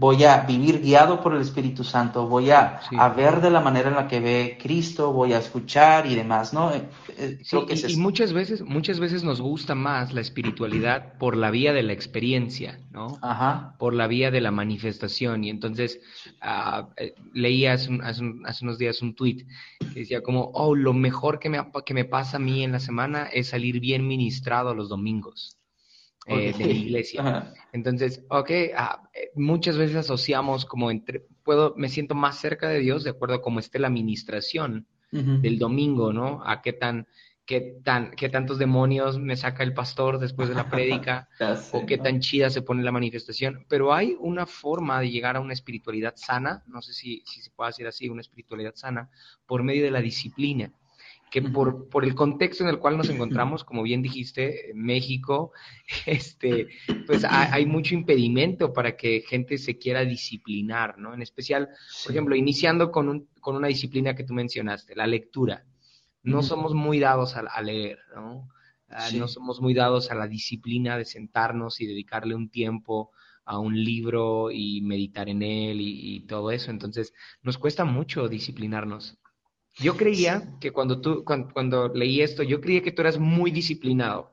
voy 0.01 0.25
a 0.25 0.41
vivir 0.45 0.81
guiado 0.81 1.21
por 1.21 1.35
el 1.35 1.43
Espíritu 1.43 1.85
Santo, 1.85 2.27
voy 2.27 2.51
a, 2.51 2.81
ver 3.15 3.43
de 3.43 3.51
la 3.51 3.61
manera 3.61 3.91
en 3.91 3.97
la 3.97 4.09
que 4.09 4.19
ve 4.19 4.59
Cristo, 4.61 5.13
voy 5.13 5.35
a 5.35 5.39
escuchar 5.39 6.07
y 6.07 6.15
demás, 6.15 6.55
¿no? 6.55 6.73
Eh, 6.73 6.89
eh, 7.19 7.39
y, 7.87 7.97
muchas 7.97 8.33
veces, 8.33 8.63
muchas 8.63 8.99
veces 8.99 9.23
nos 9.25 9.43
gusta 9.43 9.75
más 9.75 10.15
la 10.15 10.23
espiritualidad 10.23 11.19
por 11.19 11.37
la 11.37 11.51
vía 11.51 11.75
de 11.75 11.83
la 11.83 11.93
experiencia, 11.93 12.81
¿no? 12.91 13.19
Ajá. 13.21 13.77
Por 13.79 13.93
la 13.93 14.07
vía 14.07 14.31
de 14.31 14.41
la 14.41 14.51
manifestación. 14.51 15.45
Y 15.45 15.51
entonces 15.51 16.01
uh, 16.43 16.87
leí 17.35 17.67
hace, 17.67 17.91
unos 17.91 18.79
días 18.79 19.03
un 19.03 19.15
tuit 19.15 19.47
que 19.93 20.01
decía 20.01 20.23
como, 20.23 20.51
oh, 20.55 20.75
lo 20.75 20.95
mejor 20.95 21.39
que 21.39 21.51
me, 21.51 21.59
que 21.85 21.93
me 21.93 22.07
pasa 22.07 22.39
a 22.39 22.41
mí 22.41 22.65
en 22.65 22.73
la 22.73 22.81
semana 22.81 23.25
es 23.25 23.49
salir 23.49 23.81
bien 23.81 24.09
ministrado 24.09 24.75
los 24.75 24.89
domingos. 24.89 25.60
Eh, 26.27 26.53
de 26.57 26.67
la 26.67 26.73
iglesia. 26.73 27.55
Entonces, 27.73 28.25
ok, 28.29 28.51
ah, 28.77 29.09
eh, 29.15 29.31
muchas 29.37 29.79
veces 29.79 29.97
asociamos 29.97 30.67
como 30.67 30.91
entre, 30.91 31.27
puedo, 31.43 31.75
me 31.77 31.89
siento 31.89 32.15
más 32.15 32.39
cerca 32.39 32.69
de 32.69 32.79
Dios 32.79 33.05
de 33.05 33.11
acuerdo 33.11 33.37
a 33.37 33.43
cómo 33.43 33.59
esté 33.59 33.79
la 33.79 33.89
administración 33.89 34.87
del 35.13 35.59
domingo, 35.59 36.13
¿no? 36.13 36.41
A 36.47 36.63
qué 36.63 36.73
tan, 36.73 37.09
qué 37.45 37.81
tan, 37.83 38.13
qué 38.13 38.29
tantos 38.29 38.59
demonios 38.59 39.19
me 39.19 39.37
saca 39.37 39.65
el 39.65 39.75
pastor 39.75 40.21
después 40.21 40.49
de 40.49 40.55
la 40.55 40.71
prédica, 40.71 41.29
o 41.73 41.85
qué 41.85 41.99
tan 41.99 42.21
chida 42.21 42.49
se 42.49 42.63
pone 42.63 42.85
la 42.85 42.93
manifestación. 42.93 43.67
Pero 43.69 43.93
hay 43.93 44.17
una 44.21 44.47
forma 44.47 45.01
de 45.01 45.11
llegar 45.11 45.37
a 45.37 45.41
una 45.41 45.53
espiritualidad 45.53 46.15
sana, 46.15 46.63
no 46.69 46.81
sé 46.81 46.93
si, 46.93 47.25
si 47.27 47.43
se 47.43 47.51
puede 47.51 47.71
decir 47.71 47.89
así, 47.89 48.09
una 48.09 48.21
espiritualidad 48.21 48.75
sana, 48.77 49.11
por 49.47 49.65
medio 49.65 49.83
de 49.83 49.91
la 49.91 50.01
disciplina 50.01 50.71
que 51.31 51.43
por, 51.43 51.89
por, 51.89 52.05
el 52.05 52.15
contexto 52.15 52.65
en 52.65 52.71
el 52.71 52.79
cual 52.79 52.99
nos 52.99 53.09
encontramos, 53.09 53.63
como 53.63 53.83
bien 53.85 54.03
dijiste, 54.03 54.73
México, 54.75 55.53
este, 56.07 56.69
pues 57.07 57.25
hay, 57.25 57.67
mucho 57.67 57.95
impedimento 57.95 58.73
para 58.73 58.97
que 58.97 59.21
gente 59.21 59.57
se 59.57 59.79
quiera 59.79 60.05
disciplinar, 60.05 60.99
¿no? 60.99 61.15
En 61.15 61.23
especial, 61.23 61.69
por 62.03 62.13
ejemplo, 62.13 62.35
iniciando 62.35 62.91
con, 62.91 63.09
un, 63.09 63.29
con 63.41 63.55
una 63.55 63.69
disciplina 63.69 64.17
que 64.17 64.25
tú 64.25 64.35
mencionaste, 64.35 64.97
la 64.97 65.07
lectura. 65.07 65.65
No 66.23 66.43
somos 66.43 66.75
muy 66.75 66.99
dados 66.99 67.35
a, 67.37 67.63
leer, 67.63 67.99
¿no? 68.15 68.49
Ah, 68.89 69.09
no 69.15 69.29
somos 69.29 69.61
muy 69.61 69.73
dados 69.73 70.11
a 70.11 70.15
la 70.17 70.27
disciplina 70.27 70.99
de 70.99 71.05
sentarnos 71.05 71.81
y 71.81 71.87
dedicarle 71.87 72.35
un 72.35 72.51
tiempo 72.51 73.13
a 73.45 73.59
un 73.59 73.83
libro 73.83 74.51
y 74.51 74.83
meditar 74.83 75.29
en 75.29 75.43
él 75.43 75.81
y, 75.81 76.17
y 76.17 76.21
todo 76.27 76.51
eso. 76.51 76.71
Entonces, 76.71 77.15
nos 77.43 77.57
cuesta 77.57 77.85
mucho 77.85 78.29
disciplinarnos. 78.29 79.17
Yo 79.77 79.97
creía 79.97 80.57
que 80.61 80.73
cuando 80.73 81.01
tú, 81.01 81.25
cuando, 81.25 81.89
leí 81.89 82.21
esto, 82.21 82.43
yo 82.43 82.61
creía 82.61 82.83
que 82.83 82.93
tú 82.93 83.03
eras 83.03 83.19
muy 83.19 83.51
disciplinado. 83.51 84.33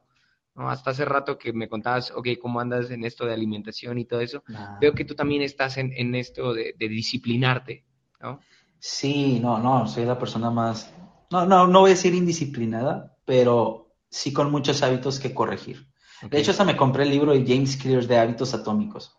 ¿no? 0.55 0.69
Hasta 0.69 0.91
hace 0.91 1.05
rato 1.05 1.37
que 1.37 1.53
me 1.53 1.69
contabas, 1.69 2.11
ok, 2.11 2.29
cómo 2.41 2.59
andas 2.59 2.89
en 2.89 3.03
esto 3.03 3.25
de 3.25 3.33
alimentación 3.33 3.97
y 3.99 4.05
todo 4.05 4.21
eso. 4.21 4.43
Veo 4.81 4.93
que 4.93 5.05
tú 5.05 5.15
también 5.15 5.41
estás 5.41 5.77
en, 5.77 5.93
en 5.95 6.15
esto 6.15 6.53
de, 6.53 6.73
disciplinarte, 6.77 7.85
¿no? 8.19 8.39
Sí, 8.79 9.39
no, 9.39 9.59
no, 9.59 9.87
soy 9.87 10.05
la 10.05 10.19
persona 10.19 10.51
más, 10.51 10.93
no, 11.31 11.45
no, 11.45 11.67
no 11.67 11.81
voy 11.81 11.91
a 11.91 11.93
decir 11.93 12.13
indisciplinada, 12.13 13.17
pero 13.25 13.95
sí 14.09 14.31
con 14.31 14.51
muchos 14.51 14.83
hábitos 14.83 15.19
que 15.19 15.33
corregir. 15.33 15.87
De 16.29 16.39
hecho, 16.39 16.51
hasta 16.51 16.63
me 16.63 16.77
compré 16.77 17.03
el 17.03 17.11
libro 17.11 17.31
de 17.31 17.45
James 17.45 17.77
Clear 17.77 18.05
de 18.05 18.17
hábitos 18.17 18.53
atómicos. 18.53 19.15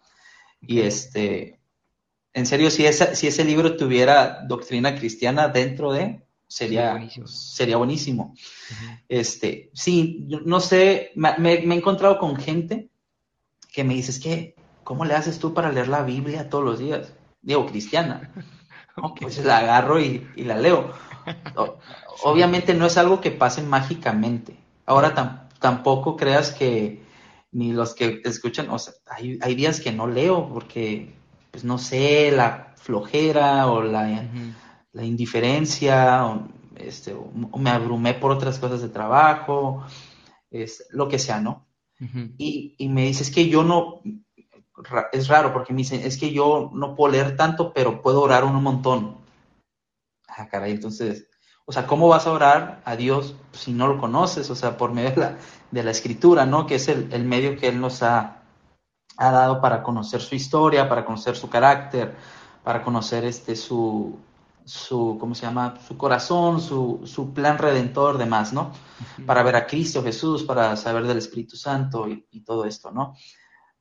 Y 0.61 0.81
este, 0.81 1.58
en 2.39 2.47
serio, 2.47 2.70
si, 2.70 2.86
esa, 2.86 3.14
si 3.14 3.26
ese 3.26 3.45
libro 3.45 3.76
tuviera 3.76 4.41
doctrina 4.47 4.95
cristiana 4.95 5.49
dentro 5.49 5.93
de, 5.93 6.22
sería, 6.47 6.93
buenísimo. 6.93 7.26
Sería 7.26 7.76
buenísimo. 7.76 8.34
este, 9.09 9.70
sí, 9.74 10.26
no 10.45 10.61
sé, 10.61 11.12
me, 11.14 11.53
he 11.53 11.74
encontrado 11.74 12.18
con 12.18 12.36
gente 12.36 12.91
que 13.72 13.84
me 13.84 13.95
dices 13.95 14.18
que, 14.18 14.55
¿cómo 14.84 15.05
le 15.05 15.14
haces 15.14 15.39
tú 15.39 15.53
para 15.53 15.72
leer 15.72 15.89
la 15.89 16.03
Biblia 16.03 16.49
todos 16.49 16.64
los 16.64 16.78
días? 16.78 17.12
Digo, 17.43 17.66
cristiana. 17.66 18.32
pues 19.20 19.45
la 19.45 19.59
agarro 19.59 20.01
y, 20.01 20.26
la 20.36 20.57
leo. 20.59 20.93
obviamente 22.22 22.74
no 22.74 22.86
es 22.86 22.97
algo 22.97 23.20
que 23.20 23.30
pase 23.30 23.62
mágicamente. 23.62 24.57
Ahora 24.86 25.49
tampoco 25.59 26.16
creas 26.16 26.53
que 26.53 27.03
ni 27.53 27.72
los 27.72 27.95
que 27.95 28.11
te 28.11 28.28
escuchan, 28.28 28.70
o 28.70 28.78
sea, 28.78 28.95
hay, 29.07 29.39
hay 29.43 29.55
días 29.55 29.80
que 29.80 29.93
no 29.93 30.07
leo 30.07 30.49
porque, 30.49 31.14
pues 31.51 31.65
no 31.65 31.79
sé, 31.79 32.31
la 32.31 32.75
flojera 32.77 33.67
o 33.67 33.83
la, 33.83 34.29
la 34.93 35.05
indiferencia, 35.05 36.27
o, 36.27 36.49
este, 36.77 37.15
me 37.57 37.71
abrumé 37.71 38.15
por 38.15 38.31
otras 38.31 38.59
cosas 38.59 38.83
de 38.83 38.89
trabajo, 38.89 39.85
es, 40.51 40.87
lo 40.91 41.09
que 41.09 41.19
sea, 41.19 41.41
¿no? 41.41 41.67
y, 42.39 42.77
y, 42.79 42.89
me 42.89 43.07
dice, 43.07 43.25
es 43.25 43.31
que 43.33 43.49
yo 43.49 43.65
no, 43.65 44.01
es 45.13 45.29
raro 45.29 45.53
porque 45.53 45.73
me 45.73 45.79
dicen, 45.79 46.01
es 46.05 46.17
que 46.17 46.33
yo 46.33 46.71
no 46.73 46.95
puedo 46.95 47.13
leer 47.13 47.37
tanto, 47.37 47.73
pero 47.73 48.03
puedo 48.03 48.23
orar 48.23 48.45
un 48.45 48.63
montón. 48.63 49.17
Ah, 50.29 50.49
caray, 50.49 50.73
entonces, 50.73 51.29
o 51.65 51.73
sea, 51.73 51.87
¿cómo 51.87 52.09
vas 52.09 52.27
a 52.27 52.33
orar 52.33 52.83
a 52.85 52.97
Dios 52.97 53.35
si 53.53 53.73
no 53.73 53.89
lo 53.89 53.99
conoces? 53.99 54.49
O 54.51 54.55
sea, 54.55 54.77
por 54.77 54.93
medio 54.93 55.11
de 55.11 55.17
la, 55.17 55.39
de 55.71 55.83
la 55.83 55.91
escritura, 55.91 56.47
¿no? 56.47 56.67
Que 56.67 56.77
es 56.77 56.89
el, 56.89 57.13
el 57.13 57.25
medio 57.25 57.57
que 57.59 57.69
Él 57.69 57.81
nos 57.81 58.03
ha, 58.03 58.43
ha, 59.19 59.31
dado 59.31 59.61
para 59.61 59.83
conocer 59.83 60.21
su 60.21 60.35
historia, 60.35 60.89
para 60.89 61.05
conocer 61.05 61.37
su 61.37 61.51
carácter, 61.51 62.16
para 62.64 62.83
conocer 62.83 63.25
este, 63.25 63.57
su, 63.57 64.19
su, 64.64 65.16
¿cómo 65.19 65.35
se 65.35 65.47
llama? 65.47 65.75
Su 65.87 65.97
corazón, 65.97 66.61
su, 66.61 67.01
su 67.05 67.33
plan 67.33 67.57
redentor, 67.57 68.19
demás, 68.19 68.53
¿no? 68.53 68.73
Para 69.25 69.43
ver 69.43 69.57
a 69.57 69.66
Cristo 69.66 70.03
Jesús, 70.03 70.43
para 70.43 70.77
saber 70.77 71.07
del 71.07 71.19
Espíritu 71.19 71.57
Santo 71.57 72.07
y, 72.09 72.41
todo 72.43 72.66
esto, 72.66 72.91
¿no? 72.91 73.14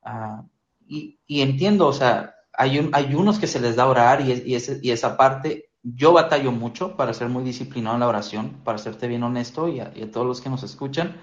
Ah, 0.02 0.42
y, 0.86 1.20
y, 1.26 1.42
entiendo, 1.42 1.86
o 1.86 1.92
sea, 1.92 2.34
hay, 2.54 2.78
un, 2.78 2.90
hay 2.94 3.14
unos 3.14 3.38
que 3.38 3.46
se 3.46 3.60
les 3.60 3.76
da 3.76 3.86
orar 3.86 4.22
y, 4.22 4.32
y, 4.32 4.56
y, 4.82 4.90
esa 4.90 5.16
parte, 5.18 5.70
yo 5.82 6.14
batallo 6.14 6.50
mucho 6.52 6.96
para 6.96 7.12
ser 7.12 7.28
muy 7.28 7.44
disciplinado 7.44 7.96
en 7.96 8.00
la 8.00 8.08
oración, 8.08 8.62
para 8.64 8.78
serte 8.78 9.06
bien 9.06 9.22
honesto 9.22 9.68
y 9.68 9.80
a, 9.80 9.92
y 9.94 10.02
a 10.02 10.10
todos 10.10 10.26
los 10.26 10.40
que 10.40 10.48
nos 10.48 10.62
escuchan. 10.62 11.20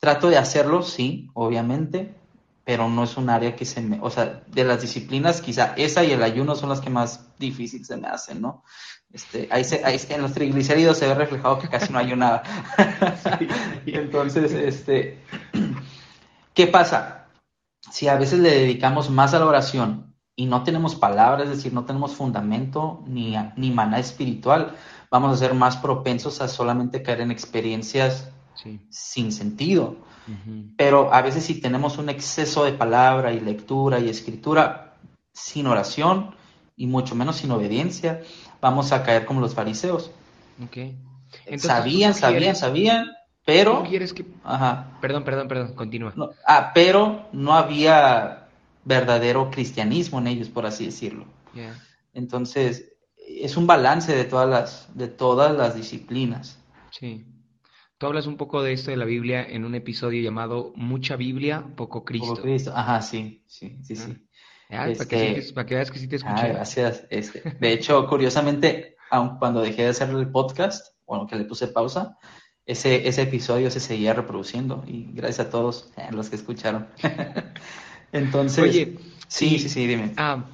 Trato 0.00 0.30
de 0.30 0.38
hacerlo, 0.38 0.82
sí, 0.82 1.28
obviamente, 1.34 2.21
pero 2.64 2.88
no 2.88 3.04
es 3.04 3.16
un 3.16 3.28
área 3.28 3.56
que 3.56 3.64
se 3.64 3.80
me, 3.80 3.98
o 4.00 4.10
sea, 4.10 4.44
de 4.46 4.64
las 4.64 4.80
disciplinas, 4.80 5.40
quizá 5.40 5.74
esa 5.76 6.04
y 6.04 6.12
el 6.12 6.22
ayuno 6.22 6.54
son 6.54 6.68
las 6.68 6.80
que 6.80 6.90
más 6.90 7.28
difíciles 7.38 7.88
se 7.88 7.96
me 7.96 8.08
hacen, 8.08 8.40
¿no? 8.40 8.62
Este, 9.12 9.48
ahí, 9.50 9.64
se, 9.64 9.84
ahí 9.84 10.00
en 10.08 10.22
los 10.22 10.32
triglicéridos 10.32 10.98
se 10.98 11.06
ve 11.06 11.14
reflejado 11.14 11.58
que 11.58 11.68
casi 11.68 11.92
no 11.92 11.98
ayunaba. 11.98 12.42
y 13.86 13.96
entonces, 13.96 14.52
este, 14.52 15.22
¿qué 16.54 16.66
pasa? 16.66 17.26
Si 17.90 18.08
a 18.08 18.16
veces 18.16 18.38
le 18.38 18.50
dedicamos 18.50 19.10
más 19.10 19.34
a 19.34 19.38
la 19.40 19.46
oración 19.46 20.14
y 20.36 20.46
no 20.46 20.62
tenemos 20.62 20.94
palabras, 20.94 21.48
es 21.48 21.56
decir, 21.56 21.74
no 21.74 21.84
tenemos 21.84 22.14
fundamento 22.14 23.02
ni, 23.06 23.36
ni 23.56 23.70
maná 23.70 23.98
espiritual, 23.98 24.76
vamos 25.10 25.34
a 25.34 25.36
ser 25.36 25.52
más 25.52 25.76
propensos 25.76 26.40
a 26.40 26.48
solamente 26.48 27.02
caer 27.02 27.20
en 27.20 27.32
experiencias 27.32 28.30
sin 28.88 29.32
sentido. 29.32 29.96
Pero 30.76 31.12
a 31.12 31.22
veces 31.22 31.44
si 31.44 31.60
tenemos 31.60 31.98
un 31.98 32.08
exceso 32.08 32.64
de 32.64 32.72
palabra 32.72 33.32
y 33.32 33.40
lectura 33.40 33.98
y 33.98 34.08
escritura 34.08 34.94
sin 35.32 35.66
oración 35.66 36.34
y 36.76 36.86
mucho 36.86 37.14
menos 37.14 37.36
sin 37.36 37.50
obediencia, 37.50 38.22
vamos 38.60 38.92
a 38.92 39.02
caer 39.02 39.24
como 39.24 39.40
los 39.40 39.54
fariseos. 39.54 40.10
sabían, 41.58 42.14
sabían, 42.14 42.56
sabían, 42.56 43.06
pero... 43.44 43.82
quieres 43.82 44.12
que... 44.12 44.24
Perdón, 45.00 45.24
perdón, 45.24 45.48
perdón, 45.48 45.74
continúa. 45.74 46.14
ah, 46.46 46.70
pero 46.74 47.28
no 47.32 47.54
había 47.54 48.48
verdadero 48.84 49.50
cristianismo 49.50 50.18
en 50.18 50.28
ellos, 50.28 50.48
por 50.48 50.66
así 50.66 50.86
decirlo. 50.86 51.26
Entonces, 52.14 52.92
es 53.16 53.56
un 53.56 53.66
balance 53.66 54.14
de 54.14 54.24
todas 54.24 54.48
las, 54.48 54.88
de 54.94 55.08
todas 55.08 55.56
las 55.56 55.74
disciplinas. 55.74 56.58
Sí. 56.90 57.24
Tú 58.02 58.08
hablas 58.08 58.26
un 58.26 58.36
poco 58.36 58.64
de 58.64 58.72
esto 58.72 58.90
de 58.90 58.96
la 58.96 59.04
Biblia 59.04 59.46
en 59.48 59.64
un 59.64 59.76
episodio 59.76 60.20
llamado 60.20 60.72
Mucha 60.74 61.14
Biblia, 61.14 61.64
poco 61.76 62.04
Cristo. 62.04 62.30
Poco 62.30 62.42
Cristo, 62.42 62.72
ajá, 62.74 63.00
sí, 63.00 63.44
sí, 63.46 63.78
sí, 63.84 63.94
sí. 63.94 64.26
Ah, 64.70 64.88
para, 64.98 65.08
que 65.08 65.38
este, 65.38 65.52
para, 65.52 65.66
que 65.66 65.74
veas 65.76 65.92
que 65.92 66.00
sí 66.00 66.08
te 66.08 66.16
escuché. 66.16 66.34
Ah, 66.34 66.48
gracias. 66.48 67.06
Este, 67.10 67.42
de 67.60 67.72
hecho, 67.72 68.04
curiosamente, 68.08 68.96
aun 69.08 69.38
cuando 69.38 69.60
dejé 69.60 69.82
de 69.82 69.90
hacer 69.90 70.10
el 70.10 70.28
podcast, 70.32 70.96
bueno, 71.06 71.28
que 71.28 71.36
le 71.36 71.44
puse 71.44 71.68
pausa, 71.68 72.18
ese, 72.66 73.06
ese 73.06 73.22
episodio 73.22 73.70
se 73.70 73.78
seguía 73.78 74.14
reproduciendo 74.14 74.82
y 74.84 75.12
gracias 75.12 75.46
a 75.46 75.50
todos 75.50 75.92
eh, 75.96 76.08
los 76.10 76.28
que 76.28 76.34
escucharon. 76.34 76.88
entonces, 78.12 78.64
Oye, 78.64 78.98
sí, 79.28 79.60
sí, 79.60 79.68
sí, 79.68 79.86
dime. 79.86 80.12
Ah, 80.16 80.44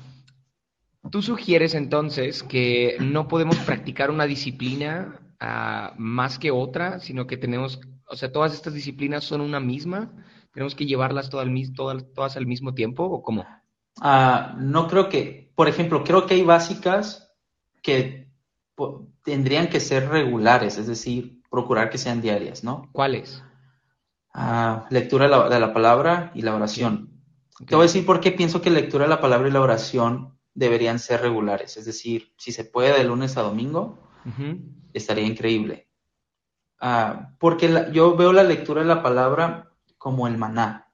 Tú 1.10 1.22
sugieres 1.22 1.74
entonces 1.74 2.42
que 2.42 2.98
no 3.00 3.26
podemos 3.26 3.56
practicar 3.56 4.10
una 4.10 4.26
disciplina 4.26 5.18
más 5.40 6.38
que 6.38 6.50
otra, 6.50 7.00
sino 7.00 7.26
que 7.26 7.36
tenemos, 7.36 7.80
o 8.08 8.16
sea, 8.16 8.32
todas 8.32 8.54
estas 8.54 8.74
disciplinas 8.74 9.24
son 9.24 9.40
una 9.40 9.60
misma, 9.60 10.12
tenemos 10.52 10.74
que 10.74 10.86
llevarlas 10.86 11.30
todas, 11.30 11.48
todas, 11.74 12.04
todas 12.14 12.36
al 12.36 12.46
mismo 12.46 12.74
tiempo 12.74 13.04
o 13.04 13.22
cómo? 13.22 13.46
Ah, 14.00 14.54
no 14.58 14.88
creo 14.88 15.08
que, 15.08 15.52
por 15.54 15.68
ejemplo, 15.68 16.04
creo 16.04 16.26
que 16.26 16.34
hay 16.34 16.42
básicas 16.42 17.32
que 17.82 18.28
tendrían 19.24 19.68
que 19.68 19.80
ser 19.80 20.08
regulares, 20.08 20.78
es 20.78 20.86
decir, 20.86 21.42
procurar 21.50 21.90
que 21.90 21.98
sean 21.98 22.20
diarias, 22.20 22.62
¿no? 22.62 22.88
¿Cuáles? 22.92 23.42
Ah, 24.32 24.86
lectura 24.90 25.24
de 25.48 25.60
la, 25.60 25.72
palabra 25.72 26.30
y 26.34 26.42
la 26.42 26.54
oración. 26.54 27.10
Te 27.66 27.74
voy 27.74 27.84
a 27.84 27.86
decir 27.86 28.06
por 28.06 28.20
qué 28.20 28.30
pienso 28.30 28.60
que 28.60 28.70
lectura 28.70 29.04
de 29.04 29.10
la 29.10 29.20
palabra 29.20 29.48
y 29.48 29.52
la 29.52 29.60
oración 29.60 30.38
deberían 30.54 30.98
ser 30.98 31.22
regulares, 31.22 31.76
es 31.76 31.84
decir, 31.84 32.32
si 32.36 32.52
se 32.52 32.64
puede 32.64 32.96
de 32.96 33.04
lunes 33.04 33.36
a 33.36 33.42
domingo, 33.42 34.07
estaría 34.92 35.24
increíble. 35.24 35.88
Ah, 36.80 37.34
porque 37.38 37.88
yo 37.92 38.16
veo 38.16 38.32
la 38.32 38.44
lectura 38.44 38.82
de 38.82 38.88
la 38.88 39.02
palabra 39.02 39.72
como 39.96 40.28
el 40.28 40.38
maná 40.38 40.92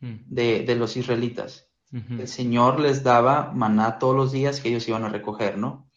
mm. 0.00 0.14
de, 0.26 0.76
los 0.76 0.96
israelitas. 0.96 1.68
El 1.92 2.28
Señor 2.28 2.78
les 2.78 3.02
daba 3.02 3.50
maná 3.52 3.98
todos 3.98 4.14
los 4.14 4.30
días 4.30 4.60
que 4.60 4.68
ellos 4.68 4.86
iban 4.86 5.04
a 5.04 5.08
recoger, 5.08 5.58
¿no? 5.58 5.90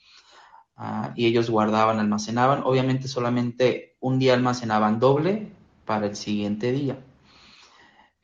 Ah, 0.75 1.13
y 1.15 1.27
ellos 1.27 1.51
guardaban, 1.51 1.99
almacenaban. 1.99 2.63
Obviamente 2.63 3.07
solamente 3.07 3.95
un 3.99 4.17
día 4.17 4.33
almacenaban 4.33 4.99
doble 4.99 5.51
para 5.85 6.07
el 6.07 6.15
siguiente 6.15 6.71
día. 6.71 6.97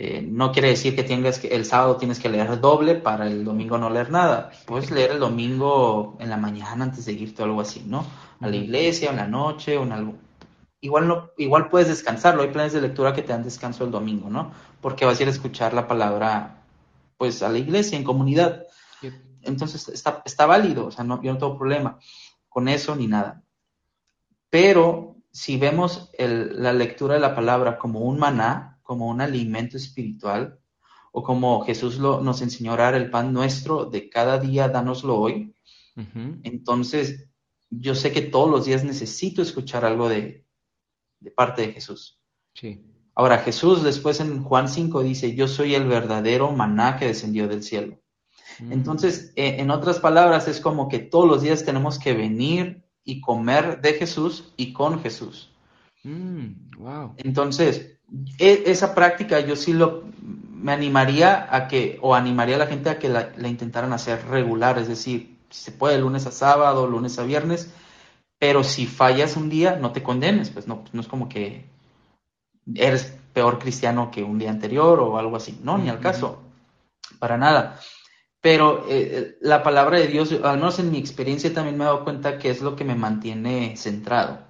Eh, 0.02 0.22
no 0.22 0.54
quiere 0.54 0.70
decir 0.70 0.96
que 0.96 1.04
tengas 1.04 1.40
que 1.40 1.50
el 1.50 1.66
sábado 1.66 1.98
tienes 1.98 2.20
que 2.20 2.30
leer 2.30 2.62
doble 2.62 2.96
para 2.96 3.28
el 3.28 3.44
domingo 3.44 3.78
no 3.78 3.90
leer 3.90 4.10
nada. 4.10 4.50
Puedes 4.66 4.92
leer 4.92 5.12
el 5.12 5.20
domingo 5.20 6.16
en 6.22 6.30
la 6.30 6.38
mañana 6.38 6.86
antes 6.86 7.04
de 7.04 7.12
irte 7.12 7.42
o 7.42 7.46
algo 7.46 7.60
así, 7.60 7.84
¿no? 7.86 8.06
A 8.40 8.48
la 8.48 8.56
iglesia, 8.56 9.10
en 9.10 9.18
la 9.18 9.28
noche, 9.28 9.78
o 9.78 9.84
en 9.84 9.92
algo. 9.92 10.14
Igual, 10.80 11.06
no, 11.06 11.32
igual 11.38 11.68
puedes 11.68 11.90
descansarlo. 11.90 12.44
Hay 12.44 12.48
planes 12.48 12.72
de 12.72 12.80
lectura 12.80 13.12
que 13.12 13.24
te 13.24 13.34
dan 13.34 13.44
descanso 13.44 13.84
el 13.84 13.92
domingo, 13.92 14.30
¿no? 14.30 14.54
Porque 14.80 15.04
vas 15.04 15.20
a 15.20 15.24
ir 15.24 15.28
a 15.28 15.32
escuchar 15.32 15.74
la 15.74 15.86
palabra, 15.86 16.64
pues, 17.18 17.44
a 17.44 17.50
la 17.50 17.58
iglesia, 17.58 17.98
en 17.98 18.06
comunidad. 18.06 18.68
Entonces, 19.42 19.90
está, 19.90 20.22
está 20.24 20.46
válido. 20.46 20.86
O 20.86 20.92
sea, 20.92 21.04
no, 21.04 21.22
yo 21.22 21.34
no 21.34 21.40
tengo 21.40 21.58
problema 21.58 22.00
con 22.48 22.70
eso 22.70 22.96
ni 22.96 23.08
nada. 23.08 23.44
Pero 24.50 25.18
si 25.30 25.58
vemos 25.58 26.10
la 26.18 26.72
lectura 26.72 27.16
de 27.16 27.20
la 27.20 27.36
palabra 27.36 27.78
como 27.78 28.00
un 28.00 28.18
maná, 28.18 28.79
como 28.90 29.06
un 29.06 29.22
alimento 29.22 29.78
espiritual, 29.78 30.58
o 31.12 31.22
como 31.22 31.62
Jesús 31.64 32.00
lo, 32.00 32.22
nos 32.22 32.42
enseñó 32.42 32.72
a 32.72 32.74
orar 32.74 32.96
el 32.96 33.12
pan 33.12 33.32
nuestro 33.32 33.86
de 33.86 34.10
cada 34.10 34.40
día, 34.40 34.68
dánoslo 34.68 35.16
hoy. 35.16 35.54
Entonces, 36.42 37.30
yo 37.70 37.94
sé 37.94 38.12
que 38.12 38.24
todos 38.24 38.50
los 38.50 38.66
días 38.66 38.84
necesito 38.84 39.44
escuchar 39.44 39.86
algo 39.86 40.10
de, 40.10 40.44
de 41.20 41.30
parte 41.30 41.62
de 41.62 41.74
Jesús. 41.74 42.20
Sí. 42.56 42.84
Ahora, 43.14 43.38
Jesús 43.38 43.84
después 43.84 44.22
en 44.22 44.44
Juan 44.44 44.68
5 44.68 45.04
dice, 45.04 45.36
yo 45.36 45.48
soy 45.48 45.76
el 45.76 45.86
verdadero 45.86 46.52
maná 46.52 46.98
que 46.98 47.06
descendió 47.06 47.48
del 47.48 47.62
cielo. 47.62 48.02
Mm. 48.60 48.72
Entonces, 48.72 49.34
e, 49.36 49.62
en 49.62 49.70
otras 49.70 50.00
palabras, 50.00 50.48
es 50.48 50.60
como 50.60 50.90
que 50.90 50.98
todos 50.98 51.28
los 51.28 51.44
días 51.44 51.64
tenemos 51.64 52.00
que 52.00 52.14
venir 52.14 52.84
y 53.04 53.22
comer 53.22 53.82
de 53.82 53.94
Jesús 53.94 54.52
y 54.58 54.74
con 54.74 55.00
Jesús. 55.00 55.54
Mm, 56.04 56.72
wow. 56.80 57.14
Entonces, 57.18 57.99
e, 58.38 58.64
esa 58.68 58.96
práctica 58.96 59.40
yo 59.40 59.56
sí 59.56 59.74
lo 59.74 60.04
me 60.60 60.74
animaría 60.74 61.48
a 61.56 61.68
que, 61.68 61.98
o 62.02 62.14
animaría 62.14 62.56
a 62.56 62.60
la 62.60 62.68
gente 62.68 62.90
a 62.90 63.00
que 63.00 63.08
la, 63.08 63.32
intentaran 63.48 63.94
hacer 63.94 64.26
regular, 64.28 64.78
es 64.78 64.90
decir, 64.90 65.38
si 65.50 65.64
se 65.64 65.72
puede 65.72 65.98
lunes 65.98 66.26
a 66.26 66.32
sábado, 66.32 66.86
lunes 66.86 67.18
a 67.18 67.24
viernes, 67.24 67.72
pero 68.38 68.64
si 68.64 68.86
fallas 68.86 69.38
un 69.38 69.50
día, 69.50 69.78
no 69.78 69.94
te 69.94 70.04
condenes, 70.04 70.50
pues 70.50 70.68
no, 70.68 70.84
no 70.92 71.02
es 71.02 71.08
como 71.08 71.30
que 71.30 71.66
eres 72.76 73.18
peor 73.34 73.58
cristiano 73.58 74.12
que 74.12 74.24
un 74.24 74.38
día 74.38 74.50
anterior 74.50 75.00
o 75.00 75.18
algo 75.18 75.38
así, 75.38 75.58
no, 75.64 75.78
ni 75.78 75.90
al 75.90 76.00
caso, 76.00 76.42
para 77.20 77.38
nada. 77.38 77.80
Pero 78.42 78.86
eh, 78.90 79.10
eh, 79.12 79.38
la 79.42 79.64
palabra 79.64 80.00
de 80.00 80.08
Dios, 80.08 80.34
al 80.44 80.58
menos 80.58 80.80
en 80.80 80.92
mi 80.92 80.98
experiencia, 80.98 81.54
también 81.54 81.78
me 81.78 81.84
he 81.84 81.88
dado 81.88 82.04
cuenta 82.04 82.38
que 82.38 82.50
es 82.50 82.62
lo 82.62 82.76
que 82.76 82.86
me 82.86 82.96
mantiene 82.96 83.76
centrado. 83.78 84.49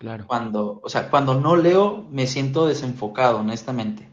Claro. 0.00 0.26
Cuando, 0.26 0.80
o 0.82 0.88
sea, 0.88 1.10
cuando 1.10 1.34
no 1.34 1.56
leo 1.56 2.06
me 2.10 2.26
siento 2.26 2.66
desenfocado, 2.66 3.40
honestamente. 3.40 4.08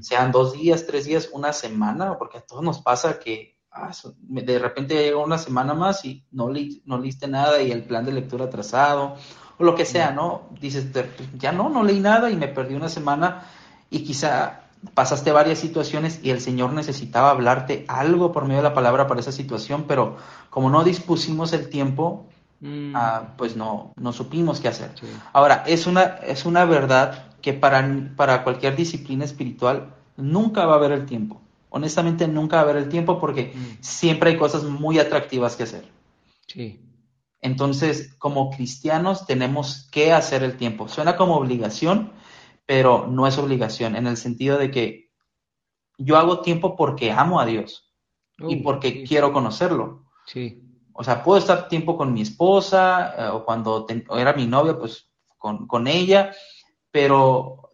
sean 0.00 0.32
dos 0.32 0.54
días, 0.54 0.86
tres 0.88 1.04
días, 1.04 1.30
una 1.32 1.52
semana, 1.52 2.18
porque 2.18 2.38
a 2.38 2.40
todos 2.40 2.64
nos 2.64 2.80
pasa 2.80 3.20
que 3.20 3.56
ah, 3.70 3.92
de 4.18 4.58
repente 4.58 4.94
llega 4.96 5.18
una 5.18 5.38
semana 5.38 5.72
más 5.72 6.04
y 6.04 6.26
no, 6.32 6.50
no 6.84 6.98
leíste 6.98 7.28
nada 7.28 7.62
y 7.62 7.70
el 7.70 7.84
plan 7.84 8.04
de 8.04 8.10
lectura 8.10 8.46
atrasado, 8.46 9.14
o 9.56 9.62
lo 9.62 9.76
que 9.76 9.84
sea, 9.84 10.10
¿no? 10.10 10.48
Dices, 10.60 10.88
ya 11.38 11.52
no, 11.52 11.68
no 11.68 11.84
leí 11.84 12.00
nada 12.00 12.28
y 12.28 12.34
me 12.34 12.48
perdí 12.48 12.74
una 12.74 12.88
semana 12.88 13.46
y 13.90 14.02
quizá 14.02 14.64
pasaste 14.94 15.30
varias 15.30 15.60
situaciones 15.60 16.18
y 16.24 16.30
el 16.30 16.40
Señor 16.40 16.72
necesitaba 16.72 17.30
hablarte 17.30 17.84
algo 17.86 18.32
por 18.32 18.46
medio 18.46 18.56
de 18.56 18.68
la 18.68 18.74
palabra 18.74 19.06
para 19.06 19.20
esa 19.20 19.30
situación, 19.30 19.84
pero 19.86 20.16
como 20.50 20.70
no 20.70 20.82
dispusimos 20.82 21.52
el 21.52 21.68
tiempo, 21.68 22.26
mm. 22.60 22.92
ah, 22.94 23.34
pues 23.36 23.56
no, 23.56 23.92
no 23.96 24.12
supimos 24.12 24.60
qué 24.60 24.68
hacer. 24.68 24.90
Ahora, 25.32 25.64
es 25.66 25.86
una, 25.86 26.02
es 26.02 26.44
una 26.44 26.64
verdad 26.64 27.32
que 27.40 27.52
para, 27.52 28.12
para 28.16 28.42
cualquier 28.44 28.76
disciplina 28.76 29.24
espiritual 29.24 29.94
nunca 30.16 30.66
va 30.66 30.74
a 30.74 30.76
haber 30.76 30.92
el 30.92 31.06
tiempo. 31.06 31.40
Honestamente, 31.70 32.28
nunca 32.28 32.56
va 32.56 32.62
a 32.62 32.64
haber 32.64 32.76
el 32.84 32.88
tiempo 32.88 33.18
porque 33.20 33.52
mm. 33.54 33.82
siempre 33.82 34.30
hay 34.30 34.36
cosas 34.36 34.64
muy 34.64 34.98
atractivas 34.98 35.56
que 35.56 35.64
hacer. 35.64 35.84
Sí. 36.46 36.80
Entonces, 37.40 38.14
como 38.18 38.50
cristianos 38.50 39.26
tenemos 39.26 39.88
que 39.92 40.12
hacer 40.12 40.42
el 40.42 40.56
tiempo. 40.56 40.88
Suena 40.88 41.16
como 41.16 41.36
obligación, 41.36 42.12
pero 42.64 43.06
no 43.06 43.26
es 43.26 43.36
obligación, 43.36 43.96
en 43.96 44.06
el 44.06 44.16
sentido 44.16 44.56
de 44.56 44.70
que 44.70 45.10
yo 45.98 46.16
hago 46.16 46.40
tiempo 46.40 46.76
porque 46.76 47.12
amo 47.12 47.40
a 47.40 47.46
Dios 47.46 47.92
y 48.38 48.56
porque 48.56 49.04
quiero 49.04 49.32
conocerlo. 49.34 50.06
Sí. 50.26 50.63
O 50.94 51.04
sea, 51.04 51.22
puedo 51.22 51.38
estar 51.38 51.68
tiempo 51.68 51.96
con 51.96 52.12
mi 52.14 52.22
esposa 52.22 53.14
eh, 53.18 53.28
o 53.28 53.44
cuando 53.44 53.86
era 54.16 54.32
mi 54.32 54.46
novia, 54.46 54.78
pues 54.78 55.10
con, 55.36 55.66
con 55.66 55.86
ella, 55.86 56.32
pero 56.90 57.72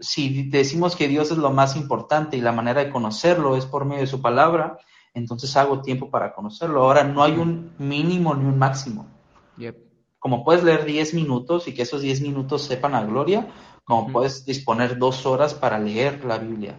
si 0.00 0.48
decimos 0.48 0.96
que 0.96 1.08
Dios 1.08 1.30
es 1.30 1.38
lo 1.38 1.50
más 1.50 1.76
importante 1.76 2.36
y 2.36 2.40
la 2.40 2.52
manera 2.52 2.82
de 2.82 2.90
conocerlo 2.90 3.56
es 3.56 3.66
por 3.66 3.84
medio 3.84 4.00
de 4.00 4.06
su 4.06 4.20
palabra, 4.20 4.78
entonces 5.14 5.56
hago 5.56 5.82
tiempo 5.82 6.10
para 6.10 6.34
conocerlo. 6.34 6.82
Ahora 6.82 7.04
no 7.04 7.22
hay 7.22 7.32
un 7.32 7.74
mínimo 7.78 8.34
ni 8.34 8.44
un 8.44 8.58
máximo. 8.58 9.06
Como 10.18 10.44
puedes 10.44 10.64
leer 10.64 10.84
10 10.84 11.14
minutos 11.14 11.68
y 11.68 11.74
que 11.74 11.82
esos 11.82 12.02
10 12.02 12.22
minutos 12.22 12.62
sepan 12.62 12.94
a 12.94 13.04
gloria, 13.04 13.46
como 13.84 14.12
puedes 14.12 14.44
disponer 14.44 14.98
dos 14.98 15.24
horas 15.24 15.54
para 15.54 15.78
leer 15.78 16.24
la 16.24 16.38
Biblia. 16.38 16.76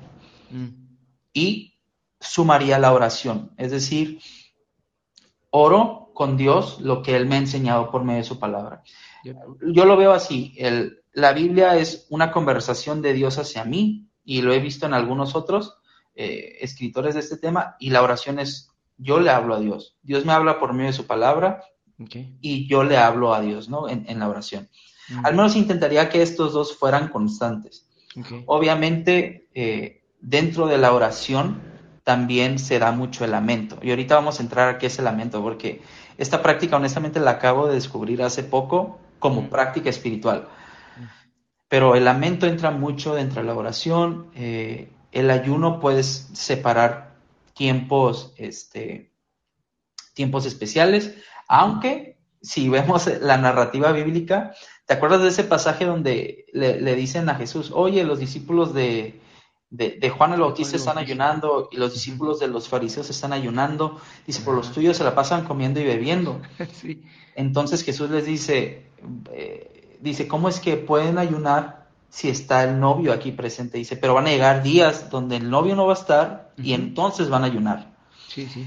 Mm. 0.52 0.68
Y 1.34 1.80
sumaría 2.20 2.78
la 2.80 2.94
oración, 2.94 3.52
es 3.58 3.72
decir, 3.72 4.20
oro 5.58 6.12
con 6.14 6.38
Dios 6.38 6.80
lo 6.82 7.02
que 7.02 7.16
Él 7.16 7.26
me 7.26 7.36
ha 7.36 7.40
enseñado 7.40 7.92
por 7.92 8.04
medio 8.04 8.20
de 8.20 8.28
su 8.28 8.40
palabra. 8.40 8.84
Yo 9.24 9.86
lo 9.86 9.98
veo 9.98 10.14
así, 10.14 10.56
el, 10.58 11.02
la 11.14 11.34
Biblia 11.34 11.78
es 11.78 12.08
una 12.10 12.32
conversación 12.32 13.02
de 13.02 13.14
Dios 13.14 13.38
hacia 13.38 13.66
mí 13.66 14.10
y 14.24 14.42
lo 14.42 14.54
he 14.54 14.60
visto 14.60 14.86
en 14.86 14.94
algunos 14.94 15.36
otros 15.36 15.78
eh, 16.16 16.58
escritores 16.62 17.14
de 17.14 17.20
este 17.22 17.38
tema 17.38 17.76
y 17.80 17.90
la 17.90 18.02
oración 18.02 18.40
es 18.40 18.70
yo 18.98 19.20
le 19.20 19.30
hablo 19.30 19.56
a 19.56 19.60
Dios. 19.60 19.98
Dios 20.02 20.26
me 20.26 20.34
habla 20.34 20.60
por 20.60 20.74
medio 20.74 20.88
de 20.88 20.94
su 20.94 21.06
palabra 21.06 21.62
y 22.42 22.68
yo 22.68 22.84
le 22.84 22.98
hablo 22.98 23.34
a 23.34 23.42
Dios, 23.42 23.70
¿no? 23.70 23.88
en 23.90 24.20
la 24.20 24.28
oración. 24.28 24.70
Al 25.24 25.36
menos 25.36 25.56
intentaría 25.56 26.10
que 26.10 26.22
estos 26.22 26.54
dos 26.54 26.76
fueran 26.76 27.08
constantes. 27.10 27.88
Obviamente, 28.46 29.48
eh, 29.54 30.04
dentro 30.20 30.68
de 30.68 30.78
la 30.78 30.94
oración 30.94 31.62
también 32.08 32.58
se 32.58 32.80
da 32.80 32.94
mucho 32.94 33.26
el 33.26 33.32
lamento. 33.32 33.80
Y 33.82 33.90
ahorita 33.90 34.16
vamos 34.16 34.40
a 34.40 34.44
entrar 34.44 34.70
a 34.70 34.78
qué 34.78 34.86
es 34.88 34.98
el 34.98 35.04
lamento, 35.04 35.42
porque 35.42 35.82
esta 36.18 36.42
práctica 36.42 36.78
honestamente 36.78 37.20
la 37.20 37.32
acabo 37.32 37.68
de 37.68 37.74
descubrir 37.74 38.24
hace 38.24 38.44
poco 38.44 38.98
como 39.20 39.50
práctica 39.50 39.90
espiritual. 39.90 40.48
Pero 41.68 41.96
el 41.96 42.06
lamento 42.06 42.48
entra 42.48 42.72
mucho 42.72 43.14
dentro 43.14 43.42
de 43.42 43.48
la 43.50 43.56
oración. 43.56 44.32
Eh, 44.36 44.90
el 45.12 45.30
ayuno 45.30 45.82
puedes 45.82 46.30
separar 46.32 47.18
tiempos, 47.54 48.34
este, 48.38 49.12
tiempos 50.14 50.46
especiales, 50.46 51.14
aunque 51.50 52.16
si 52.42 52.70
vemos 52.70 53.06
la 53.20 53.36
narrativa 53.36 53.92
bíblica, 53.92 54.54
¿Te 54.88 54.94
acuerdas 54.94 55.22
de 55.22 55.28
ese 55.28 55.44
pasaje 55.44 55.84
donde 55.84 56.46
le, 56.54 56.96
dicen 56.96 57.28
a 57.28 57.36
Jesús, 57.36 57.72
oye, 57.74 58.06
los 58.06 58.20
discípulos 58.20 58.74
de, 58.74 59.20
Juan 59.70 60.34
el 60.34 60.40
Bautista 60.40 60.78
están 60.78 60.98
ayunando 60.98 61.70
y 61.72 61.78
los 61.78 61.94
discípulos 61.94 62.40
de 62.40 62.48
los 62.48 62.70
fariseos 62.70 63.10
están 63.10 63.34
ayunando? 63.34 64.00
Dice, 64.26 64.42
por 64.42 64.56
los 64.56 64.72
tuyos 64.72 64.98
se 64.98 65.04
la 65.04 65.14
pasan 65.14 65.46
comiendo 65.46 65.80
y 65.80 65.84
bebiendo. 65.84 66.42
Entonces 67.36 67.84
Jesús 67.84 68.10
les 68.10 68.26
dice, 68.26 68.92
eh, 69.32 69.98
dice, 70.02 70.28
¿cómo 70.28 70.50
es 70.50 70.60
que 70.60 70.78
pueden 70.78 71.18
ayunar 71.18 71.88
si 72.10 72.30
está 72.30 72.64
el 72.64 72.80
novio 72.80 73.12
aquí 73.12 73.32
presente? 73.32 73.78
Dice, 73.78 73.98
pero 73.98 74.14
van 74.14 74.28
a 74.28 74.32
llegar 74.32 74.64
días 74.64 75.10
donde 75.10 75.36
el 75.38 75.50
novio 75.50 75.76
no 75.76 75.86
va 75.86 75.94
a 75.94 75.98
estar 75.98 76.54
y 76.58 76.74
entonces 76.74 77.30
van 77.30 77.44
a 77.44 77.48
ayunar. 77.48 77.96
Sí, 78.28 78.48
sí. 78.48 78.66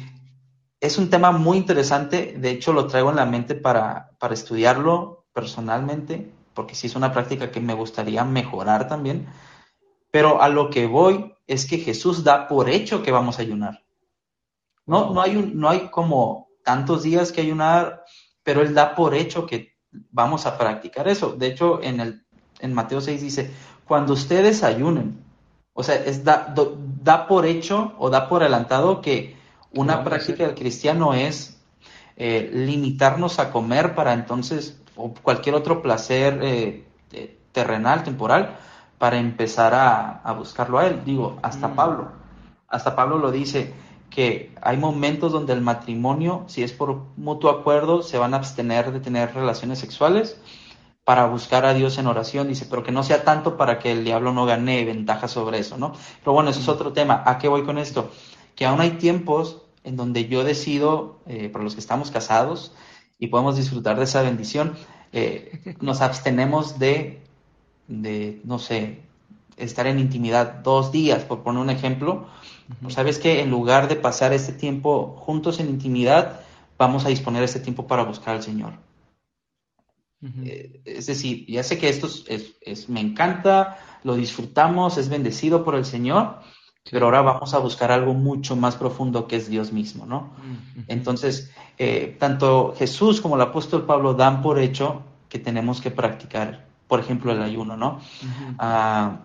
Es 0.80 0.98
un 0.98 1.10
tema 1.10 1.32
muy 1.32 1.58
interesante, 1.58 2.34
de 2.38 2.50
hecho 2.50 2.72
lo 2.72 2.86
traigo 2.86 3.10
en 3.10 3.16
la 3.16 3.26
mente 3.26 3.54
para, 3.54 4.12
para 4.18 4.34
estudiarlo 4.34 5.26
personalmente, 5.32 6.32
porque 6.54 6.74
sí 6.74 6.86
es 6.86 6.96
una 6.96 7.12
práctica 7.12 7.50
que 7.50 7.60
me 7.60 7.74
gustaría 7.74 8.24
mejorar 8.24 8.88
también, 8.88 9.26
pero 10.10 10.42
a 10.42 10.48
lo 10.48 10.70
que 10.70 10.86
voy 10.86 11.34
es 11.46 11.66
que 11.66 11.78
Jesús 11.78 12.24
da 12.24 12.48
por 12.48 12.68
hecho 12.68 13.02
que 13.02 13.12
vamos 13.12 13.38
a 13.38 13.42
ayunar. 13.42 13.82
No, 14.86 15.12
no, 15.12 15.20
hay, 15.20 15.36
un, 15.36 15.58
no 15.58 15.68
hay 15.68 15.88
como 15.88 16.48
tantos 16.64 17.02
días 17.02 17.32
que 17.32 17.40
ayunar, 17.40 18.04
pero 18.42 18.62
Él 18.62 18.74
da 18.74 18.94
por 18.94 19.14
hecho 19.14 19.46
que 19.46 19.76
vamos 20.10 20.46
a 20.46 20.58
practicar 20.58 21.08
eso. 21.08 21.32
De 21.32 21.48
hecho, 21.48 21.82
en, 21.82 22.00
el, 22.00 22.24
en 22.60 22.74
Mateo 22.74 23.00
6 23.00 23.20
dice, 23.20 23.50
cuando 23.84 24.12
ustedes 24.12 24.62
ayunen, 24.62 25.24
o 25.72 25.82
sea, 25.82 25.96
es 25.96 26.24
da, 26.24 26.54
da 27.02 27.26
por 27.26 27.46
hecho 27.46 27.94
o 27.98 28.10
da 28.10 28.28
por 28.28 28.42
adelantado 28.42 29.00
que 29.00 29.36
una 29.72 30.02
práctica 30.04 30.44
del 30.44 30.54
cristiano 30.54 31.14
es 31.14 31.60
eh, 32.16 32.50
limitarnos 32.52 33.38
a 33.38 33.50
comer 33.50 33.94
para 33.94 34.12
entonces 34.12 34.80
o 34.96 35.14
cualquier 35.14 35.54
otro 35.54 35.80
placer 35.80 36.38
eh, 36.42 36.84
terrenal, 37.52 38.02
temporal, 38.04 38.58
para 39.00 39.18
empezar 39.18 39.72
a, 39.74 40.30
buscarlo 40.34 40.78
a 40.78 40.86
Él. 40.86 41.00
Digo, 41.06 41.38
hasta 41.40 41.68
mm. 41.68 41.74
Pablo. 41.74 42.12
Hasta 42.68 42.94
Pablo 42.94 43.16
lo 43.16 43.30
dice, 43.32 43.72
que 44.10 44.54
hay 44.60 44.76
momentos 44.76 45.32
donde 45.32 45.54
el 45.54 45.62
matrimonio, 45.62 46.44
si 46.48 46.62
es 46.62 46.74
por 46.74 47.06
mutuo 47.16 47.50
acuerdo, 47.50 48.02
se 48.02 48.18
van 48.18 48.34
a 48.34 48.36
abstener 48.36 48.92
de 48.92 49.00
tener 49.00 49.32
relaciones 49.32 49.78
sexuales 49.78 50.38
para 51.02 51.24
buscar 51.24 51.64
a 51.64 51.72
Dios 51.72 51.96
en 51.96 52.08
oración, 52.08 52.48
dice, 52.48 52.66
pero 52.68 52.82
que 52.82 52.92
no 52.92 53.02
sea 53.02 53.24
tanto 53.24 53.56
para 53.56 53.78
que 53.78 53.90
el 53.90 54.04
diablo 54.04 54.34
no 54.34 54.44
gane 54.44 54.84
ventaja 54.84 55.28
sobre 55.28 55.60
eso, 55.60 55.78
¿no? 55.78 55.94
Pero 56.22 56.34
bueno, 56.34 56.50
eso 56.50 56.60
es 56.60 56.68
mm. 56.68 56.70
otro 56.70 56.92
tema. 56.92 57.22
¿A 57.24 57.38
qué 57.38 57.48
voy 57.48 57.62
con 57.62 57.78
esto? 57.78 58.10
Que 58.54 58.66
aún 58.66 58.82
hay 58.82 58.98
tiempos 58.98 59.62
en 59.82 59.96
donde 59.96 60.28
yo 60.28 60.44
decido, 60.44 61.20
eh, 61.26 61.48
para 61.48 61.64
los 61.64 61.72
que 61.72 61.80
estamos 61.80 62.10
casados, 62.10 62.74
y 63.18 63.28
podemos 63.28 63.56
disfrutar 63.56 63.96
de 63.96 64.04
esa 64.04 64.20
bendición, 64.20 64.76
eh, 65.12 65.74
nos 65.80 66.02
abstenemos 66.02 66.78
de, 66.78 67.19
de, 67.90 68.40
no 68.44 68.58
sé, 68.58 69.00
estar 69.56 69.86
en 69.86 69.98
intimidad 69.98 70.60
dos 70.62 70.92
días, 70.92 71.24
por 71.24 71.42
poner 71.42 71.60
un 71.60 71.70
ejemplo. 71.70 72.26
Pues, 72.80 72.94
Sabes 72.94 73.18
que 73.18 73.40
en 73.40 73.50
lugar 73.50 73.88
de 73.88 73.96
pasar 73.96 74.32
este 74.32 74.52
tiempo 74.52 75.16
juntos 75.18 75.60
en 75.60 75.68
intimidad, 75.68 76.40
vamos 76.78 77.04
a 77.04 77.08
disponer 77.08 77.42
este 77.42 77.60
tiempo 77.60 77.86
para 77.86 78.04
buscar 78.04 78.36
al 78.36 78.42
Señor. 78.42 78.74
Eh, 80.44 80.82
es 80.84 81.06
decir, 81.06 81.46
ya 81.46 81.62
sé 81.62 81.78
que 81.78 81.88
esto 81.88 82.08
es, 82.28 82.88
me 82.88 83.00
encanta, 83.00 83.78
lo 84.04 84.14
disfrutamos, 84.14 84.98
es 84.98 85.08
bendecido 85.08 85.64
por 85.64 85.74
el 85.74 85.84
Señor, 85.84 86.40
pero 86.90 87.06
ahora 87.06 87.22
vamos 87.22 87.54
a 87.54 87.58
buscar 87.58 87.90
algo 87.90 88.14
mucho 88.14 88.54
más 88.54 88.76
profundo 88.76 89.26
que 89.26 89.36
es 89.36 89.48
Dios 89.48 89.72
mismo, 89.72 90.06
¿no? 90.06 90.30
Entonces, 90.88 91.50
eh, 91.78 92.16
tanto 92.18 92.74
Jesús 92.76 93.20
como 93.20 93.36
el 93.36 93.42
apóstol 93.42 93.86
Pablo 93.86 94.14
dan 94.14 94.42
por 94.42 94.58
hecho 94.58 95.02
que 95.28 95.38
tenemos 95.38 95.80
que 95.80 95.90
practicar, 95.90 96.69
por 96.90 96.98
ejemplo, 96.98 97.30
el 97.30 97.40
ayuno, 97.40 97.76
¿no? 97.76 98.00
Ah, 98.58 99.24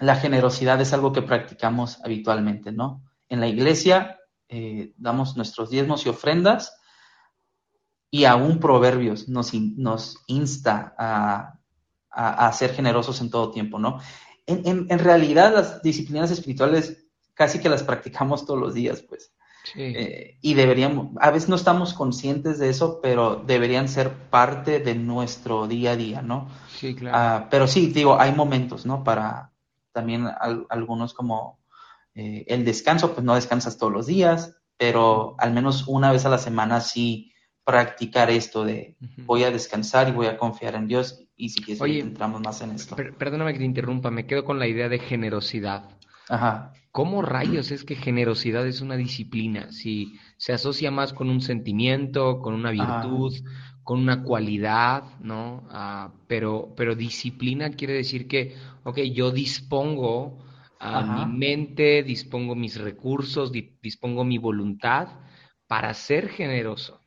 la 0.00 0.16
generosidad 0.16 0.80
es 0.80 0.92
algo 0.92 1.12
que 1.12 1.22
practicamos 1.22 2.00
habitualmente, 2.04 2.72
¿no? 2.72 3.04
En 3.28 3.38
la 3.38 3.46
iglesia 3.46 4.18
eh, 4.48 4.92
damos 4.96 5.36
nuestros 5.36 5.70
diezmos 5.70 6.04
y 6.04 6.08
ofrendas 6.08 6.76
y 8.10 8.24
aún 8.24 8.58
Proverbios 8.58 9.28
nos, 9.28 9.54
nos 9.54 10.18
insta 10.26 10.94
a, 10.98 11.60
a, 12.10 12.52
ser 12.52 12.74
generosos 12.74 13.20
en 13.20 13.30
todo 13.30 13.52
tiempo, 13.52 13.78
¿no? 13.78 14.00
en, 14.46 14.98
realidad 14.98 15.52
las 15.52 15.82
disciplinas 15.82 16.30
espirituales 16.30 17.06
casi 17.34 17.60
que 17.60 17.68
las 17.68 17.82
practicamos 17.82 18.46
todos 18.46 18.58
los 18.58 18.74
días, 18.74 19.02
pues. 19.02 19.30
Eh, 19.74 20.38
y 20.40 20.54
deberíamos, 20.54 21.08
a 21.20 21.30
veces 21.30 21.48
no 21.48 21.56
estamos 21.56 21.94
conscientes 21.94 22.58
de 22.58 22.70
eso, 22.70 23.00
pero 23.02 23.36
deberían 23.36 23.88
ser 23.88 24.12
parte 24.12 24.80
de 24.80 24.94
nuestro 24.94 25.66
día 25.66 25.92
a 25.92 25.96
día, 25.96 26.22
¿no? 26.22 26.48
Sí, 26.68 26.94
claro. 26.94 27.16
Ah, 27.16 27.48
pero 27.50 27.66
sí, 27.66 27.88
digo, 27.88 28.20
hay 28.20 28.32
momentos, 28.32 28.86
¿no? 28.86 29.04
Para 29.04 29.52
también 29.92 30.28
algunos 30.70 31.14
como 31.14 31.58
eh, 32.14 32.44
el 32.48 32.64
descanso, 32.64 33.14
pues 33.14 33.24
no 33.24 33.34
descansas 33.34 33.78
todos 33.78 33.92
los 33.92 34.06
días, 34.06 34.56
pero 34.76 35.34
al 35.38 35.52
menos 35.52 35.86
una 35.88 36.12
vez 36.12 36.24
a 36.24 36.28
la 36.28 36.38
semana 36.38 36.80
sí 36.80 37.32
practicar 37.64 38.30
esto 38.30 38.64
de 38.64 38.96
voy 39.26 39.44
a 39.44 39.50
descansar 39.50 40.08
y 40.08 40.12
voy 40.12 40.26
a 40.26 40.38
confiar 40.38 40.74
en 40.74 40.86
Dios 40.86 41.22
Y 41.36 41.50
si 41.50 41.62
quieres, 41.62 41.82
Oye, 41.82 42.00
entramos 42.00 42.40
más 42.40 42.62
en 42.62 42.70
esto. 42.70 42.96
perdóname 42.96 43.52
que 43.52 43.58
te 43.58 43.64
interrumpa, 43.66 44.10
me 44.10 44.26
quedo 44.26 44.44
con 44.44 44.58
la 44.58 44.66
idea 44.66 44.88
de 44.88 44.98
generosidad. 44.98 45.84
Ajá. 46.28 46.72
¿Cómo 46.98 47.22
rayos 47.22 47.70
es 47.70 47.84
que 47.84 47.94
generosidad 47.94 48.66
es 48.66 48.80
una 48.80 48.96
disciplina? 48.96 49.70
Si 49.70 50.18
se 50.36 50.52
asocia 50.52 50.90
más 50.90 51.12
con 51.12 51.30
un 51.30 51.40
sentimiento, 51.40 52.40
con 52.40 52.54
una 52.54 52.72
virtud, 52.72 53.36
con 53.84 54.00
una 54.00 54.24
cualidad, 54.24 55.04
¿no? 55.20 55.68
Ah, 55.70 56.12
pero, 56.26 56.74
pero 56.76 56.96
disciplina 56.96 57.70
quiere 57.70 57.92
decir 57.92 58.26
que, 58.26 58.56
ok, 58.82 58.98
yo 59.14 59.30
dispongo 59.30 60.44
a 60.80 61.02
mi 61.04 61.38
mente, 61.38 62.02
dispongo 62.02 62.56
mis 62.56 62.76
recursos, 62.80 63.52
dispongo 63.52 64.24
mi 64.24 64.38
voluntad 64.38 65.06
para 65.68 65.94
ser 65.94 66.28
generoso. 66.28 67.00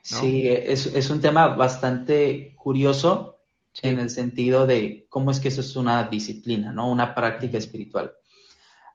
Sí, 0.00 0.48
es, 0.48 0.86
es, 0.86 1.10
un 1.10 1.20
tema 1.20 1.48
bastante 1.48 2.54
curioso 2.56 3.36
en 3.82 3.98
el 3.98 4.08
sentido 4.08 4.66
de 4.66 5.04
cómo 5.10 5.30
es 5.30 5.40
que 5.40 5.48
eso 5.48 5.60
es 5.60 5.76
una 5.76 6.04
disciplina, 6.04 6.72
¿no? 6.72 6.90
Una 6.90 7.14
práctica 7.14 7.58
espiritual. 7.58 8.14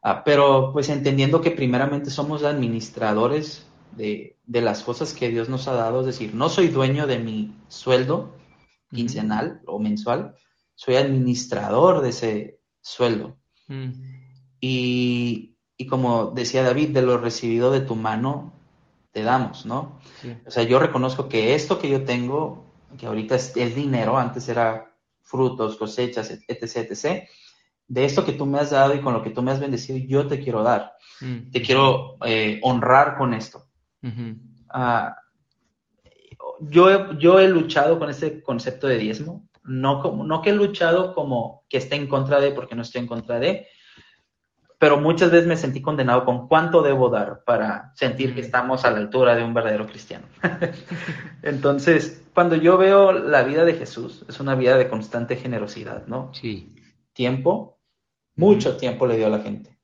Ah, 0.07 0.23
pero 0.23 0.69
pues 0.71 0.89
entendiendo 0.89 1.41
que 1.41 1.49
primeramente 1.49 2.11
somos 2.11 2.43
administradores 2.43 3.65
de, 3.97 4.37
las 4.45 4.83
cosas 4.83 5.13
que 5.13 5.29
Dios 5.29 5.49
nos 5.49 5.67
ha 5.67 5.73
dado, 5.73 6.01
es 6.01 6.05
decir, 6.05 6.35
no 6.35 6.47
soy 6.47 6.67
dueño 6.67 7.07
de 7.07 7.17
mi 7.17 7.55
sueldo 7.69 8.35
quincenal 8.93 9.61
o 9.65 9.79
mensual, 9.79 10.35
soy 10.75 10.97
administrador 10.97 12.01
de 12.01 12.09
ese 12.09 12.59
sueldo. 12.81 13.35
Mm. 13.67 13.93
y, 14.61 15.57
y, 15.75 15.87
como 15.87 16.27
decía 16.27 16.61
David, 16.61 16.89
de 16.89 17.01
lo 17.01 17.17
recibido 17.17 17.71
de 17.71 17.81
tu 17.81 17.95
mano, 17.95 18.53
te 19.11 19.23
damos, 19.23 19.65
¿no? 19.65 19.99
O 20.45 20.51
sea, 20.51 20.61
yo 20.61 20.77
reconozco 20.77 21.27
que 21.27 21.55
esto 21.55 21.79
que 21.79 21.89
yo 21.89 22.03
tengo, 22.03 22.63
que 22.95 23.07
ahorita 23.07 23.33
es, 23.33 23.55
dinero, 23.55 24.19
antes 24.19 24.49
era 24.49 24.93
frutos, 25.23 25.77
cosechas, 25.77 26.29
etc., 26.29 26.61
etc., 26.61 27.27
de 27.87 28.05
esto 28.05 28.25
que 28.25 28.33
tú 28.33 28.45
me 28.45 28.59
has 28.59 28.71
dado 28.71 28.95
y 28.95 29.01
con 29.01 29.13
lo 29.13 29.21
que 29.21 29.29
tú 29.29 29.41
me 29.41 29.51
has 29.51 29.59
bendecido, 29.59 29.97
yo 29.97 30.27
te 30.27 30.39
quiero 30.39 30.63
dar. 30.63 30.93
Mm. 31.21 31.51
Te 31.51 31.61
quiero 31.61 32.17
eh, 32.25 32.59
honrar 32.63 33.17
con 33.17 33.33
esto. 33.33 33.65
Ah, 34.69 35.15
yo, 36.61 37.13
yo 37.17 37.39
he 37.39 37.47
luchado 37.47 37.97
con 37.97 38.09
este 38.09 38.41
concepto 38.41 38.87
de 38.87 38.97
diezmo, 38.97 39.47
no, 39.63 40.01
como, 40.01 40.23
no 40.23 40.41
que 40.41 40.51
he 40.51 40.53
luchado 40.53 41.15
como 41.15 41.63
que 41.69 41.77
esté 41.77 41.95
en 41.95 42.07
contra 42.07 42.39
de, 42.39 42.51
porque 42.51 42.75
no 42.75 42.83
estoy 42.83 43.01
en 43.01 43.07
contra 43.07 43.39
de, 43.39 43.67
pero 44.77 44.99
muchas 44.99 45.31
veces 45.31 45.47
me 45.47 45.57
sentí 45.57 45.81
condenado 45.81 46.25
con 46.25 46.47
cuánto 46.47 46.81
debo 46.81 47.09
dar 47.09 47.43
para 47.45 47.93
sentir 47.95 48.35
que 48.35 48.41
estamos 48.41 48.85
a 48.85 48.91
la 48.91 48.97
altura 48.97 49.35
de 49.35 49.43
un 49.43 49.53
verdadero 49.53 49.87
cristiano. 49.87 50.25
Entonces, 51.41 52.23
cuando 52.33 52.55
yo 52.55 52.77
veo 52.77 53.11
la 53.11 53.43
vida 53.43 53.65
de 53.65 53.73
Jesús, 53.73 54.25
es 54.27 54.39
una 54.39 54.55
vida 54.55 54.77
de 54.77 54.89
constante 54.89 55.37
generosidad, 55.37 56.05
¿no? 56.07 56.31
Sí. 56.33 56.75
Tiempo, 57.13 57.74
mucho 58.35 58.77
tiempo 58.77 59.05
le 59.05 59.17
dio 59.17 59.27
a 59.27 59.29
la 59.29 59.39
gente. 59.39 59.77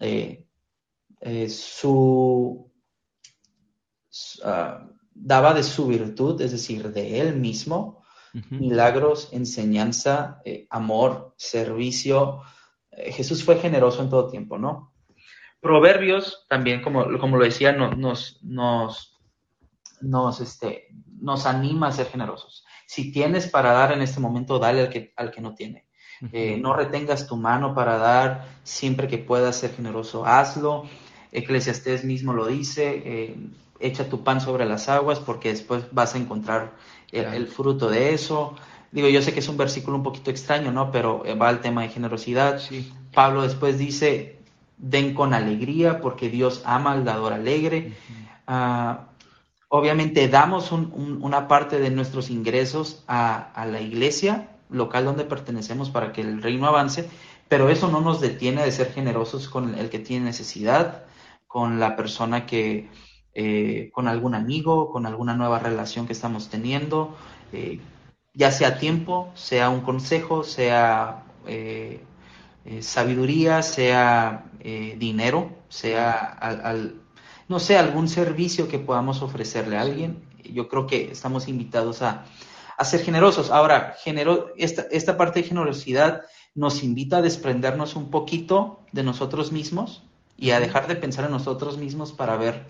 Eh, 0.00 0.46
eh, 1.20 1.48
su, 1.48 2.72
ah, 4.44 4.88
daba 5.12 5.54
de 5.54 5.62
su 5.62 5.86
virtud, 5.86 6.40
es 6.40 6.52
decir, 6.52 6.92
de 6.92 7.20
él 7.20 7.36
mismo, 7.36 7.98
milagros, 8.50 9.30
enseñanza, 9.32 10.40
eh, 10.44 10.66
amor, 10.70 11.34
servicio, 11.38 12.42
Jesús 12.90 13.42
fue 13.42 13.56
generoso 13.56 14.02
en 14.02 14.10
todo 14.10 14.28
tiempo, 14.28 14.58
¿no? 14.58 14.92
Proverbios 15.60 16.46
también, 16.48 16.82
como, 16.82 17.18
como 17.18 17.36
lo 17.36 17.44
decía, 17.44 17.72
nos, 17.72 17.96
nos, 18.42 19.18
nos, 20.00 20.40
este, 20.40 20.88
nos 21.20 21.46
anima 21.46 21.88
a 21.88 21.92
ser 21.92 22.06
generosos. 22.06 22.64
Si 22.86 23.10
tienes 23.10 23.48
para 23.48 23.72
dar 23.72 23.92
en 23.92 24.02
este 24.02 24.20
momento, 24.20 24.58
dale 24.58 24.82
al 24.82 24.88
que, 24.88 25.12
al 25.16 25.30
que 25.30 25.40
no 25.40 25.54
tiene. 25.54 25.87
Eh, 26.32 26.58
no 26.60 26.74
retengas 26.74 27.26
tu 27.26 27.36
mano 27.36 27.74
para 27.74 27.96
dar 27.98 28.48
siempre 28.64 29.08
que 29.08 29.18
puedas 29.18 29.56
ser 29.56 29.74
generoso, 29.74 30.26
hazlo. 30.26 30.84
Eclesiastés 31.30 32.04
mismo 32.04 32.32
lo 32.32 32.46
dice, 32.46 33.02
eh, 33.04 33.36
echa 33.80 34.08
tu 34.08 34.24
pan 34.24 34.40
sobre 34.40 34.64
las 34.64 34.88
aguas 34.88 35.20
porque 35.20 35.50
después 35.50 35.84
vas 35.92 36.14
a 36.14 36.18
encontrar 36.18 36.72
el, 37.12 37.46
fruto 37.46 37.88
de 37.88 38.14
eso. 38.14 38.56
Digo, 38.90 39.08
yo 39.08 39.22
sé 39.22 39.32
que 39.32 39.40
es 39.40 39.48
un 39.48 39.56
versículo 39.56 39.96
un 39.96 40.02
poquito 40.02 40.30
extraño, 40.30 40.72
¿no? 40.72 40.90
Pero 40.90 41.22
eh, 41.24 41.34
va 41.34 41.48
al 41.48 41.60
tema 41.60 41.82
de 41.82 41.88
generosidad. 41.88 42.60
Pablo 43.12 43.42
después 43.42 43.78
dice, 43.78 44.38
den 44.78 45.14
con 45.14 45.34
alegría 45.34 46.00
porque 46.00 46.30
Dios 46.30 46.62
ama 46.64 46.92
al 46.92 47.04
dador 47.04 47.32
alegre. 47.32 47.94
Ah, 48.46 49.08
obviamente 49.68 50.28
damos 50.28 50.72
una 50.72 51.48
parte 51.48 51.78
de 51.78 51.90
nuestros 51.90 52.30
ingresos 52.30 53.04
a, 53.06 53.66
la 53.70 53.80
iglesia 53.80 54.48
local 54.70 55.04
donde 55.04 55.24
pertenecemos 55.24 55.90
para 55.90 56.12
que 56.12 56.20
el 56.20 56.42
reino 56.42 56.66
avance, 56.66 57.08
pero 57.48 57.70
eso 57.70 57.88
no 57.88 58.00
nos 58.00 58.20
detiene 58.20 58.62
de 58.62 58.72
ser 58.72 58.92
generosos 58.92 59.48
con 59.48 59.74
el 59.74 59.88
que 59.90 59.98
tiene 59.98 60.26
necesidad, 60.26 61.04
con 61.46 61.80
la 61.80 61.96
persona 61.96 62.46
que, 62.46 62.90
eh, 63.34 63.90
con 63.92 64.08
algún 64.08 64.34
amigo, 64.34 64.90
con 64.90 65.06
alguna 65.06 65.34
nueva 65.34 65.58
relación 65.58 66.06
que 66.06 66.12
estamos 66.12 66.50
teniendo. 66.50 67.16
Eh, 67.52 67.80
ya 68.34 68.50
sea 68.52 68.78
tiempo, 68.78 69.30
sea 69.34 69.70
un 69.70 69.80
consejo, 69.80 70.44
sea 70.44 71.24
eh, 71.46 72.04
sabiduría, 72.80 73.62
sea 73.62 74.44
dinero, 74.98 75.50
sea 75.68 76.20
al, 76.20 77.00
no 77.48 77.58
sé, 77.58 77.78
algún 77.78 78.08
servicio 78.08 78.68
que 78.68 78.78
podamos 78.78 79.22
ofrecerle 79.22 79.78
a 79.78 79.80
alguien. 79.80 80.22
Yo 80.44 80.68
creo 80.68 80.86
que 80.86 81.10
estamos 81.10 81.48
invitados 81.48 82.02
a, 82.02 82.24
ser 82.84 83.02
generosos. 83.02 83.50
Ahora, 83.50 83.96
esta, 84.56 84.82
esta 84.90 85.16
parte 85.16 85.42
de 85.42 85.48
generosidad 85.48 86.22
nos 86.54 86.82
invita 86.82 87.18
a 87.18 87.22
desprendernos 87.22 87.96
un 87.96 88.10
poquito 88.10 88.80
de 88.92 89.02
nosotros 89.02 89.52
mismos 89.52 90.02
y 90.36 90.50
a 90.50 90.60
dejar 90.60 90.86
de 90.86 90.96
pensar 90.96 91.24
en 91.24 91.32
nosotros 91.32 91.78
mismos 91.78 92.12
para 92.12 92.36
ver 92.36 92.66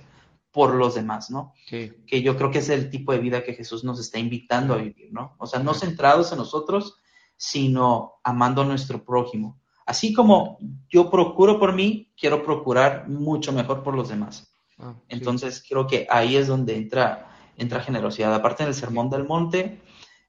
por 0.51 0.75
los 0.75 0.95
demás, 0.95 1.31
¿no? 1.31 1.53
Que 1.69 2.23
yo 2.23 2.37
creo 2.37 2.51
que 2.51 2.59
es 2.59 2.69
el 2.69 2.91
tipo 2.91 3.13
de 3.13 3.19
vida 3.19 3.45
que 3.45 3.55
Jesús 3.55 3.85
nos 3.85 4.01
está 4.01 4.19
invitando 4.19 4.75
a 4.75 4.79
vivir, 4.79 5.13
¿no? 5.13 5.37
O 5.39 5.47
sea, 5.47 5.61
no 5.61 5.75
centrados 5.75 6.33
en 6.33 6.39
nosotros, 6.39 6.97
sino 7.37 8.15
amando 8.25 8.63
a 8.63 8.65
nuestro 8.65 9.05
prójimo. 9.05 9.61
Así 9.87 10.13
como 10.13 10.59
yo 10.89 11.11
procuro 11.11 11.59
por 11.59 11.75
mí, 11.75 12.13
quiero 12.19 12.43
procurar 12.43 13.09
mucho 13.09 13.53
mejor 13.53 13.83
por 13.83 13.95
los 13.95 14.09
demás. 14.09 14.53
Ah, 14.79 14.95
Entonces, 15.09 15.65
creo 15.67 15.87
que 15.87 16.07
ahí 16.11 16.37
es 16.37 16.47
donde 16.47 16.77
entra, 16.77 17.31
entra 17.57 17.81
generosidad. 17.81 18.35
Aparte 18.35 18.63
en 18.63 18.69
el 18.69 18.75
Sermón 18.75 19.11
del 19.11 19.25
Monte, 19.25 19.81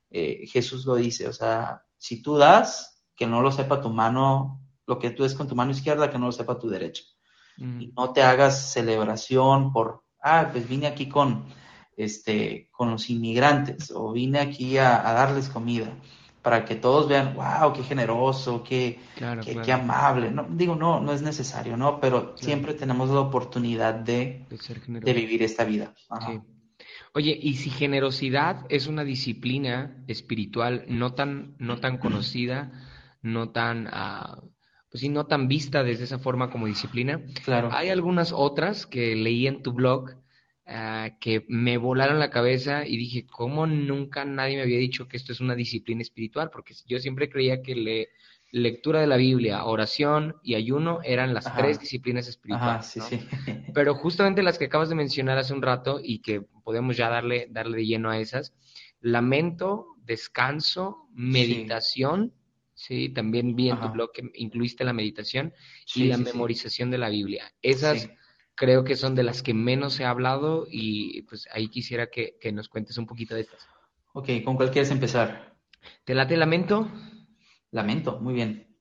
eh, 0.09 0.45
Jesús 0.47 0.85
lo 0.85 0.95
dice, 0.95 1.27
o 1.27 1.33
sea, 1.33 1.83
si 1.97 2.21
tú 2.21 2.37
das, 2.37 3.03
que 3.15 3.27
no 3.27 3.41
lo 3.41 3.51
sepa 3.51 3.81
tu 3.81 3.89
mano, 3.89 4.61
lo 4.85 4.97
que 4.97 5.11
tú 5.11 5.23
des 5.23 5.35
con 5.35 5.47
tu 5.47 5.55
mano 5.55 5.71
izquierda, 5.71 6.09
que 6.09 6.17
no 6.17 6.27
lo 6.27 6.31
sepa 6.31 6.57
tu 6.57 6.69
derecha. 6.69 7.03
Mm. 7.57 7.81
Y 7.81 7.87
no 7.95 8.13
te 8.13 8.23
hagas 8.23 8.71
celebración 8.71 9.73
por 9.73 10.03
ah, 10.21 10.49
pues 10.51 10.67
vine 10.67 10.87
aquí 10.87 11.07
con, 11.07 11.45
este, 11.97 12.69
con 12.71 12.91
los 12.91 13.09
inmigrantes 13.09 13.91
o 13.91 14.11
vine 14.11 14.39
aquí 14.39 14.77
a, 14.77 15.01
darles 15.01 15.49
comida 15.49 15.91
para 16.41 16.63
que 16.63 16.75
todos 16.75 17.07
vean, 17.09 17.35
wow, 17.35 17.73
qué 17.73 17.83
generoso, 17.83 18.63
qué, 18.63 18.97
qué, 19.63 19.73
amable. 19.73 20.31
No, 20.31 20.47
digo, 20.49 20.73
no, 20.73 21.01
no 21.01 21.11
es 21.11 21.21
necesario, 21.21 21.75
¿no? 21.75 21.99
Pero 21.99 22.33
siempre 22.37 22.73
tenemos 22.73 23.09
la 23.09 23.19
oportunidad 23.19 23.93
de, 23.93 24.45
de, 24.87 25.13
vivir 25.13 25.43
esta 25.43 25.65
vida. 25.65 25.93
Oye, 27.13 27.37
y 27.41 27.55
si 27.55 27.69
generosidad 27.69 28.65
es 28.69 28.87
una 28.87 29.03
disciplina 29.03 30.03
espiritual 30.07 30.85
no 30.87 31.13
tan, 31.13 31.55
no 31.59 31.79
tan 31.79 31.97
conocida, 31.97 32.71
no 33.21 33.51
tan, 33.51 33.87
uh, 33.87 34.49
pues 34.89 35.01
sí, 35.01 35.09
no 35.09 35.25
tan 35.25 35.47
vista 35.47 35.83
desde 35.83 36.05
esa 36.05 36.19
forma 36.19 36.49
como 36.49 36.67
disciplina. 36.67 37.21
Claro. 37.43 37.69
Hay 37.71 37.89
algunas 37.89 38.31
otras 38.31 38.85
que 38.85 39.15
leí 39.15 39.47
en 39.47 39.61
tu 39.61 39.73
blog 39.73 40.11
ah, 40.65 41.11
que 41.19 41.45
me 41.47 41.77
volaron 41.77 42.19
la 42.19 42.29
cabeza 42.29 42.85
y 42.87 42.97
dije, 42.97 43.25
¿cómo 43.27 43.67
nunca 43.67 44.25
nadie 44.25 44.57
me 44.57 44.63
había 44.63 44.79
dicho 44.79 45.07
que 45.07 45.17
esto 45.17 45.31
es 45.31 45.41
una 45.41 45.55
disciplina 45.55 46.01
espiritual? 46.01 46.49
Porque 46.51 46.73
yo 46.87 46.99
siempre 46.99 47.29
creía 47.29 47.61
que 47.61 47.75
le, 47.75 48.09
lectura 48.51 49.01
de 49.01 49.07
la 49.07 49.17
Biblia, 49.17 49.65
oración 49.65 50.35
y 50.43 50.55
ayuno 50.55 50.99
eran 51.03 51.33
las 51.33 51.53
tres 51.55 51.79
disciplinas 51.79 52.27
espirituales. 52.27 52.85
sí, 52.85 52.99
sí. 53.01 53.19
Pero 53.73 53.95
justamente 53.95 54.43
las 54.43 54.57
que 54.57 54.65
acabas 54.65 54.89
de 54.89 54.95
mencionar 54.95 55.37
hace 55.37 55.53
un 55.53 55.61
rato 55.61 55.99
y 56.03 56.19
que 56.19 56.41
podemos 56.41 56.97
ya 56.97 57.09
darle, 57.09 57.47
darle 57.49 57.77
de 57.77 57.85
lleno 57.85 58.09
a 58.09 58.19
esas, 58.19 58.53
lamento, 59.01 59.87
descanso, 60.03 61.07
meditación 61.13 62.33
Sí, 62.79 63.09
también 63.09 63.57
vi 63.57 63.69
en 63.69 63.81
tu 63.81 63.89
blog 63.89 64.13
que 64.13 64.31
incluiste 64.35 64.85
la 64.85 64.93
meditación 64.93 65.53
y 65.95 66.05
la 66.05 66.17
memorización 66.17 66.89
de 66.89 66.97
la 66.97 67.09
Biblia. 67.09 67.51
Esas 67.61 68.09
creo 68.55 68.85
que 68.85 68.95
son 68.95 69.15
de 69.15 69.23
las 69.23 69.43
que 69.43 69.53
menos 69.53 69.99
ha 69.99 70.09
hablado 70.09 70.65
y 70.71 71.23
pues 71.23 71.49
ahí 71.51 71.67
quisiera 71.67 72.07
que, 72.07 72.37
nos 72.53 72.69
cuentes 72.69 72.97
un 72.97 73.05
poquito 73.05 73.35
de 73.35 73.41
estas. 73.41 73.67
Ok, 74.13 74.29
¿con 74.45 74.55
cuál 74.55 74.71
quieres 74.71 74.91
empezar? 74.91 75.57
¿Te 76.05 76.15
late 76.15 76.37
lamento? 76.37 76.89
Lamento, 77.71 78.19
muy 78.19 78.33
bien. 78.33 78.75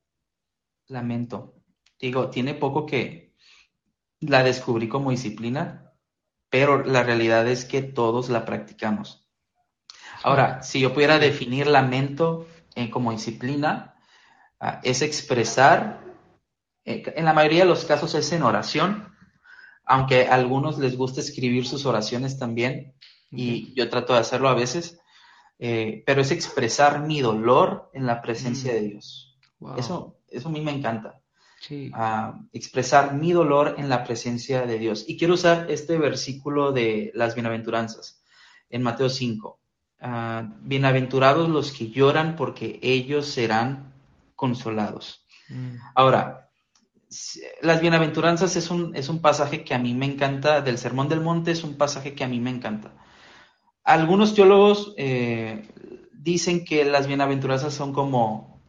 Lamento. 0.87 1.55
Digo, 1.99 2.29
tiene 2.29 2.53
poco 2.53 2.85
que 2.85 3.35
la 4.19 4.43
descubrí 4.43 4.87
como 4.87 5.11
disciplina, 5.11 5.93
pero 6.49 6.83
la 6.83 7.03
realidad 7.03 7.47
es 7.47 7.65
que 7.65 7.81
todos 7.81 8.29
la 8.29 8.45
practicamos. 8.45 9.27
Ahora, 10.23 10.61
si 10.63 10.79
yo 10.79 10.93
pudiera 10.93 11.19
definir 11.19 11.67
lamento 11.67 12.47
eh, 12.75 12.89
como 12.89 13.11
disciplina, 13.11 13.95
ah, 14.59 14.81
es 14.83 15.01
expresar, 15.01 16.03
eh, 16.83 17.03
en 17.15 17.25
la 17.25 17.33
mayoría 17.33 17.63
de 17.63 17.69
los 17.69 17.85
casos 17.85 18.15
es 18.15 18.31
en 18.31 18.43
oración, 18.43 19.13
aunque 19.85 20.27
a 20.27 20.35
algunos 20.35 20.77
les 20.77 20.97
gusta 20.97 21.21
escribir 21.21 21.65
sus 21.65 21.85
oraciones 21.85 22.37
también, 22.37 22.95
y 23.31 23.73
yo 23.75 23.89
trato 23.89 24.13
de 24.13 24.19
hacerlo 24.19 24.49
a 24.49 24.55
veces, 24.55 24.99
eh, 25.59 26.03
pero 26.05 26.21
es 26.21 26.31
expresar 26.31 27.01
mi 27.01 27.19
dolor 27.19 27.91
en 27.93 28.05
la 28.05 28.21
presencia 28.21 28.71
mm. 28.71 28.75
de 28.75 28.81
Dios. 28.81 29.37
Eso, 29.77 30.21
eso 30.29 30.47
a 30.47 30.51
mí 30.51 30.61
me 30.61 30.71
encanta. 30.71 31.21
Ah, 31.93 32.39
expresar 32.53 33.15
mi 33.15 33.33
dolor 33.33 33.75
en 33.77 33.89
la 33.89 34.05
presencia 34.05 34.65
de 34.65 34.79
Dios. 34.79 35.03
Y 35.07 35.17
quiero 35.17 35.33
usar 35.33 35.69
este 35.69 35.97
versículo 35.97 36.71
de 36.71 37.11
las 37.13 37.35
bienaventuranzas 37.35 38.23
en 38.69 38.81
Mateo 38.81 39.09
5. 39.09 39.59
Ah, 39.99 40.47
bienaventurados 40.61 41.49
los 41.49 41.73
que 41.73 41.89
lloran 41.89 42.37
porque 42.37 42.79
ellos 42.81 43.27
serán 43.27 43.93
consolados. 44.35 45.25
Mm. 45.49 45.75
Ahora, 45.95 46.49
las 47.61 47.81
bienaventuranzas 47.81 48.55
es 48.55 48.71
un, 48.71 48.95
es 48.95 49.09
un 49.09 49.19
pasaje 49.19 49.65
que 49.65 49.73
a 49.73 49.79
mí 49.79 49.93
me 49.93 50.05
encanta, 50.05 50.61
del 50.61 50.77
Sermón 50.77 51.09
del 51.09 51.21
Monte 51.21 51.51
es 51.51 51.63
un 51.63 51.75
pasaje 51.75 52.13
que 52.13 52.23
a 52.23 52.27
mí 52.27 52.39
me 52.39 52.51
encanta. 52.51 52.93
Algunos 53.89 54.35
teólogos 54.35 54.93
eh, 54.97 55.67
dicen 56.13 56.63
que 56.63 56.85
las 56.85 57.07
bienaventuranzas 57.07 57.73
son 57.73 57.91
como, 57.91 58.61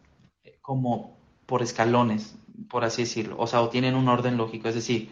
como 0.63 1.19
por 1.45 1.61
escalones, 1.61 2.37
por 2.71 2.85
así 2.85 3.03
decirlo, 3.03 3.37
o 3.39 3.47
sea, 3.47 3.61
o 3.61 3.69
tienen 3.69 3.97
un 3.97 4.09
orden 4.09 4.39
lógico, 4.39 4.69
es 4.71 4.77
decir, 4.77 5.11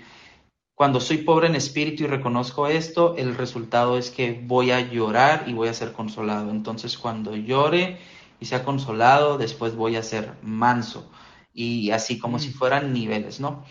cuando 0.75 0.99
soy 0.99 1.19
pobre 1.19 1.49
en 1.49 1.57
espíritu 1.57 2.05
y 2.05 2.07
reconozco 2.07 2.69
esto, 2.69 3.17
el 3.19 3.37
resultado 3.37 3.99
es 3.99 4.11
que 4.11 4.43
voy 4.47 4.71
a 4.71 4.81
llorar 4.81 5.45
y 5.47 5.53
voy 5.53 5.69
a 5.69 5.75
ser 5.75 5.93
consolado. 5.93 6.53
Entonces, 6.53 6.97
cuando 6.97 7.37
llore 7.37 7.99
y 8.41 8.47
sea 8.47 8.65
consolado, 8.65 9.37
después 9.37 9.77
voy 9.77 9.97
a 9.97 10.03
ser 10.03 10.33
manso. 10.41 11.11
Y 11.53 11.91
así 11.91 12.19
como 12.19 12.39
si 12.39 12.49
mm. 12.49 12.53
fueran 12.55 12.93
niveles, 12.95 13.41
¿no? 13.41 13.63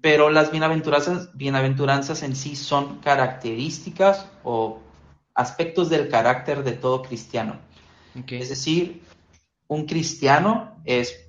Pero 0.00 0.30
las 0.30 0.50
bienaventuranzas, 0.50 1.30
bienaventuranzas 1.36 2.24
en 2.24 2.34
sí 2.34 2.56
son 2.56 2.98
características 2.98 4.26
o 4.42 4.80
aspectos 5.40 5.88
del 5.88 6.08
carácter 6.08 6.62
de 6.62 6.72
todo 6.72 7.02
cristiano. 7.02 7.58
Es 8.28 8.48
decir, 8.48 9.02
un 9.68 9.86
cristiano 9.86 10.76
es, 10.84 11.26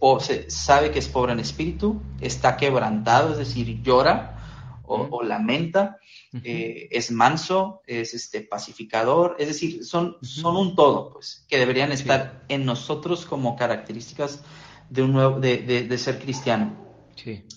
sabe 0.48 0.92
que 0.92 1.00
es 1.00 1.08
pobre 1.08 1.34
en 1.34 1.40
espíritu, 1.40 2.02
está 2.20 2.58
quebrantado, 2.58 3.32
es 3.32 3.38
decir, 3.38 3.82
llora 3.82 4.38
o, 4.84 5.24
lamenta, 5.24 6.00
eh, 6.44 6.90
es 6.92 7.12
manso, 7.12 7.82
es 7.88 8.14
este, 8.14 8.42
pacificador, 8.42 9.38
es 9.40 9.48
decir, 9.48 9.86
son, 9.86 10.18
son 10.22 10.58
un 10.58 10.76
todo, 10.76 11.14
pues, 11.14 11.46
que 11.48 11.58
deberían 11.58 11.94
estar 11.94 12.44
en 12.50 12.66
nosotros 12.66 13.26
como 13.26 13.56
características 13.56 14.44
de, 14.90 15.04
un 15.04 15.14
nuevo, 15.14 15.40
de, 15.40 15.98
ser 15.98 16.20
cristiano. 16.20 16.76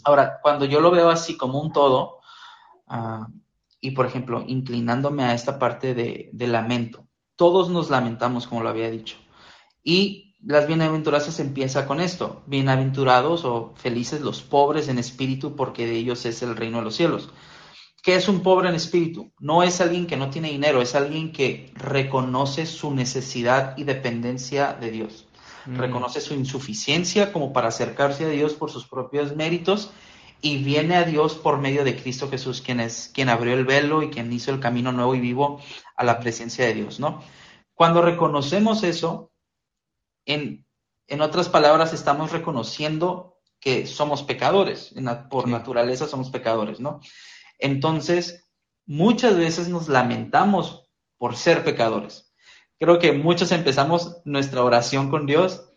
Ahora, 0.05 0.39
cuando 0.43 0.65
yo 0.65 0.81
lo 0.81 0.93
veo 0.93 1.09
así 1.09 1.37
como 1.37 1.61
un 1.61 1.73
todo, 1.73 2.21
ah, 2.87 3.27
y 3.85 3.91
por 3.91 4.07
ejemplo, 4.07 4.43
inclinándome 4.47 5.25
a 5.25 5.35
esta 5.35 5.59
parte 5.59 5.93
de, 5.93 6.47
lamento. 6.47 7.07
Todos 7.37 7.69
nos 7.69 7.91
lamentamos, 7.91 8.47
como 8.47 8.63
lo 8.63 8.71
había 8.71 8.91
dicho. 8.91 9.19
Y 9.83 10.37
las 10.43 10.67
bienaventuranzas 10.67 11.39
empieza 11.39 11.87
con 11.87 12.01
esto. 12.01 12.43
Bienaventurados 12.47 13.45
o 13.45 13.75
felices 13.77 14.23
los 14.23 14.41
pobres 14.41 14.89
en 14.89 14.99
espíritu, 14.99 15.55
porque 15.55 15.85
de 15.85 15.97
ellos 15.97 16.25
es 16.25 16.43
el 16.43 16.57
reino 16.57 16.79
de 16.79 16.85
los 16.85 16.97
cielos. 16.97 17.29
¿Qué 18.03 18.15
es 18.15 18.27
un 18.27 18.41
pobre 18.41 18.71
en 18.71 18.75
espíritu? 18.75 19.35
No 19.39 19.63
es 19.63 19.83
alguien 19.83 20.07
que 20.07 20.17
no 20.17 20.31
tiene 20.31 20.49
dinero, 20.49 20.81
es 20.81 20.95
alguien 20.95 21.31
que 21.31 21.71
reconoce 21.75 22.65
su 22.65 22.91
necesidad 22.91 23.77
y 23.77 23.85
dependencia 23.85 24.73
de 24.73 24.93
Dios. 24.93 25.27
Mm. 25.67 25.77
Reconoce 25.77 26.23
su 26.23 26.33
insuficiencia 26.33 27.35
como 27.35 27.53
para 27.53 27.69
acercarse 27.69 28.25
a 28.25 28.31
Dios 28.31 28.55
por 28.55 28.71
sus 28.71 28.87
propios 28.89 29.37
méritos 29.37 29.91
y 30.45 30.63
viene 30.63 30.97
a 30.97 31.05
Dios 31.05 31.37
por 31.37 31.59
medio 31.59 31.85
de 31.85 31.97
Cristo 31.97 32.29
Jesús, 32.29 32.61
quien 32.61 32.79
es 32.79 33.11
quien 33.15 33.31
abrió 33.31 33.55
el 33.55 33.65
velo 33.65 34.03
y 34.03 34.11
quien 34.11 34.31
hizo 34.31 34.51
el 34.51 34.61
camino 34.61 34.93
nuevo 34.93 35.15
y 35.15 35.21
vivo 35.21 35.59
a 35.97 36.05
la 36.05 36.21
presencia 36.21 36.67
de 36.67 36.75
Dios, 36.75 37.01
¿no? 37.01 37.23
Cuando 37.73 38.03
reconocemos 38.03 38.83
eso, 38.83 39.33
en, 40.27 40.67
en 41.07 41.23
otras 41.23 41.49
palabras, 41.49 41.95
estamos 41.95 42.31
reconociendo 42.31 43.39
que 43.59 43.87
somos 43.87 44.23
pecadores, 44.23 44.95
por 45.31 45.49
naturaleza 45.49 46.07
somos 46.07 46.29
pecadores, 46.29 46.79
¿no? 46.79 47.01
Entonces, 47.59 48.47
muchas 48.85 49.39
veces 49.39 49.71
nos 49.71 49.89
lamentamos 49.89 50.91
por 51.17 51.37
ser 51.37 51.65
pecadores. 51.65 52.35
Creo 52.79 52.99
que 52.99 53.13
muchos 53.13 53.51
empezamos 53.51 54.21
nuestra 54.27 54.63
oración 54.63 55.09
con 55.09 55.25
Dios 55.25 55.74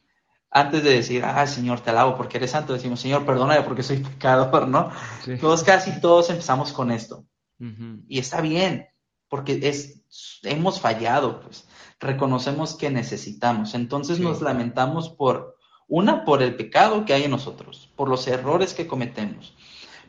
antes 0.49 0.83
de 0.83 0.91
decir, 0.91 1.23
ah, 1.25 1.45
Señor, 1.45 1.81
te 1.81 1.89
alabo 1.89 2.15
porque 2.15 2.37
eres 2.37 2.51
santo, 2.51 2.73
decimos, 2.73 2.99
Señor, 2.99 3.25
perdóname 3.25 3.61
porque 3.63 3.83
soy 3.83 3.97
pecador, 3.97 4.67
¿no? 4.67 4.91
Todos, 5.39 5.63
casi 5.63 5.99
todos 5.99 6.29
empezamos 6.29 6.71
con 6.71 6.91
esto. 6.91 7.25
Y 8.07 8.19
está 8.19 8.39
bien, 8.41 8.87
porque 9.29 9.59
es, 9.63 10.03
hemos 10.43 10.79
fallado, 10.79 11.41
pues, 11.41 11.67
reconocemos 11.99 12.75
que 12.75 12.89
necesitamos. 12.89 13.73
Entonces 13.73 14.19
nos 14.19 14.41
lamentamos 14.41 15.09
por, 15.09 15.57
una, 15.87 16.23
por 16.23 16.43
el 16.43 16.55
pecado 16.55 17.03
que 17.03 17.13
hay 17.13 17.23
en 17.23 17.31
nosotros, 17.31 17.91
por 17.95 18.09
los 18.09 18.27
errores 18.27 18.73
que 18.73 18.87
cometemos, 18.87 19.55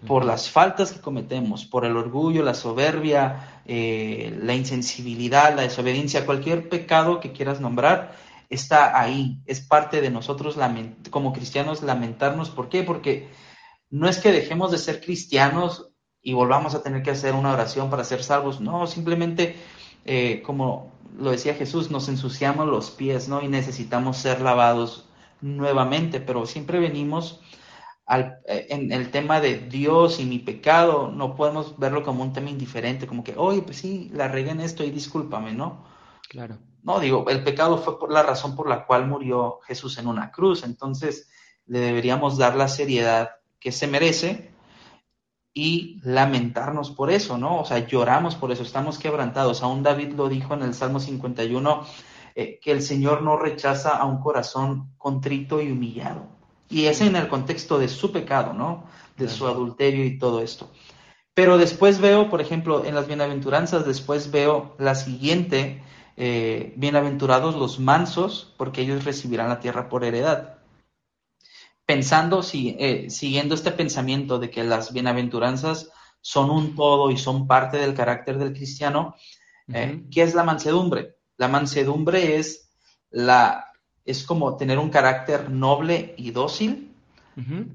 por 0.07 0.25
las 0.25 0.51
faltas 0.51 0.93
que 0.93 1.01
cometemos, 1.01 1.65
por 1.65 1.85
el 1.85 1.97
orgullo, 1.97 2.43
la 2.43 2.55
soberbia, 2.55 3.63
eh, 3.65 4.39
la 4.43 4.55
insensibilidad, 4.55 5.57
la 5.57 5.63
desobediencia, 5.63 6.27
cualquier 6.27 6.69
pecado 6.69 7.19
que 7.19 7.33
quieras 7.33 7.61
nombrar 7.61 8.15
está 8.49 8.99
ahí, 8.99 9.43
es 9.47 9.61
parte 9.61 10.01
de 10.01 10.11
nosotros 10.11 10.57
como 11.11 11.33
cristianos 11.33 11.83
lamentarnos. 11.83 12.51
¿Por 12.51 12.69
qué? 12.69 12.83
Porque 12.83 13.29
no 13.91 14.09
es 14.09 14.19
que 14.19 14.33
dejemos 14.33 14.71
de 14.71 14.79
ser 14.79 15.01
cristianos 15.01 15.91
y 16.23 16.33
volvamos 16.33 16.75
a 16.75 16.83
tener 16.83 17.03
que 17.03 17.11
hacer 17.11 17.35
una 17.35 17.53
oración 17.53 17.91
para 17.91 18.05
ser 18.05 18.23
salvos, 18.23 18.61
no, 18.61 18.87
simplemente, 18.87 19.57
eh, 20.05 20.43
como 20.45 20.93
lo 21.17 21.31
decía 21.31 21.55
Jesús, 21.55 21.91
nos 21.91 22.09
ensuciamos 22.09 22.67
los 22.67 22.91
pies, 22.91 23.29
¿no? 23.29 23.43
Y 23.43 23.49
necesitamos 23.49 24.19
ser 24.19 24.41
lavados 24.41 25.09
nuevamente, 25.41 26.21
pero 26.21 26.47
siempre 26.47 26.81
venimos 26.81 27.41
al, 28.07 28.41
eh, 28.47 28.67
en 28.71 28.93
el 28.93 29.11
tema 29.11 29.41
de 29.41 29.59
Dios 29.59 30.21
y 30.21 30.25
mi 30.25 30.39
pecado, 30.39 31.11
no 31.11 31.35
podemos 31.35 31.79
verlo 31.79 32.03
como 32.03 32.23
un 32.23 32.33
tema 32.33 32.51
indiferente, 32.51 33.07
como 33.07 33.25
que, 33.25 33.35
oye, 33.37 33.63
pues 33.63 33.79
sí, 33.79 34.11
la 34.13 34.29
regué 34.29 34.51
en 34.51 34.61
esto 34.61 34.85
y 34.85 34.91
discúlpame, 34.91 35.53
¿no? 35.53 35.85
Claro. 36.29 36.59
No, 36.83 37.01
digo, 37.01 37.25
el 37.29 37.43
pecado 37.43 37.79
fue 37.79 37.99
por 37.99 38.13
la 38.13 38.23
razón 38.23 38.55
por 38.55 38.69
la 38.69 38.87
cual 38.87 39.07
murió 39.07 39.61
Jesús 39.67 39.99
en 39.99 40.07
una 40.07 40.31
cruz, 40.31 40.63
entonces 40.65 41.29
le 41.67 41.81
deberíamos 41.81 42.39
dar 42.39 42.57
la 42.57 42.69
seriedad 42.69 43.31
que 43.61 43.73
se 43.73 43.87
merece 43.87 44.53
y 45.53 46.01
lamentarnos 46.05 46.91
por 46.91 47.11
eso, 47.11 47.37
¿no? 47.37 47.61
O 47.61 47.65
sea, 47.65 47.87
lloramos 47.87 48.37
por 48.37 48.53
eso, 48.53 48.63
estamos 48.63 48.99
quebrantados. 48.99 49.63
Aún 49.63 49.83
David 49.83 50.13
lo 50.15 50.29
dijo 50.29 50.55
en 50.55 50.63
el 50.63 50.73
Salmo 50.73 51.01
51, 51.01 51.85
eh, 52.35 52.61
que 52.63 52.71
el 52.71 52.83
Señor 52.83 53.23
no 53.23 53.37
rechaza 53.37 53.97
a 53.97 54.05
un 54.05 54.21
corazón 54.21 54.93
contrito 54.97 55.61
y 55.61 55.73
humillado. 55.73 56.29
Y 56.69 56.85
es 56.85 57.01
en 57.01 57.17
el 57.17 57.29
contexto 57.29 57.79
de 57.79 57.89
su 57.89 58.13
pecado, 58.13 58.53
¿no? 58.53 58.85
De 59.17 59.29
su 59.29 59.47
adulterio 59.47 60.05
y 60.05 60.19
todo 60.19 60.43
esto. 60.43 60.71
Pero 61.35 61.59
después 61.59 62.01
veo, 62.01 62.31
por 62.31 62.41
ejemplo, 62.41 62.85
en 62.85 62.95
las 62.95 63.07
bienaventuranzas, 63.07 63.87
después 63.87 64.31
veo 64.31 64.77
la 64.79 64.95
siguiente, 64.95 65.83
eh, 66.21 66.73
bienaventurados 66.75 67.55
los 67.55 67.79
mansos, 67.79 68.53
porque 68.57 68.81
ellos 68.81 69.05
recibirán 69.05 69.49
la 69.49 69.61
tierra 69.61 69.89
por 69.89 70.05
heredad. 70.05 70.59
Pensando, 71.87 72.43
si, 72.43 72.77
eh, 72.81 73.09
siguiendo 73.09 73.55
este 73.55 73.71
pensamiento 73.71 74.41
de 74.41 74.51
que 74.51 74.65
las 74.65 74.93
bienaventuranzas 74.93 75.93
son 76.21 76.51
un 76.51 76.75
todo 76.75 77.13
y 77.13 77.17
son 77.17 77.47
parte 77.47 77.77
del 77.77 77.95
carácter 77.95 78.37
del 78.37 78.53
cristiano, 78.53 79.15
eh, 79.73 80.03
¿qué 80.11 80.23
es 80.23 80.35
la 80.35 80.43
mansedumbre? 80.43 81.19
La 81.37 81.47
mansedumbre 81.47 82.37
es, 82.37 82.69
la, 83.11 83.73
es 84.05 84.25
como 84.25 84.57
tener 84.57 84.81
un 84.81 84.91
carácter 84.91 85.49
noble 85.51 86.15
y 86.17 86.33
dócil 86.33 86.97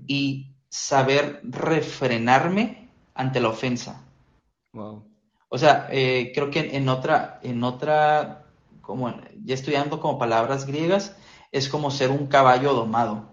y 0.06 0.54
saber 0.68 1.40
refrenarme 1.44 2.90
ante 3.16 3.40
la 3.40 3.48
ofensa. 3.48 4.04
Wow. 4.74 5.13
O 5.54 5.60
sea, 5.60 5.88
eh, 5.92 6.32
creo 6.34 6.50
que 6.50 6.76
en 6.76 6.90
otra, 6.90 7.40
en 7.44 7.64
otra, 7.64 8.48
como 8.82 9.14
ya 9.46 9.54
estudiando 9.54 10.00
como 10.00 10.18
palabras 10.18 10.66
griegas, 10.66 11.16
es 11.52 11.70
como 11.70 11.92
ser 11.92 12.10
un 12.10 12.26
caballo 12.26 12.74
domado. 12.74 13.30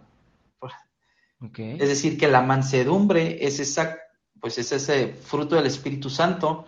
Es 1.56 1.88
decir, 1.88 2.18
que 2.18 2.28
la 2.28 2.42
mansedumbre 2.42 3.46
es 3.46 3.58
esa, 3.58 3.96
pues 4.38 4.58
es 4.58 4.70
ese 4.70 5.14
fruto 5.14 5.56
del 5.56 5.64
Espíritu 5.64 6.10
Santo 6.10 6.66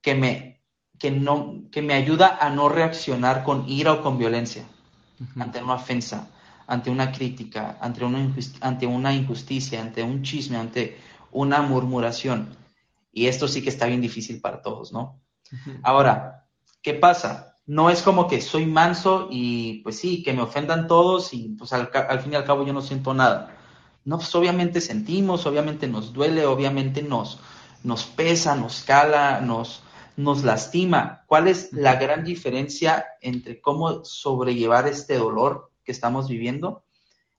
que 0.00 0.14
me, 0.14 0.62
que 0.98 1.10
no, 1.10 1.64
que 1.70 1.82
me 1.82 1.92
ayuda 1.92 2.38
a 2.40 2.48
no 2.48 2.70
reaccionar 2.70 3.44
con 3.44 3.68
ira 3.68 3.92
o 3.92 4.02
con 4.02 4.16
violencia 4.16 4.64
ante 5.38 5.62
una 5.62 5.74
ofensa, 5.74 6.30
ante 6.66 6.88
una 6.88 7.12
crítica, 7.12 7.76
ante 7.82 8.02
una, 8.02 8.34
ante 8.62 8.86
una 8.86 9.12
injusticia, 9.12 9.82
ante 9.82 10.02
un 10.02 10.22
chisme, 10.22 10.56
ante 10.56 10.96
una 11.32 11.60
murmuración 11.60 12.58
y 13.12 13.26
esto 13.26 13.48
sí 13.48 13.62
que 13.62 13.70
está 13.70 13.86
bien 13.86 14.00
difícil 14.00 14.40
para 14.40 14.62
todos, 14.62 14.92
¿no? 14.92 15.20
Ahora, 15.82 16.46
¿qué 16.82 16.94
pasa? 16.94 17.50
no 17.70 17.88
es 17.88 18.02
como 18.02 18.26
que 18.26 18.40
soy 18.40 18.66
manso 18.66 19.28
y 19.30 19.80
pues 19.84 19.96
sí, 19.96 20.24
que 20.24 20.32
me 20.32 20.42
ofendan 20.42 20.88
todos 20.88 21.32
y 21.32 21.50
pues 21.50 21.72
al, 21.72 21.88
al 21.94 22.18
fin 22.18 22.32
y 22.32 22.34
al 22.34 22.44
cabo 22.44 22.66
yo 22.66 22.72
no 22.72 22.82
siento 22.82 23.14
nada. 23.14 23.56
No, 24.04 24.16
pues 24.16 24.34
obviamente 24.34 24.80
sentimos, 24.80 25.46
obviamente 25.46 25.86
nos 25.86 26.12
duele, 26.12 26.46
obviamente 26.46 27.00
nos, 27.00 27.38
nos 27.84 28.06
pesa, 28.06 28.56
nos 28.56 28.82
cala, 28.82 29.40
nos, 29.40 29.84
nos 30.16 30.42
lastima. 30.42 31.22
¿Cuál 31.26 31.46
es 31.46 31.72
la 31.72 31.94
gran 31.94 32.24
diferencia 32.24 33.06
entre 33.20 33.60
cómo 33.60 34.04
sobrellevar 34.04 34.88
este 34.88 35.16
dolor 35.16 35.70
que 35.84 35.92
estamos 35.92 36.28
viviendo? 36.28 36.82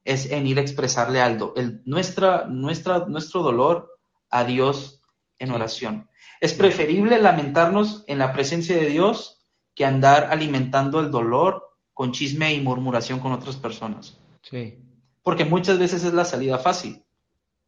Es 0.05 0.31
en 0.31 0.47
ir 0.47 0.59
a 0.59 0.61
expresarle 0.61 1.19
algo, 1.19 1.51
el, 1.57 1.81
nuestra, 1.83 2.45
nuestra, 2.45 2.99
nuestro 2.99 3.43
dolor 3.43 3.99
a 4.29 4.45
Dios 4.45 5.00
en 5.41 5.51
oración. 5.51 6.07
Es 6.39 6.53
preferible 6.53 7.19
lamentarnos 7.19 8.03
en 8.07 8.19
la 8.19 8.31
presencia 8.31 8.75
de 8.75 8.85
Dios 8.85 9.45
que 9.75 9.85
andar 9.85 10.29
alimentando 10.31 10.99
el 10.99 11.11
dolor 11.11 11.69
con 11.93 12.11
chisme 12.11 12.53
y 12.53 12.61
murmuración 12.61 13.19
con 13.19 13.31
otras 13.31 13.55
personas. 13.55 14.17
Sí. 14.43 14.77
Porque 15.23 15.45
muchas 15.45 15.79
veces 15.79 16.03
es 16.03 16.13
la 16.13 16.25
salida 16.25 16.57
fácil. 16.57 17.03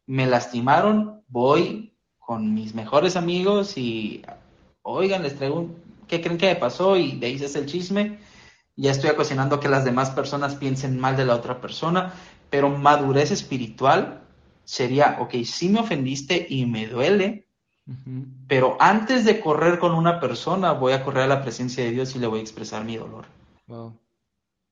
Me 0.06 0.26
lastimaron, 0.26 1.22
voy 1.28 1.96
con 2.18 2.54
mis 2.54 2.74
mejores 2.74 3.16
amigos 3.16 3.76
y 3.76 4.22
oigan, 4.82 5.22
les 5.22 5.36
traigo 5.36 5.60
un, 5.60 5.76
¿qué 6.08 6.20
creen 6.20 6.38
que 6.38 6.46
me 6.46 6.56
pasó? 6.56 6.96
Y 6.96 7.12
de 7.12 7.26
ahí 7.26 7.38
se 7.38 7.46
hace 7.46 7.58
el 7.58 7.66
chisme. 7.66 8.18
Ya 8.76 8.90
estoy 8.90 9.10
ocasionando 9.10 9.60
que 9.60 9.68
las 9.68 9.84
demás 9.84 10.10
personas 10.10 10.56
piensen 10.56 10.98
mal 10.98 11.16
de 11.16 11.24
la 11.24 11.34
otra 11.34 11.60
persona, 11.60 12.12
pero 12.50 12.70
madurez 12.70 13.30
espiritual 13.30 14.22
sería, 14.64 15.18
ok, 15.20 15.34
sí 15.44 15.68
me 15.68 15.80
ofendiste 15.80 16.46
y 16.48 16.66
me 16.66 16.86
duele, 16.86 17.43
pero 18.48 18.76
antes 18.80 19.24
de 19.24 19.40
correr 19.40 19.78
con 19.78 19.92
una 19.92 20.18
persona, 20.18 20.72
voy 20.72 20.92
a 20.92 21.04
correr 21.04 21.24
a 21.24 21.26
la 21.26 21.42
presencia 21.42 21.84
de 21.84 21.90
Dios 21.90 22.16
y 22.16 22.18
le 22.18 22.26
voy 22.26 22.38
a 22.38 22.42
expresar 22.42 22.84
mi 22.84 22.96
dolor. 22.96 23.26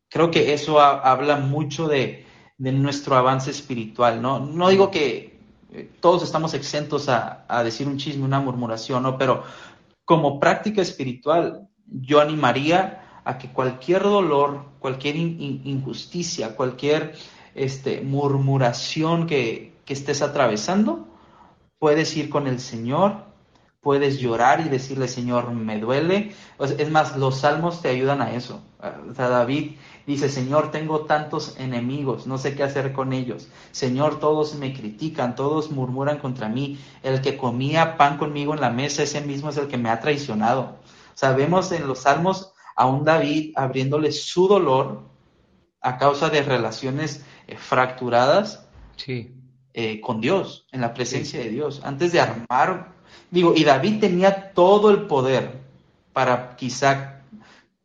Creo 0.08 0.30
que 0.30 0.52
eso 0.54 0.80
habla 0.80 1.36
mucho 1.36 1.88
de, 1.88 2.24
de, 2.58 2.72
nuestro 2.72 3.16
avance 3.16 3.50
espiritual, 3.50 4.20
¿no? 4.20 4.40
No 4.40 4.68
digo 4.68 4.90
que 4.90 5.40
eh, 5.72 5.90
todos 6.00 6.22
estamos 6.22 6.54
exentos 6.54 7.08
a, 7.08 7.44
a, 7.48 7.62
decir 7.64 7.86
un 7.86 7.96
chisme, 7.96 8.24
una 8.24 8.40
murmuración, 8.40 9.02
¿no? 9.02 9.16
Pero 9.16 9.42
como 10.04 10.38
práctica 10.38 10.82
espiritual, 10.82 11.68
yo 11.86 12.20
animaría 12.20 13.20
a 13.24 13.38
que 13.38 13.52
cualquier 13.52 14.02
dolor, 14.02 14.64
cualquier 14.78 15.16
injusticia, 15.16 16.56
cualquier 16.56 17.14
este, 17.54 18.00
murmuración 18.00 19.26
que, 19.26 19.74
que 19.84 19.92
estés 19.94 20.22
atravesando, 20.22 21.08
puedes 21.82 22.16
ir 22.16 22.30
con 22.30 22.46
el 22.46 22.60
Señor, 22.60 23.24
puedes 23.80 24.20
llorar 24.20 24.60
y 24.60 24.68
decirle, 24.68 25.08
Señor, 25.08 25.50
me 25.50 25.80
duele. 25.80 26.32
Es 26.78 26.90
más, 26.92 27.16
los 27.16 27.40
salmos 27.40 27.82
te 27.82 27.88
ayudan 27.88 28.22
a 28.22 28.36
eso. 28.36 28.62
O 29.10 29.14
sea, 29.14 29.28
David 29.28 29.72
dice, 30.06 30.28
Señor, 30.28 30.70
tengo 30.70 31.06
tantos 31.06 31.58
enemigos, 31.58 32.28
no 32.28 32.38
sé 32.38 32.54
qué 32.54 32.62
hacer 32.62 32.92
con 32.92 33.12
ellos. 33.12 33.48
Señor, 33.72 34.20
todos 34.20 34.54
me 34.54 34.72
critican, 34.72 35.34
todos 35.34 35.72
murmuran 35.72 36.20
contra 36.20 36.48
mí. 36.48 36.78
El 37.02 37.20
que 37.20 37.36
comía 37.36 37.96
pan 37.96 38.16
conmigo 38.16 38.54
en 38.54 38.60
la 38.60 38.70
mesa, 38.70 39.02
ese 39.02 39.20
mismo 39.20 39.50
es 39.50 39.56
el 39.56 39.66
que 39.66 39.76
me 39.76 39.90
ha 39.90 39.98
traicionado. 39.98 40.76
Sabemos 41.14 41.72
en 41.72 41.88
los 41.88 41.98
salmos 41.98 42.52
a 42.76 42.86
un 42.86 43.02
David 43.02 43.54
abriéndole 43.56 44.12
su 44.12 44.46
dolor 44.46 45.02
a 45.80 45.98
causa 45.98 46.30
de 46.30 46.42
relaciones 46.42 47.24
eh, 47.48 47.56
fracturadas 47.56 48.68
sí. 48.94 49.41
Eh, 49.74 50.00
con 50.00 50.20
Dios, 50.20 50.66
en 50.72 50.80
la 50.80 50.92
presencia 50.92 51.40
sí. 51.40 51.46
de 51.46 51.52
Dios. 51.52 51.80
Antes 51.84 52.12
de 52.12 52.20
armar, 52.20 52.92
digo, 53.30 53.54
y 53.56 53.64
David 53.64 54.00
tenía 54.00 54.52
todo 54.52 54.90
el 54.90 55.06
poder 55.06 55.60
para 56.12 56.56
quizá 56.56 57.22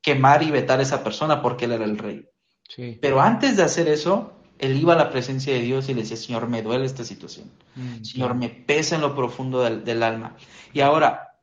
quemar 0.01 0.43
y 0.43 0.51
vetar 0.51 0.79
a 0.79 0.83
esa 0.83 1.03
persona 1.03 1.41
porque 1.41 1.65
él 1.65 1.73
era 1.73 1.85
el 1.85 1.97
rey. 1.97 2.27
Sí. 2.67 2.97
Pero 3.01 3.21
antes 3.21 3.55
de 3.55 3.63
hacer 3.63 3.87
eso, 3.87 4.33
él 4.59 4.77
iba 4.77 4.93
a 4.93 4.97
la 4.97 5.09
presencia 5.09 5.53
de 5.53 5.61
Dios 5.61 5.87
y 5.89 5.93
le 5.93 6.01
decía, 6.01 6.17
Señor, 6.17 6.47
me 6.47 6.61
duele 6.61 6.85
esta 6.85 7.03
situación. 7.03 7.51
Mm, 7.75 8.03
Señor, 8.03 8.35
me 8.35 8.49
pesa 8.49 8.95
en 8.95 9.01
lo 9.01 9.15
profundo 9.15 9.61
del, 9.61 9.83
del, 9.83 10.03
alma. 10.03 10.35
Y 10.73 10.81
ahora, 10.81 11.35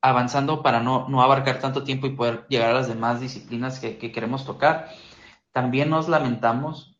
avanzando 0.00 0.62
para 0.62 0.80
no, 0.80 1.08
no, 1.08 1.22
abarcar 1.22 1.60
tanto 1.60 1.84
tiempo 1.84 2.06
y 2.06 2.10
poder 2.10 2.46
llegar 2.48 2.70
a 2.70 2.74
las 2.74 2.88
demás 2.88 3.20
disciplinas 3.20 3.78
que, 3.78 3.98
que 3.98 4.12
queremos 4.12 4.44
tocar, 4.44 4.90
también 5.52 5.88
nos 5.88 6.08
lamentamos 6.08 6.95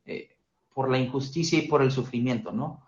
por 0.76 0.90
la 0.90 0.98
injusticia 0.98 1.58
y 1.58 1.68
por 1.68 1.80
el 1.80 1.90
sufrimiento, 1.90 2.52
¿no? 2.52 2.82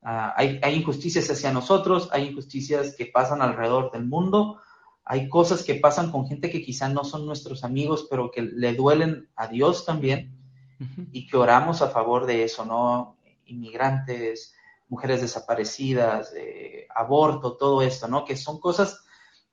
Uh, 0.00 0.32
hay, 0.34 0.58
hay 0.62 0.76
injusticias 0.76 1.28
hacia 1.28 1.52
nosotros, 1.52 2.08
hay 2.10 2.28
injusticias 2.28 2.94
que 2.96 3.04
pasan 3.04 3.42
alrededor 3.42 3.92
del 3.92 4.06
mundo, 4.06 4.62
hay 5.04 5.28
cosas 5.28 5.62
que 5.62 5.74
pasan 5.74 6.10
con 6.10 6.26
gente 6.26 6.48
que 6.48 6.62
quizá 6.62 6.88
no 6.88 7.04
son 7.04 7.26
nuestros 7.26 7.64
amigos, 7.64 8.06
pero 8.08 8.30
que 8.30 8.40
le 8.40 8.72
duelen 8.72 9.28
a 9.36 9.46
Dios 9.46 9.84
también 9.84 10.38
uh 10.80 10.84
-huh. 10.84 11.08
y 11.12 11.26
que 11.26 11.36
oramos 11.36 11.82
a 11.82 11.90
favor 11.90 12.24
de 12.24 12.44
eso, 12.44 12.64
¿no? 12.64 13.18
Inmigrantes, 13.44 14.54
mujeres 14.88 15.20
desaparecidas, 15.20 16.32
eh, 16.34 16.86
aborto, 16.94 17.58
todo 17.58 17.82
esto, 17.82 18.08
¿no? 18.08 18.24
Que 18.24 18.38
son 18.38 18.58
cosas 18.58 19.04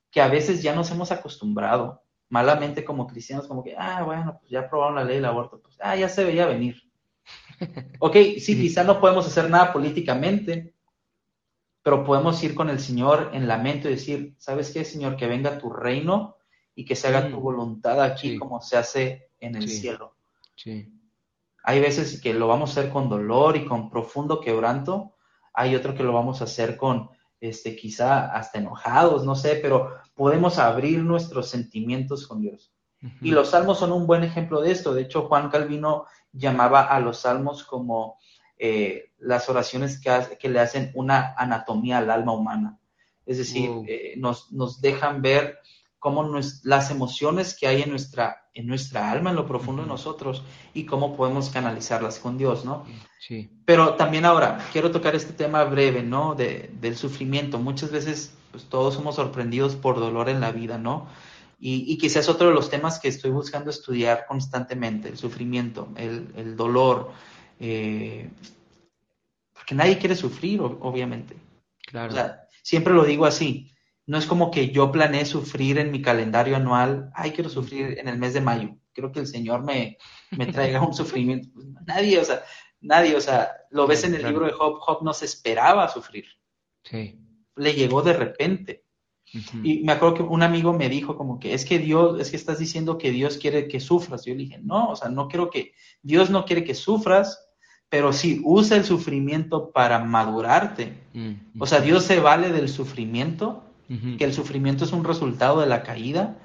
que 0.09 0.21
a 0.21 0.29
veces 0.29 0.63
ya 0.63 0.73
nos 0.73 0.91
hemos 0.91 1.11
acostumbrado, 1.11 2.03
malamente 2.29 2.85
como 2.85 3.05
cristianos, 3.05 3.49
como 3.49 3.65
que, 3.65 3.75
ah, 3.77 4.01
bueno, 4.03 4.37
pues 4.39 4.49
ya 4.49 4.61
aprobaron 4.61 4.95
la 4.95 5.03
ley 5.03 5.15
del 5.15 5.25
aborto, 5.25 5.61
pues, 5.61 5.77
ah, 5.81 5.97
ya 5.97 6.07
se 6.07 6.23
veía 6.23 6.45
venir. 6.45 6.84
Ok, 7.99 8.15
sí, 8.39 8.59
quizá 8.59 8.83
no 8.83 8.99
podemos 8.99 9.25
hacer 9.27 9.49
nada 9.49 9.71
políticamente, 9.73 10.75
pero 11.83 12.03
podemos 12.03 12.41
ir 12.43 12.55
con 12.55 12.69
el 12.69 12.79
Señor 12.79 13.29
en 13.33 13.47
lamento 13.47 13.87
y 13.87 13.91
decir, 13.91 14.35
¿sabes 14.37 14.71
qué, 14.71 14.83
Señor? 14.83 15.15
Que 15.17 15.27
venga 15.27 15.59
tu 15.59 15.69
reino 15.69 16.37
y 16.73 16.83
que 16.83 16.95
se 16.95 17.07
haga 17.07 17.29
tu 17.29 17.39
voluntad 17.39 18.01
aquí 18.01 18.31
sí. 18.31 18.37
como 18.37 18.61
se 18.61 18.77
hace 18.77 19.29
en 19.39 19.55
el 19.55 19.69
sí. 19.69 19.81
cielo. 19.81 20.15
Sí. 20.55 20.91
Hay 21.63 21.79
veces 21.79 22.21
que 22.21 22.33
lo 22.33 22.47
vamos 22.47 22.69
a 22.69 22.79
hacer 22.79 22.91
con 22.91 23.09
dolor 23.09 23.55
y 23.55 23.65
con 23.65 23.89
profundo 23.89 24.41
quebranto, 24.41 25.15
hay 25.53 25.75
otro 25.75 25.95
que 25.95 26.03
lo 26.03 26.13
vamos 26.13 26.41
a 26.41 26.45
hacer 26.45 26.75
con, 26.75 27.09
este, 27.39 27.75
quizá 27.75 28.31
hasta 28.33 28.59
enojados, 28.59 29.23
no 29.23 29.35
sé, 29.35 29.59
pero 29.61 29.91
podemos 30.13 30.57
abrir 30.57 30.99
nuestros 31.03 31.49
sentimientos 31.49 32.27
con 32.27 32.41
Dios. 32.41 32.73
Uh 33.01 33.07
-huh. 33.07 33.17
Y 33.21 33.31
los 33.31 33.49
salmos 33.49 33.79
son 33.79 33.91
un 33.91 34.07
buen 34.07 34.23
ejemplo 34.23 34.61
de 34.61 34.71
esto. 34.71 34.93
De 34.93 35.03
hecho, 35.03 35.27
Juan 35.27 35.49
Calvino 35.49 36.05
llamaba 36.35 36.83
a 36.83 36.99
los 36.99 37.19
salmos 37.19 37.63
como 37.63 38.19
eh, 38.57 39.11
las 39.19 39.49
oraciones 39.49 39.99
que, 39.99 40.49
le 40.49 40.59
hacen 40.59 40.91
una 40.93 41.33
anatomía 41.37 41.97
al 41.97 42.11
alma 42.11 42.33
humana. 42.33 42.79
Es 43.25 43.37
decir, 43.37 43.69
wow. 43.69 43.85
eh, 43.87 44.13
nos, 44.17 44.51
nos, 44.51 44.81
dejan 44.81 45.21
ver 45.21 45.59
cómo 45.99 46.23
nos, 46.23 46.63
las 46.63 46.91
emociones 46.91 47.57
que 47.59 47.67
hay 47.67 47.81
en 47.81 47.89
nuestra, 47.89 48.47
en 48.53 48.67
nuestra 48.67 49.11
alma, 49.11 49.31
en 49.31 49.35
lo 49.35 49.47
profundo 49.47 49.81
uh 49.81 49.85
-huh. 49.85 49.87
de 49.87 49.93
nosotros, 49.93 50.43
y 50.73 50.85
cómo 50.85 51.17
podemos 51.17 51.49
canalizarlas 51.49 52.19
con 52.19 52.37
Dios, 52.37 52.63
¿no? 52.63 52.85
Sí. 53.19 53.49
Pero 53.65 53.95
también 53.95 54.25
ahora, 54.25 54.59
quiero 54.71 54.91
tocar 54.91 55.15
este 55.15 55.33
tema 55.33 55.63
breve, 55.63 56.03
¿no? 56.03 56.35
De, 56.35 56.69
del 56.79 56.95
sufrimiento. 56.95 57.57
Muchas 57.57 57.91
veces, 57.91 58.37
pues 58.51 58.65
todos 58.65 58.93
somos 58.93 59.15
sorprendidos 59.15 59.75
por 59.75 59.99
dolor 59.99 60.29
en 60.29 60.39
la 60.39 60.51
vida, 60.51 60.77
¿no? 60.77 61.07
Y, 61.67 61.91
y, 61.91 61.97
quizás 61.97 62.29
otro 62.29 62.49
de 62.49 62.53
los 62.53 62.69
temas 62.69 62.99
que 62.99 63.07
estoy 63.07 63.31
buscando 63.31 63.71
estudiar 63.71 64.27
constantemente, 64.27 65.09
el 65.09 65.17
sufrimiento, 65.17 65.89
el, 65.95 66.31
el 66.35 66.55
dolor, 66.55 67.11
eh, 67.59 68.29
porque 69.51 69.73
nadie 69.73 69.97
quiere 69.97 70.15
sufrir, 70.15 70.61
obviamente. 70.61 71.35
Claro. 71.87 72.11
O 72.11 72.15
sea, 72.15 72.47
siempre 72.61 72.93
lo 72.93 73.03
digo 73.03 73.25
así, 73.25 73.71
no 74.05 74.19
es 74.19 74.27
como 74.27 74.51
que 74.51 74.69
yo 74.69 74.91
planeé 74.91 75.25
sufrir 75.25 75.79
en 75.79 75.89
mi 75.89 76.03
calendario 76.03 76.55
anual, 76.55 77.09
ay, 77.15 77.31
quiero 77.31 77.49
sufrir 77.49 77.97
en 77.97 78.09
el 78.09 78.19
mes 78.19 78.35
de 78.35 78.41
mayo, 78.41 78.77
creo 78.93 79.11
que 79.11 79.21
el 79.21 79.27
Señor 79.27 79.63
me, 79.63 79.97
me 80.37 80.45
traiga 80.45 80.85
un 80.85 80.93
sufrimiento. 80.93 81.49
Nadie, 81.87 82.19
o 82.19 82.25
sea, 82.25 82.43
nadie, 82.79 83.15
o 83.15 83.21
sea, 83.21 83.51
lo 83.71 83.87
ves 83.87 84.03
en 84.03 84.13
el 84.13 84.21
libro 84.21 84.45
de 84.45 84.51
Job, 84.51 84.77
Job 84.81 85.03
no 85.03 85.15
se 85.15 85.25
esperaba 85.25 85.89
sufrir. 85.89 86.25
Sí. 86.83 87.19
Le 87.55 87.73
llegó 87.73 88.03
de 88.03 88.13
repente. 88.13 88.84
Uh 89.35 89.37
-huh. 89.37 89.61
Y 89.63 89.83
me 89.83 89.91
acuerdo 89.91 90.15
que 90.15 90.23
un 90.23 90.43
amigo 90.43 90.71
me 90.73 90.87
dijo 90.87 91.17
como 91.17 91.39
que 91.39 91.53
es 91.53 91.65
que 91.65 91.77
Dios, 91.77 92.19
es 92.19 92.31
que 92.31 92.37
estás 92.37 92.57
diciendo 92.57 92.97
que 92.97 93.11
Dios 93.11 93.37
quiere 93.37 93.67
que 93.67 93.79
sufras. 93.79 94.23
Yo 94.25 94.33
le 94.33 94.43
dije, 94.43 94.59
no, 94.63 94.89
o 94.89 94.95
sea, 94.95 95.09
no 95.09 95.27
quiero 95.27 95.49
que, 95.49 95.73
Dios 96.01 96.29
no 96.29 96.45
quiere 96.45 96.63
que 96.63 96.73
sufras, 96.73 97.49
pero 97.89 98.13
sí 98.13 98.41
usa 98.43 98.77
el 98.77 98.85
sufrimiento 98.85 99.71
para 99.71 99.99
madurarte. 99.99 100.97
Uh 101.13 101.17
-huh. 101.17 101.39
O 101.59 101.65
sea, 101.65 101.81
Dios 101.81 102.03
se 102.03 102.19
vale 102.19 102.51
del 102.51 102.69
sufrimiento, 102.69 103.63
uh 103.89 103.93
-huh. 103.93 104.17
que 104.17 104.23
el 104.23 104.33
sufrimiento 104.33 104.85
es 104.85 104.93
un 104.93 105.03
resultado 105.03 105.59
de 105.59 105.67
la 105.67 105.83
caída, 105.83 106.39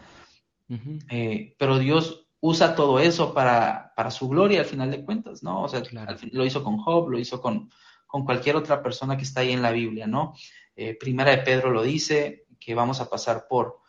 eh, 1.11 1.57
pero 1.59 1.79
Dios 1.79 2.29
usa 2.41 2.75
todo 2.75 3.01
eso 3.01 3.35
para, 3.35 3.93
para, 3.97 4.11
su 4.11 4.29
gloria 4.29 4.61
al 4.61 4.67
final 4.67 4.91
de 4.91 5.05
cuentas, 5.05 5.43
¿no? 5.43 5.63
O 5.63 5.69
sea, 5.69 5.83
claro. 5.83 6.17
lo 6.33 6.45
hizo 6.45 6.63
con 6.63 6.79
Job, 6.79 7.11
lo 7.11 7.19
hizo 7.19 7.41
con, 7.41 7.71
con, 8.07 8.25
cualquier 8.25 8.57
otra 8.57 8.81
persona 8.83 9.17
que 9.17 9.25
está 9.25 9.41
ahí 9.41 9.51
en 9.53 9.63
la 9.63 9.73
Biblia, 9.73 10.07
¿no? 10.07 10.35
Eh, 10.77 10.97
primera 10.99 11.33
de 11.33 11.39
Pedro 11.39 11.71
lo 11.71 11.83
dice, 11.83 12.47
que 12.61 12.75
vamos 12.75 13.01
a 13.01 13.09
pasar 13.09 13.47
por, 13.49 13.81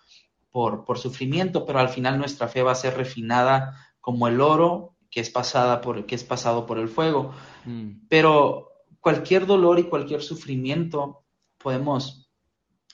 por, 0.50 0.86
por, 0.86 0.98
sufrimiento, 0.98 1.66
pero 1.66 1.80
al 1.80 1.90
final 1.90 2.18
nuestra 2.18 2.48
fe 2.48 2.64
va 2.64 2.72
a 2.72 2.76
ser 2.76 2.96
refinada 2.98 3.78
como 4.00 4.28
el 4.28 4.42
oro 4.42 4.96
que 5.12 5.20
es, 5.20 5.30
pasada 5.30 5.82
por, 5.82 6.06
que 6.06 6.16
es 6.16 6.24
pasado 6.24 6.66
por 6.66 6.80
el 6.80 6.88
fuego. 6.88 7.34
Mm. 7.66 8.08
Pero 8.08 8.70
cualquier 9.02 9.46
dolor 9.46 9.78
y 9.78 9.84
cualquier 9.84 10.24
sufrimiento 10.24 11.26
podemos 11.58 12.32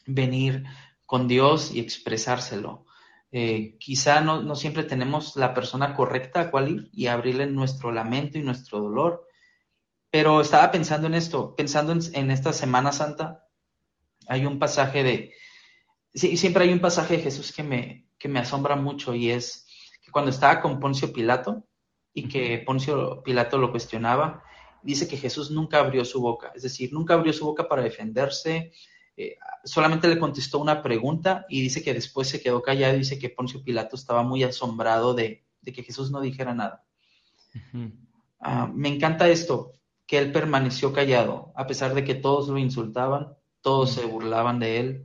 venir 0.05 0.65
con 1.05 1.28
Dios 1.28 1.71
y 1.73 1.80
expresárselo. 1.80 2.86
Eh, 3.32 3.78
quizá 3.78 4.21
no, 4.21 4.41
no, 4.41 4.55
siempre 4.55 4.84
tenemos 4.84 5.36
la 5.36 5.53
persona 5.53 5.93
correcta 5.93 6.41
a 6.41 6.51
cual 6.51 6.69
ir 6.69 6.89
y 6.93 7.07
abrirle 7.07 7.45
nuestro 7.45 7.91
lamento 7.91 8.38
y 8.38 8.43
nuestro 8.43 8.80
dolor. 8.80 9.28
Pero 10.09 10.41
estaba 10.41 10.71
pensando 10.71 11.07
en 11.07 11.13
esto, 11.13 11.55
pensando 11.55 11.91
en, 11.91 12.32
esta 12.32 12.53
Semana 12.53 12.91
Santa, 12.91 13.45
hay 14.28 14.45
un 14.45 14.57
pasaje 14.57 15.03
de, 15.03 15.34
sí, 16.18 16.38
siempre 16.38 16.63
hay 16.63 16.74
un 16.74 16.80
pasaje 16.80 17.18
de 17.18 17.24
Jesús 17.24 17.51
que 17.51 17.63
me, 17.63 18.09
que 18.18 18.28
me 18.28 18.39
asombra 18.39 18.76
mucho 18.76 19.13
y 19.13 19.32
es 19.32 19.68
que 20.01 20.11
cuando 20.11 20.32
estaba 20.32 20.61
con 20.61 20.80
Poncio 20.80 21.13
Pilato 21.13 21.65
y 22.13 22.28
que 22.28 22.59
Poncio 22.65 23.22
Pilato 23.24 23.57
lo 23.57 23.72
cuestionaba, 23.72 24.43
dice 24.82 25.07
que 25.07 25.18
Jesús 25.18 25.51
nunca 25.51 25.80
abrió 25.80 26.03
su 26.05 26.22
boca, 26.22 26.51
es 26.55 26.63
decir, 26.63 26.91
nunca 26.91 27.13
abrió 27.13 27.34
su 27.34 27.45
boca 27.45 27.68
para 27.68 27.84
defenderse, 27.84 28.72
eh, 29.15 29.38
solamente 29.63 30.07
le 30.07 30.20
contestó 30.20 30.59
una 30.59 30.82
pregunta 30.82 31.45
y 31.49 31.61
dice 31.61 31.84
que 31.84 31.93
después 31.93 32.28
se 32.28 32.41
quedó 32.41 32.61
callado 32.61 32.95
y 32.95 32.99
dice 32.99 33.20
que 33.20 33.30
Poncio 33.30 33.63
Pilato 33.63 33.95
estaba 33.95 34.24
muy 34.24 34.43
asombrado 34.43 35.13
de, 35.13 35.43
que 35.65 35.84
Jesús 35.84 36.11
no 36.11 36.22
dijera 36.22 36.53
nada. 36.53 36.86
Ah, 38.39 38.72
me 38.72 38.88
encanta 38.89 39.28
esto, 39.28 39.74
que 40.05 40.20
él 40.20 40.32
permaneció 40.32 40.93
callado, 40.93 41.51
a 41.55 41.65
pesar 41.68 41.93
de 41.93 42.03
que 42.03 42.15
todos 42.15 42.47
lo 42.47 42.57
insultaban, 42.57 43.36
todos 43.68 43.91
se 43.91 44.05
burlaban 44.05 44.59
de 44.61 44.80
él, 44.80 45.03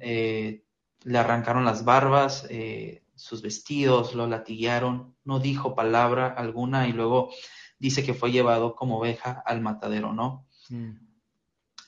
eh, 0.00 0.62
le 1.04 1.18
arrancaron 1.18 1.64
las 1.64 1.86
barbas, 1.86 2.46
eh, 2.50 3.02
sus 3.14 3.40
vestidos, 3.40 4.14
lo 4.14 4.26
latillaron, 4.26 5.16
no 5.24 5.38
dijo 5.40 5.74
palabra 5.74 6.26
alguna 6.26 6.86
y 6.86 6.92
luego 6.92 7.30
dice 7.78 8.04
que 8.04 8.12
fue 8.12 8.30
llevado 8.30 8.76
como 8.76 8.98
oveja 8.98 9.42
al 9.46 9.62
matadero, 9.62 10.12
¿no? 10.12 10.46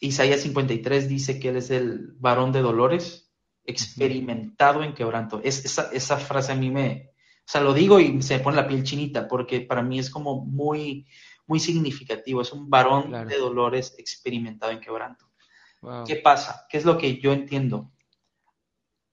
Isaías 0.01 0.41
53 0.41 1.07
dice 1.07 1.39
que 1.39 1.51
él 1.51 1.59
es 1.59 1.69
el 1.69 2.15
varón 2.19 2.51
de 2.51 2.63
dolores, 2.63 3.31
experimentado 3.67 4.83
en 4.85 4.95
quebranto. 4.95 5.43
Es, 5.45 5.67
esa, 5.67 6.17
frase 6.17 6.53
a 6.53 6.57
mí 6.57 6.71
me, 6.71 7.11
o 7.41 7.45
sea, 7.45 7.61
lo 7.61 7.75
digo 7.75 8.01
y 8.01 8.23
se 8.23 8.39
me 8.39 8.43
pone 8.43 8.57
la 8.57 8.67
piel 8.67 8.85
chinita, 8.85 9.29
porque 9.29 9.61
para 9.61 9.83
mí 9.83 9.99
es 9.99 10.09
como 10.09 10.47
muy, 10.47 11.07
muy 11.47 11.61
significativo. 11.61 12.41
Es 12.41 12.55
un 12.55 12.71
varón 12.71 13.11
de 13.29 13.37
dolores 13.37 13.95
experimentado 13.99 14.73
en 14.73 14.81
quebranto. 14.81 15.26
¿Qué 16.07 16.17
pasa? 16.17 16.67
¿Qué 16.69 16.79
es 16.79 16.85
lo 16.85 16.99
que 16.99 17.19
yo 17.19 17.33
entiendo? 17.33 17.93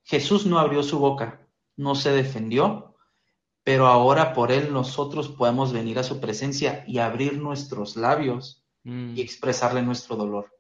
Jesús 0.04 0.46
no 0.46 0.60
abrió 0.60 0.84
su 0.84 1.00
boca, 1.00 1.48
no 1.76 1.96
se 1.96 2.12
defendió, 2.12 2.96
pero 3.64 3.88
ahora 3.88 4.34
por 4.34 4.52
él 4.52 4.74
nosotros 4.74 5.30
podemos 5.30 5.72
venir 5.72 6.00
a 6.00 6.04
su 6.04 6.20
presencia 6.20 6.84
y 6.88 7.00
abrir 7.00 7.38
nuestros 7.38 7.96
labios 7.96 8.66
y 8.84 8.90
mm. 8.90 9.18
expresarle 9.18 9.82
nuestro 9.82 10.16
dolor. 10.16 10.52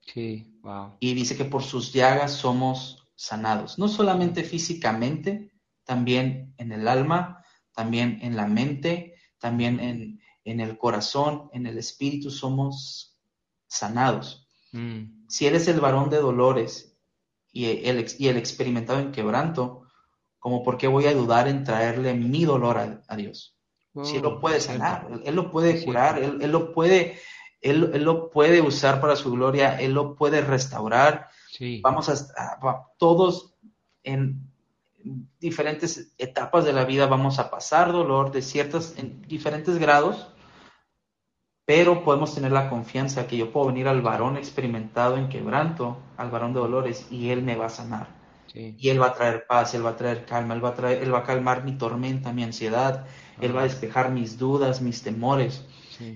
Sí, 0.00 0.58
wow. 0.62 0.96
Y 1.00 1.14
dice 1.14 1.36
que 1.36 1.44
por 1.44 1.62
sus 1.62 1.92
llagas 1.92 2.32
somos 2.32 3.08
sanados, 3.14 3.78
no 3.78 3.88
solamente 3.88 4.42
físicamente, 4.42 5.52
también 5.84 6.54
en 6.58 6.72
el 6.72 6.88
alma, 6.88 7.44
también 7.72 8.18
en 8.22 8.36
la 8.36 8.46
mente, 8.46 9.14
también 9.38 9.80
en, 9.80 10.60
el 10.60 10.78
corazón, 10.78 11.50
en 11.52 11.66
el 11.66 11.78
espíritu 11.78 12.30
somos 12.30 13.18
sanados. 13.66 14.43
Mm. 14.74 15.26
Si 15.28 15.46
Él 15.46 15.54
es 15.54 15.68
el 15.68 15.80
varón 15.80 16.10
de 16.10 16.18
dolores 16.18 16.98
y 17.52 17.66
el, 17.66 18.04
y 18.18 18.28
el 18.28 18.36
experimentado 18.36 18.98
en 18.98 19.12
quebranto, 19.12 19.82
como 20.40 20.64
por 20.64 20.76
qué 20.76 20.88
voy 20.88 21.06
a 21.06 21.14
dudar 21.14 21.46
en 21.46 21.62
traerle 21.62 22.12
mi 22.14 22.44
dolor 22.44 23.02
a, 23.08 23.16
Dios. 23.16 23.56
si 24.02 24.16
Él 24.16 24.22
lo 24.22 24.40
puede 24.40 24.60
sanar, 24.60 25.08
Él, 25.24 25.36
lo 25.36 25.50
puede 25.50 25.84
curar, 25.84 26.18
él, 26.18 26.50
lo 26.50 26.72
puede 26.72 27.18
él, 27.60 28.04
lo 28.04 28.30
puede 28.30 28.60
usar 28.60 29.00
para 29.00 29.16
su 29.16 29.30
gloria, 29.30 29.80
Él 29.80 29.94
lo 29.94 30.16
puede 30.16 30.42
restaurar. 30.42 31.28
Vamos 31.82 32.08
a, 32.08 32.88
todos 32.98 33.54
en 34.02 34.50
diferentes 35.38 36.12
etapas 36.18 36.64
de 36.64 36.72
la 36.72 36.84
vida 36.84 37.06
vamos 37.06 37.38
a 37.38 37.50
pasar 37.50 37.92
dolor 37.92 38.32
de 38.32 38.42
ciertas, 38.42 38.94
en 38.98 39.22
diferentes 39.22 39.78
grados, 39.78 40.28
pero 41.64 42.04
podemos 42.04 42.34
tener 42.34 42.52
la 42.52 42.68
confianza 42.68 43.26
que 43.26 43.36
yo 43.36 43.50
puedo 43.50 43.68
venir 43.68 43.88
al 43.88 44.02
varón 44.02 44.36
experimentado 44.36 45.16
en 45.16 45.28
quebranto, 45.28 45.98
al 46.16 46.30
varón 46.30 46.52
de 46.52 46.60
dolores, 46.60 47.06
y 47.10 47.30
Él 47.30 47.42
me 47.42 47.56
va 47.56 47.66
a 47.66 47.70
sanar. 47.70 48.24
Y 48.54 48.88
Él 48.90 49.02
va 49.02 49.08
a 49.08 49.14
traer 49.14 49.46
paz, 49.48 49.74
Él 49.74 49.84
va 49.84 49.90
a 49.90 49.96
traer 49.96 50.24
calma, 50.26 50.54
Él 50.54 50.64
va 50.64 50.68
a, 50.68 50.74
traer, 50.74 51.02
Él 51.02 51.12
va 51.12 51.20
a 51.20 51.24
calmar 51.24 51.64
mi 51.64 51.76
tormenta, 51.76 52.32
mi 52.32 52.44
ansiedad, 52.44 53.04
Él 53.40 53.56
va 53.56 53.62
a 53.62 53.64
despejar 53.64 54.12
mis 54.12 54.38
dudas, 54.38 54.80
mis 54.80 55.02
temores. 55.02 55.64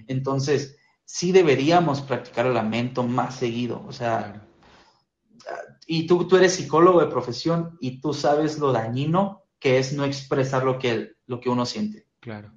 Entonces, 0.07 0.79
sí 1.05 1.33
deberíamos 1.33 2.01
practicar 2.03 2.47
el 2.47 2.55
lamento 2.55 3.03
más 3.03 3.35
seguido. 3.35 3.85
O 3.89 3.93
sea, 3.93 4.47
y 5.87 6.07
tú, 6.07 6.29
tú 6.29 6.37
eres 6.37 6.55
psicólogo 6.55 7.01
de 7.01 7.07
profesión 7.07 7.77
y 7.81 8.01
tú 8.01 8.13
sabes 8.13 8.59
lo 8.59 8.71
dañino 8.71 9.45
que 9.59 9.79
es 9.79 9.93
no 9.93 10.05
expresar 10.05 10.63
lo 10.63 10.79
que, 10.79 11.13
lo 11.27 11.41
que 11.41 11.49
uno 11.49 11.67
siente. 11.67 12.07
Claro. 12.21 12.53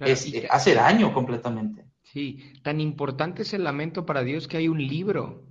Eh, 0.00 0.46
hace 0.50 0.74
daño 0.74 1.14
completamente. 1.14 1.86
Sí, 2.12 2.52
tan 2.62 2.80
importante 2.80 3.42
es 3.42 3.52
el 3.52 3.64
lamento 3.64 4.06
para 4.06 4.22
Dios 4.22 4.48
que 4.48 4.56
hay 4.56 4.68
un 4.68 4.78
libro 4.78 5.44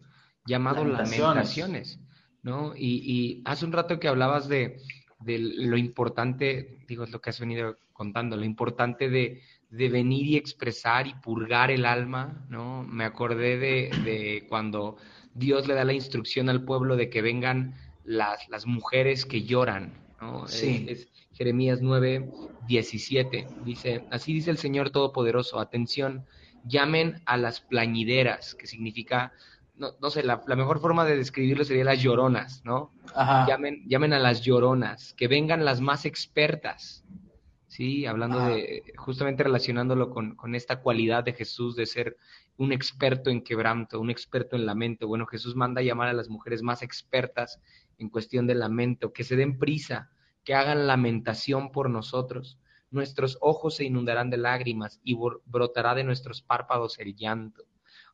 llamado 0.45 0.85
Lamentaciones, 0.85 1.99
¿no? 2.43 2.73
Y, 2.75 3.01
y 3.03 3.41
hace 3.45 3.65
un 3.65 3.71
rato 3.71 3.99
que 3.99 4.07
hablabas 4.07 4.47
de, 4.47 4.77
de 5.19 5.39
lo 5.39 5.77
importante, 5.77 6.79
digo, 6.87 7.03
es 7.03 7.11
lo 7.11 7.19
que 7.19 7.29
has 7.29 7.39
venido 7.39 7.77
contando, 7.93 8.37
lo 8.37 8.45
importante 8.45 9.09
de, 9.09 9.41
de 9.69 9.89
venir 9.89 10.27
y 10.27 10.37
expresar 10.37 11.07
y 11.07 11.13
purgar 11.15 11.71
el 11.71 11.85
alma, 11.85 12.45
¿no? 12.49 12.83
Me 12.83 13.03
acordé 13.03 13.57
de, 13.57 14.45
cuando 14.47 14.97
Dios 15.33 15.67
le 15.67 15.73
da 15.73 15.83
la 15.83 15.93
instrucción 15.93 16.49
al 16.49 16.63
pueblo 16.63 16.95
de 16.95 17.09
que 17.09 17.21
vengan 17.21 17.75
las, 18.03 18.47
las 18.49 18.65
mujeres 18.65 19.25
que 19.25 19.43
lloran, 19.43 19.93
¿no? 20.21 20.47
Sí. 20.47 20.85
Es, 20.87 21.09
Jeremías 21.33 21.81
9, 21.81 22.31
17. 22.67 23.47
Dice, 23.65 24.05
así 24.09 24.33
dice 24.33 24.51
el 24.51 24.57
Señor 24.57 24.91
Todopoderoso, 24.91 25.59
atención, 25.59 26.25
llamen 26.65 27.21
a 27.25 27.37
las 27.37 27.61
plañideras, 27.61 28.55
que 28.55 28.67
significa, 28.67 29.33
no, 29.75 29.91
no 30.01 30.09
sé, 30.09 30.23
la, 30.23 30.41
mejor 30.55 30.79
forma 30.79 31.05
de 31.05 31.17
describirlo 31.17 31.63
sería 31.63 31.83
las 31.83 32.01
lloronas, 32.01 32.63
¿no? 32.65 32.91
Llamen, 33.47 33.83
llamen 33.87 34.13
a 34.13 34.19
las 34.19 34.41
lloronas, 34.41 35.13
que 35.13 35.27
vengan 35.27 35.65
las 35.65 35.81
más 35.81 36.05
expertas, 36.05 37.05
¿sí? 37.67 38.05
Hablando 38.05 38.39
de, 38.39 38.83
justamente 38.97 39.43
relacionándolo 39.43 40.09
con, 40.09 40.35
con, 40.35 40.55
esta 40.55 40.81
cualidad 40.81 41.23
de 41.23 41.33
Jesús 41.33 41.75
de 41.75 41.85
ser 41.85 42.17
un 42.57 42.71
experto 42.71 43.29
en 43.29 43.41
quebranto, 43.41 43.99
un 43.99 44.09
experto 44.09 44.55
en 44.55 44.65
lamento. 44.65 45.07
Bueno, 45.07 45.25
Jesús 45.25 45.55
manda 45.55 45.81
a 45.81 45.83
llamar 45.83 46.07
a 46.09 46.13
las 46.13 46.29
mujeres 46.29 46.61
más 46.61 46.81
expertas 46.81 47.59
en 47.97 48.09
cuestión 48.09 48.47
de 48.47 48.55
lamento, 48.55 49.13
que 49.13 49.23
se 49.23 49.35
den 49.35 49.57
prisa, 49.57 50.09
que 50.43 50.53
hagan 50.53 50.87
lamentación 50.87 51.71
por 51.71 51.89
nosotros. 51.89 52.59
Nuestros 52.95 53.37
ojos 53.41 53.75
se 53.75 53.83
inundarán 53.83 54.29
de 54.29 54.37
lágrimas 54.37 55.01
y 55.03 55.17
brotará 55.45 55.93
de 55.93 56.05
nuestros 56.05 56.41
párpados 56.41 56.97
el 56.97 57.13
llanto. 57.13 57.65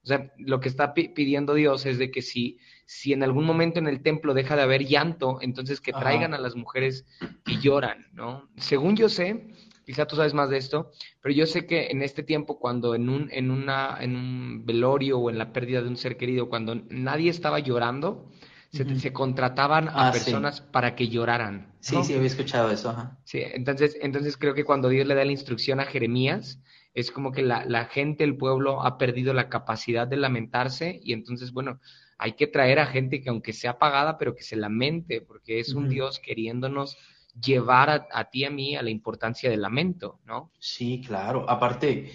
O 0.04 0.08
sea, 0.08 0.34
lo 0.40 0.60
que 0.60 0.70
está 0.70 0.96
pidiendo 0.96 1.54
Dios 1.54 1.86
es 1.86 2.00
de 2.00 2.10
que 2.10 2.24
si, 2.24 2.58
si 2.88 3.14
en 3.14 3.22
algún 3.22 3.46
momento 3.46 3.78
en 3.78 3.88
el 3.88 4.02
templo 4.02 4.34
deja 4.34 4.56
de 4.56 4.64
haber 4.64 4.86
llanto, 4.86 5.38
entonces 5.42 5.80
que 5.80 5.94
traigan 5.94 6.34
a 6.34 6.40
las 6.40 6.56
mujeres 6.56 7.06
que 7.46 7.58
lloran, 7.58 8.08
¿no? 8.12 8.50
Según 8.58 8.98
yo 8.98 9.10
sé, 9.10 9.54
quizá 9.86 10.08
tú 10.08 10.16
sabes 10.16 10.34
más 10.34 10.50
de 10.50 10.58
esto, 10.58 10.92
pero 11.22 11.36
yo 11.36 11.46
sé 11.46 11.68
que 11.68 11.90
en 11.92 12.02
este 12.02 12.24
tiempo 12.24 12.58
cuando 12.58 12.96
en 12.96 13.10
un, 13.10 13.30
en 13.32 13.52
una, 13.52 14.00
en 14.02 14.16
un 14.16 14.66
velorio 14.66 15.20
o 15.20 15.30
en 15.30 15.38
la 15.38 15.54
pérdida 15.54 15.84
de 15.84 15.90
un 15.90 15.98
ser 15.98 16.18
querido, 16.18 16.50
cuando 16.50 16.74
nadie 16.90 17.30
estaba 17.30 17.60
llorando, 17.60 18.32
se, 18.72 19.12
contrataban 19.14 19.90
a 19.90 20.08
ah, 20.08 20.12
personas 20.12 20.62
para 20.62 20.96
que 20.96 21.10
lloraran. 21.10 21.74
Sí, 21.80 21.98
sí, 22.04 22.14
había 22.14 22.28
escuchado 22.28 22.72
eso. 22.72 22.96
Sí, 23.24 23.42
entonces, 23.42 23.98
entonces 24.02 24.38
creo 24.38 24.54
que 24.54 24.64
cuando 24.64 24.90
Dios 24.90 25.06
le 25.06 25.16
da 25.16 25.26
la 25.26 25.32
instrucción 25.32 25.80
a 25.80 25.86
Jeremías, 25.86 26.60
es 26.94 27.12
como 27.12 27.32
que 27.32 27.42
la, 27.42 27.66
la, 27.66 27.86
gente, 27.86 28.24
el 28.24 28.38
pueblo 28.38 28.84
ha 28.84 28.98
perdido 28.98 29.34
la 29.34 29.50
capacidad 29.50 30.08
de 30.08 30.18
lamentarse 30.18 31.00
y 31.04 31.14
entonces, 31.14 31.52
bueno, 31.52 31.80
hay 32.18 32.34
que 32.34 32.48
traer 32.48 32.80
a 32.80 32.86
gente 32.86 33.22
que 33.22 33.30
aunque 33.30 33.52
sea 33.52 33.80
pagada, 33.80 34.18
pero 34.18 34.36
que 34.36 34.44
se 34.44 34.56
lamente, 34.56 35.22
porque 35.22 35.60
es 35.60 35.74
un 35.74 35.90
Dios 35.90 36.20
queriéndonos 36.20 36.96
llevar 37.40 38.08
a, 38.12 38.30
ti 38.30 38.42
y 38.42 38.46
a 38.46 38.52
mí 38.52 38.76
a 38.76 38.84
la 38.84 38.90
importancia 38.90 39.50
del 39.50 39.64
lamento, 39.64 40.20
¿no? 40.26 40.52
Sí, 40.60 41.02
claro. 41.06 41.50
Aparte, 41.50 42.12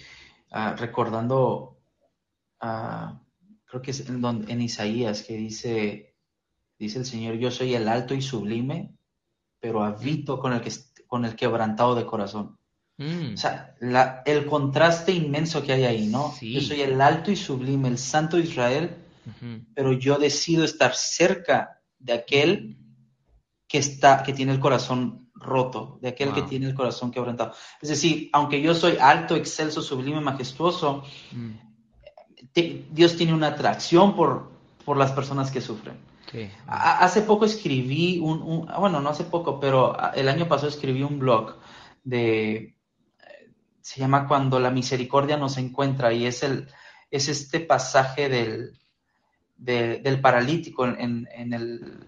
ah, 0.51 0.75
recordando, 0.77 1.77
uh, 2.61 3.19
creo 3.65 3.81
que 3.81 3.91
es 3.91 4.07
en, 4.07 4.23
en, 4.47 4.61
Isaías 4.61 5.23
que 5.23 5.35
dice, 5.35 6.15
dice 6.79 6.99
el 6.99 7.05
Señor, 7.05 7.35
yo 7.35 7.51
soy 7.51 7.75
el 7.75 7.87
alto 7.87 8.13
y 8.13 8.21
sublime, 8.21 8.93
pero 9.59 9.83
habito 9.83 10.39
con 10.39 10.53
el, 10.53 10.61
que, 10.61 10.71
con 11.07 11.25
el 11.25 11.35
quebrantado 11.35 11.95
de 11.95 12.05
corazón. 12.05 12.57
Mm. 12.97 13.33
O 13.33 13.37
sea, 13.37 13.75
el 14.25 14.45
contraste 14.45 15.11
inmenso 15.11 15.63
que 15.63 15.73
hay 15.73 15.83
ahí, 15.85 16.07
¿no? 16.07 16.33
Yo 16.41 16.61
soy 16.61 16.81
el 16.81 16.99
alto 16.99 17.31
y 17.31 17.35
sublime, 17.35 17.89
el 17.89 17.97
santo 17.97 18.37
de 18.37 18.43
Israel, 18.43 18.97
pero 19.75 19.91
yo 19.91 20.17
decido 20.17 20.63
estar 20.63 20.95
cerca 20.95 21.81
de 21.99 22.13
aquel 22.13 22.77
que 23.67 23.77
está, 23.77 24.23
que 24.23 24.33
tiene 24.33 24.53
el 24.53 24.59
corazón 24.59 25.29
roto, 25.35 25.99
de 26.01 26.09
aquel 26.09 26.33
que 26.33 26.41
tiene 26.43 26.67
el 26.67 26.73
corazón 26.73 27.11
quebrantado. 27.11 27.53
Es 27.81 27.89
decir, 27.89 28.29
aunque 28.33 28.61
yo 28.61 28.73
soy 28.73 28.97
alto, 28.99 29.35
excelso, 29.35 29.81
sublime, 29.81 30.21
majestuoso, 30.21 31.03
mm. 31.31 31.67
Dios 32.91 33.15
tiene 33.15 33.33
una 33.33 33.47
atracción 33.47 34.15
por, 34.15 34.49
por 34.83 34.97
las 34.97 35.11
personas 35.11 35.51
que 35.51 35.61
sufren. 35.61 35.95
Hace 36.67 37.21
poco 37.21 37.45
escribí 37.45 38.19
un, 38.19 38.65
bueno, 38.79 39.01
no 39.01 39.09
hace 39.09 39.23
poco, 39.23 39.59
pero 39.59 39.95
el 40.13 40.27
año 40.27 40.47
pasado 40.47 40.69
escribí 40.69 41.03
un 41.03 41.19
blog 41.19 41.55
de, 42.03 42.75
se 43.81 44.01
llama 44.01 44.27
Cuando 44.27 44.59
la 44.59 44.69
misericordia 44.69 45.37
nos 45.37 45.57
encuentra 45.57 46.11
y 46.11 46.25
es 46.25 46.43
el, 46.43 46.67
es 47.09 47.29
este 47.29 47.61
pasaje 47.61 48.27
del, 48.27 48.77
del 49.55 50.19
paralítico 50.19 50.85
en, 50.85 51.27
en, 51.31 51.53
el, 51.53 52.05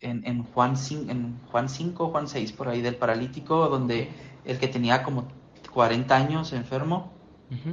en, 0.00 0.42
Juan 0.42 0.76
5, 0.76 1.10
en 1.10 1.38
Juan 1.46 1.68
5, 1.68 2.08
Juan 2.08 2.26
6, 2.26 2.52
por 2.52 2.68
ahí 2.68 2.82
del 2.82 2.96
paralítico, 2.96 3.68
donde 3.68 4.08
el 4.44 4.58
que 4.58 4.68
tenía 4.68 5.04
como 5.04 5.28
40 5.72 6.14
años 6.14 6.52
enfermo, 6.52 7.12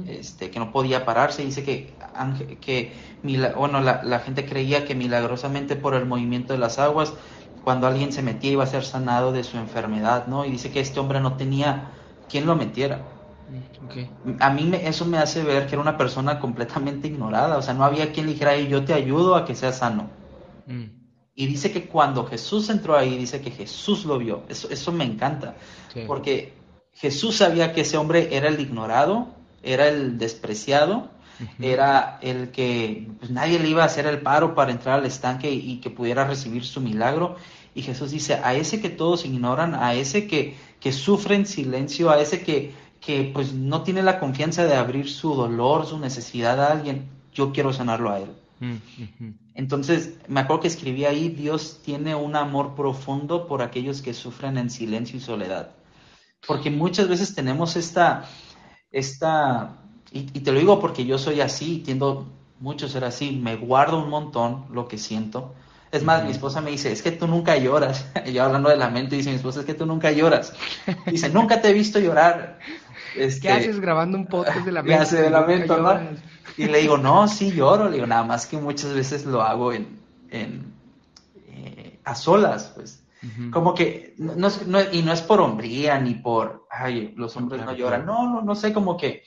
este, 0.06 0.50
que 0.50 0.58
no 0.58 0.72
podía 0.72 1.04
pararse, 1.04 1.44
dice 1.44 1.62
que, 1.62 1.94
que 2.60 2.92
bueno, 3.56 3.80
la, 3.80 4.18
gente 4.20 4.44
creía 4.44 4.84
que 4.84 4.94
milagrosamente 4.94 5.76
por 5.76 5.94
el 5.94 6.06
movimiento 6.06 6.52
de 6.52 6.58
las 6.58 6.78
aguas, 6.78 7.14
cuando 7.64 7.86
alguien 7.86 8.12
se 8.12 8.22
metía 8.22 8.52
iba 8.52 8.64
a 8.64 8.66
ser 8.66 8.84
sanado 8.84 9.32
de 9.32 9.44
su 9.44 9.56
enfermedad, 9.58 10.26
¿no? 10.26 10.44
Y 10.44 10.50
dice 10.50 10.70
que 10.70 10.80
este 10.80 11.00
hombre 11.00 11.20
no 11.20 11.36
tenía 11.36 11.90
quien 12.28 12.46
lo 12.46 12.56
metiera. 12.56 13.02
Mm, 14.24 14.36
a 14.38 14.50
mí 14.50 14.70
eso 14.82 15.04
me 15.04 15.18
hace 15.18 15.42
ver 15.42 15.66
que 15.66 15.74
era 15.74 15.82
una 15.82 15.96
persona 15.96 16.38
completamente 16.38 17.08
ignorada, 17.08 17.58
o 17.58 17.62
sea, 17.62 17.74
no 17.74 17.84
había 17.84 18.12
quien 18.12 18.26
le 18.26 18.32
dijera, 18.32 18.56
yo 18.56 18.84
te 18.84 18.94
ayudo 18.94 19.34
a 19.34 19.44
que 19.44 19.54
sea 19.54 19.72
sano. 19.72 20.10
Mm. 20.66 21.00
Y 21.34 21.46
dice 21.46 21.72
que 21.72 21.86
cuando 21.86 22.26
Jesús 22.26 22.68
entró 22.68 22.96
ahí, 22.96 23.16
dice 23.16 23.40
que 23.40 23.50
Jesús 23.50 24.04
lo 24.04 24.18
vio. 24.18 24.42
Eso, 24.48 24.68
eso 24.70 24.92
me 24.92 25.04
encanta, 25.04 25.54
porque 26.06 26.52
Jesús 26.92 27.36
sabía 27.36 27.72
que 27.72 27.80
ese 27.80 27.96
hombre 27.96 28.28
era 28.36 28.48
el 28.48 28.60
ignorado, 28.60 29.39
era 29.62 29.88
el 29.88 30.18
despreciado, 30.18 31.10
era 31.60 32.18
el 32.22 32.50
que 32.50 33.08
pues, 33.18 33.30
nadie 33.30 33.58
le 33.58 33.68
iba 33.68 33.82
a 33.82 33.86
hacer 33.86 34.06
el 34.06 34.20
paro 34.20 34.54
para 34.54 34.72
entrar 34.72 34.98
al 34.98 35.06
estanque 35.06 35.50
y, 35.50 35.76
que 35.76 35.90
pudiera 35.90 36.26
recibir 36.26 36.64
su 36.64 36.80
milagro. 36.80 37.36
Y 37.74 37.82
Jesús 37.82 38.10
dice, 38.10 38.34
a 38.42 38.54
ese 38.54 38.80
que 38.80 38.90
todos 38.90 39.24
ignoran, 39.24 39.74
a 39.74 39.94
ese 39.94 40.26
que, 40.26 40.56
que 40.80 40.92
sufre 40.92 41.36
en 41.36 41.46
silencio, 41.46 42.10
a 42.10 42.20
ese 42.20 42.42
que, 42.42 42.72
que 43.00 43.30
pues 43.32 43.54
no 43.54 43.82
tiene 43.82 44.02
la 44.02 44.18
confianza 44.18 44.64
de 44.64 44.74
abrir 44.74 45.08
su 45.08 45.34
dolor, 45.34 45.86
su 45.86 45.98
necesidad 45.98 46.60
a 46.60 46.72
alguien, 46.72 47.08
yo 47.32 47.52
quiero 47.52 47.72
sanarlo 47.72 48.10
a 48.10 48.18
él. 48.18 48.30
Entonces, 49.54 50.18
me 50.28 50.40
acuerdo 50.40 50.62
que 50.62 50.68
escribí 50.68 51.06
ahí, 51.06 51.28
Dios 51.30 51.80
tiene 51.82 52.14
un 52.14 52.36
amor 52.36 52.74
profundo 52.74 53.46
por 53.46 53.62
aquellos 53.62 54.02
que 54.02 54.12
sufren 54.12 54.58
en 54.58 54.68
silencio 54.68 55.16
y 55.16 55.20
soledad. 55.20 55.70
Porque 56.46 56.70
muchas 56.70 57.08
veces 57.08 57.34
tenemos 57.34 57.76
esta, 57.76 58.28
esta 58.90 59.80
y, 60.12 60.24
te 60.40 60.52
lo 60.52 60.58
digo 60.58 60.80
porque 60.80 61.04
yo 61.04 61.18
soy 61.18 61.40
así, 61.40 61.82
tiendo 61.84 62.26
mucho 62.58 62.88
ser 62.88 63.04
así, 63.04 63.32
me 63.32 63.56
guardo 63.56 64.02
un 64.02 64.10
montón 64.10 64.66
lo 64.72 64.88
que 64.88 64.98
siento. 64.98 65.54
Es 65.92 66.04
más, 66.04 66.24
mi 66.24 66.30
esposa 66.30 66.60
me 66.60 66.70
dice, 66.70 66.92
es 66.92 67.02
que 67.02 67.12
tú 67.12 67.26
nunca 67.26 67.56
lloras. 67.56 68.06
Y 68.26 68.32
yo 68.32 68.44
hablando 68.44 68.68
de 68.68 68.76
lamento, 68.76 69.14
dice 69.14 69.30
mi 69.30 69.36
esposa, 69.36 69.60
es 69.60 69.66
que 69.66 69.74
tú 69.74 69.86
nunca 69.86 70.10
lloras. 70.10 70.52
Dice, 71.06 71.30
nunca 71.30 71.60
te 71.60 71.70
he 71.70 71.72
visto 71.72 71.98
llorar. 71.98 72.58
Este, 73.16 73.42
¿Qué 73.42 73.52
haces 73.52 73.80
grabando 73.80 74.18
un 74.18 74.26
podcast 74.26 74.64
de 74.64 74.72
lamento? 74.72 75.02
hace 75.02 75.22
de 75.22 75.30
lamento, 75.30 75.78
¿no? 75.78 75.98
Y 76.56 76.66
le 76.66 76.78
digo, 76.78 76.98
no, 76.98 77.26
sí 77.28 77.52
lloro. 77.52 77.88
Le 77.88 77.94
digo, 77.94 78.06
nada 78.06 78.24
más 78.24 78.46
que 78.46 78.56
muchas 78.56 78.92
veces 78.94 79.24
lo 79.26 79.42
hago 79.42 79.72
en, 79.72 79.98
en 80.30 80.72
eh, 81.48 81.98
a 82.04 82.14
solas, 82.14 82.72
pues. 82.74 83.02
Como 83.50 83.74
que, 83.74 84.14
no, 84.18 84.48
y 84.92 85.02
no 85.02 85.12
es 85.12 85.22
por 85.22 85.40
hombría 85.40 85.98
ni 85.98 86.14
por, 86.14 86.66
ay, 86.70 87.12
los 87.16 87.36
hombres 87.36 87.64
no 87.64 87.72
lloran. 87.72 88.06
No, 88.06 88.30
no, 88.32 88.42
no 88.42 88.54
sé, 88.54 88.72
como 88.72 88.96
que, 88.96 89.24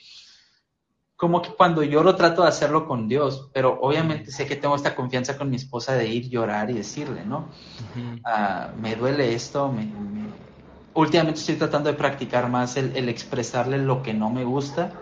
como 1.16 1.40
que 1.40 1.50
cuando 1.50 1.82
lloro 1.82 2.16
trato 2.16 2.42
de 2.42 2.48
hacerlo 2.48 2.86
con 2.86 3.06
Dios, 3.06 3.50
pero 3.52 3.78
obviamente 3.80 4.30
sé 4.30 4.46
que 4.46 4.56
tengo 4.56 4.74
esta 4.74 4.96
confianza 4.96 5.36
con 5.36 5.48
mi 5.48 5.56
esposa 5.56 5.94
de 5.94 6.08
ir 6.08 6.28
llorar 6.28 6.70
y 6.70 6.74
decirle, 6.74 7.24
¿no? 7.24 7.50
Ah, 8.24 8.72
me 8.76 8.96
duele 8.96 9.34
esto, 9.34 9.70
me, 9.70 9.92
últimamente 10.94 11.40
estoy 11.40 11.56
tratando 11.56 11.90
de 11.90 11.96
practicar 11.96 12.48
más 12.48 12.76
el, 12.76 13.08
expresarle 13.08 13.78
lo 13.78 14.02
que 14.02 14.14
no 14.14 14.30
me 14.30 14.44
gusta, 14.44 14.92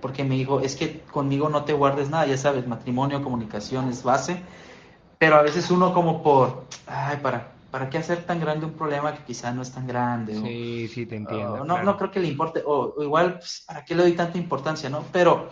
porque 0.00 0.24
me 0.24 0.36
dijo, 0.36 0.60
es 0.60 0.76
que 0.76 1.04
conmigo 1.04 1.48
no 1.48 1.64
te 1.64 1.72
guardes 1.72 2.08
nada, 2.10 2.26
ya 2.26 2.36
sabes, 2.36 2.66
matrimonio, 2.66 3.22
comunicación 3.22 3.88
es 3.88 4.02
base, 4.02 4.42
pero 5.18 5.36
a 5.36 5.42
veces 5.42 5.70
uno 5.70 5.92
como 5.92 6.22
por, 6.22 6.66
ay, 6.86 7.18
para, 7.22 7.57
¿para 7.70 7.90
qué 7.90 7.98
hacer 7.98 8.24
tan 8.24 8.40
grande 8.40 8.66
un 8.66 8.72
problema 8.72 9.14
que 9.14 9.24
quizá 9.24 9.52
no 9.52 9.62
es 9.62 9.72
tan 9.72 9.86
grande? 9.86 10.34
Sí, 10.34 10.88
sí, 10.88 11.06
te 11.06 11.16
entiendo. 11.16 11.64
no, 11.64 11.82
no 11.82 11.96
creo 11.96 12.10
que 12.10 12.20
le 12.20 12.28
importe, 12.28 12.62
o, 12.64 12.94
igual, 13.02 13.38
pues, 13.38 13.64
¿para 13.66 13.84
qué 13.84 13.94
le 13.94 14.02
doy 14.02 14.12
tanta 14.12 14.38
importancia, 14.38 14.88
no? 14.88 15.04
Pero 15.12 15.50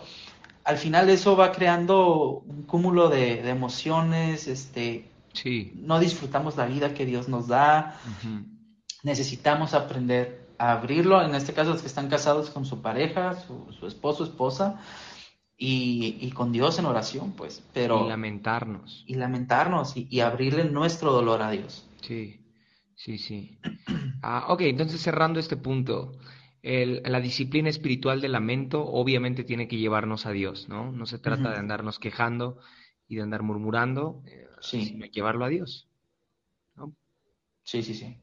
al 0.63 0.77
final 0.77 1.09
eso 1.09 1.35
va 1.35 1.51
creando 1.51 2.43
un 2.45 2.63
cúmulo 2.63 3.09
de, 3.09 3.47
emociones, 3.49 4.47
este, 4.47 5.09
sí. 5.33 5.73
no 5.75 5.99
disfrutamos 5.99 6.57
la 6.57 6.65
vida 6.65 6.93
que 6.93 7.05
Dios 7.05 7.27
nos 7.29 7.47
da 7.47 7.99
necesitamos 9.07 9.73
aprender 9.73 10.47
a 10.57 10.73
abrirlo, 10.73 11.21
en 11.21 11.35
este 11.35 11.53
caso 11.53 11.71
los 11.71 11.81
que 11.81 11.87
están 11.87 12.09
casados 12.09 12.49
con 12.49 12.65
su 12.65 12.81
pareja, 12.81 13.35
su, 13.35 13.87
esposo, 13.87 14.23
esposa, 14.23 14.81
y, 15.59 16.29
con 16.31 16.51
Dios 16.51 16.77
en 16.77 16.85
oración, 16.85 17.31
pues, 17.31 17.63
pero... 17.73 18.05
Y 18.05 18.09
lamentarnos. 18.09 19.03
Y 19.07 19.15
lamentarnos 19.15 19.93
y, 19.95 20.19
abrirle 20.19 20.65
nuestro 20.65 21.11
dolor 21.11 21.41
a 21.41 21.51
Dios. 21.51 21.86
Sí, 22.07 22.39
sí, 22.95 23.17
sí. 23.17 23.59
Ah, 24.23 24.47
ok, 24.49 24.61
entonces 24.61 24.99
cerrando 24.99 25.39
este 25.39 25.57
punto, 25.57 26.17
la 26.63 27.21
disciplina 27.21 27.69
espiritual 27.69 28.19
del 28.19 28.31
lamento 28.31 28.83
obviamente 28.83 29.43
tiene 29.43 29.67
que 29.67 29.77
llevarnos 29.77 30.25
a 30.25 30.31
Dios, 30.31 30.67
¿no? 30.67 30.91
No 30.91 31.05
se 31.05 31.19
trata 31.19 31.51
de 31.51 31.57
andarnos 31.57 31.99
quejando 31.99 32.57
y 33.07 33.15
de 33.15 33.21
andar 33.21 33.43
murmurando, 33.43 34.23
eh, 34.25 34.47
sino 34.59 35.05
llevarlo 35.05 35.45
a 35.45 35.49
Dios. 35.49 35.87
¿no? 36.75 36.95
Sí, 37.63 37.83
sí, 37.83 37.93
sí. 37.93 38.17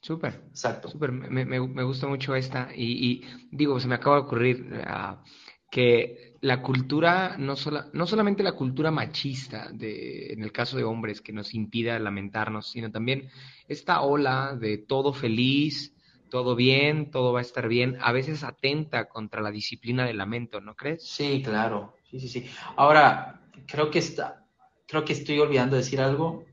Súper. 0.00 0.44
Exacto. 0.48 0.88
Súper. 0.88 1.12
Me, 1.12 1.44
me, 1.44 1.60
me, 1.60 1.82
gusta 1.82 2.06
mucho 2.06 2.36
esta. 2.36 2.68
Y, 2.76 3.24
digo, 3.50 3.80
se 3.80 3.88
me 3.88 3.96
acaba 3.96 4.16
de 4.16 4.22
ocurrir 4.22 4.82
ah, 4.86 5.24
que 5.70 6.27
la 6.40 6.62
cultura, 6.62 7.36
no, 7.38 7.56
sola, 7.56 7.88
no 7.92 8.06
solamente 8.06 8.42
la 8.42 8.52
cultura 8.52 8.90
machista, 8.90 9.70
de, 9.72 10.32
en 10.32 10.42
el 10.42 10.52
caso 10.52 10.76
de 10.76 10.84
hombres, 10.84 11.20
que 11.20 11.32
nos 11.32 11.54
impida 11.54 11.98
lamentarnos, 11.98 12.70
sino 12.70 12.90
también 12.90 13.28
esta 13.66 14.02
ola 14.02 14.56
de 14.58 14.78
todo 14.78 15.12
feliz, 15.12 15.94
todo 16.30 16.54
bien, 16.54 17.10
todo 17.10 17.32
va 17.32 17.40
a 17.40 17.42
estar 17.42 17.68
bien, 17.68 17.98
a 18.00 18.12
veces 18.12 18.44
atenta 18.44 19.08
contra 19.08 19.42
la 19.42 19.50
disciplina 19.50 20.04
del 20.06 20.18
lamento, 20.18 20.60
¿no 20.60 20.76
crees? 20.76 21.06
Sí, 21.08 21.42
claro. 21.42 21.96
Sí, 22.10 22.20
sí, 22.20 22.28
sí. 22.28 22.46
Ahora, 22.76 23.42
creo 23.66 23.90
que 23.90 23.98
está, 23.98 24.46
creo 24.86 25.04
que 25.04 25.12
estoy 25.12 25.38
olvidando 25.40 25.76
decir 25.76 26.00
algo 26.00 26.44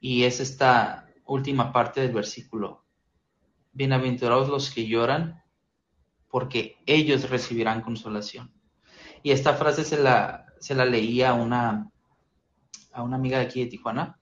y 0.00 0.24
es 0.24 0.40
esta 0.40 1.08
última 1.26 1.72
parte 1.72 2.00
del 2.00 2.12
versículo. 2.12 2.84
Bienaventurados 3.72 4.48
los 4.48 4.70
que 4.70 4.86
lloran, 4.86 5.42
porque 6.30 6.78
ellos 6.86 7.28
recibirán 7.28 7.82
consolación. 7.82 8.57
Y 9.22 9.30
esta 9.30 9.54
frase 9.54 9.84
se 9.84 10.02
la, 10.02 10.46
se 10.60 10.74
la 10.74 10.84
leía 10.84 11.30
a 11.30 11.34
una, 11.34 11.90
a 12.92 13.02
una 13.02 13.16
amiga 13.16 13.38
de 13.38 13.44
aquí 13.44 13.60
de 13.64 13.70
Tijuana, 13.70 14.18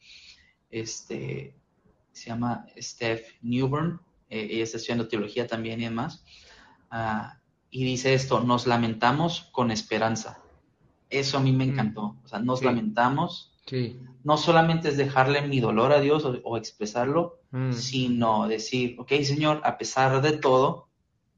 este, 0.71 1.55
se 2.13 2.31
llama 2.31 2.67
Steph 2.79 3.23
Newburn, 3.43 4.01
eh, 4.29 4.49
ella 4.51 4.65
está 4.65 4.79
estudiando 4.79 5.09
teología 5.09 5.47
también 5.47 5.81
y 5.81 5.85
demás, 5.85 6.25
ah, 6.91 7.39
y 7.71 7.85
dice 7.85 8.15
esto, 8.15 8.41
nos 8.41 8.67
lamentamos 8.67 9.49
con 9.53 9.71
esperanza. 9.71 10.39
Eso 11.11 11.39
a 11.39 11.41
mí 11.41 11.53
me 11.53 11.67
mm. 11.67 11.71
encantó, 11.71 12.17
o 12.25 12.29
sea, 12.29 12.39
nos 12.39 12.63
lamentamos 12.63 13.53
no 14.23 14.37
solamente 14.37 14.89
es 14.89 14.97
dejarle 14.97 15.43
mi 15.43 15.61
dolor 15.61 15.93
a 15.93 16.01
Dios 16.01 16.25
o, 16.25 16.57
expresarlo, 16.57 17.41
mm. 17.51 17.73
sino 17.73 18.47
decir, 18.49 18.97
ok, 18.99 19.13
Señor, 19.23 19.61
a 19.65 19.77
pesar 19.77 20.23
de 20.23 20.33
todo, 20.33 20.89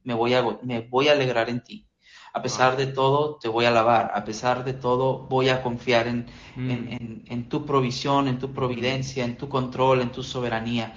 me 0.05 0.14
voy 0.14 0.35
a, 0.35 0.43
me 0.62 0.80
voy 0.80 1.09
a 1.09 1.12
alegrar 1.12 1.48
en 1.48 1.62
ti. 1.62 1.88
A 2.32 2.42
pesar 2.42 2.76
de 2.76 2.86
todo, 2.86 3.36
te 3.36 3.48
voy 3.48 3.64
a 3.64 3.68
alabar. 3.68 4.12
A 4.14 4.24
pesar 4.24 4.64
de 4.64 4.74
todo, 4.74 5.26
voy 5.28 5.48
a 5.48 5.62
confiar 5.62 6.06
en, 6.06 6.26
mm. 6.56 7.48
tu 7.48 7.64
provisión, 7.64 8.28
en 8.28 8.38
tu 8.38 8.52
providencia, 8.52 9.24
en 9.24 9.36
tu 9.36 9.48
control, 9.48 10.02
en 10.02 10.10
tu 10.10 10.22
soberanía. 10.22 10.94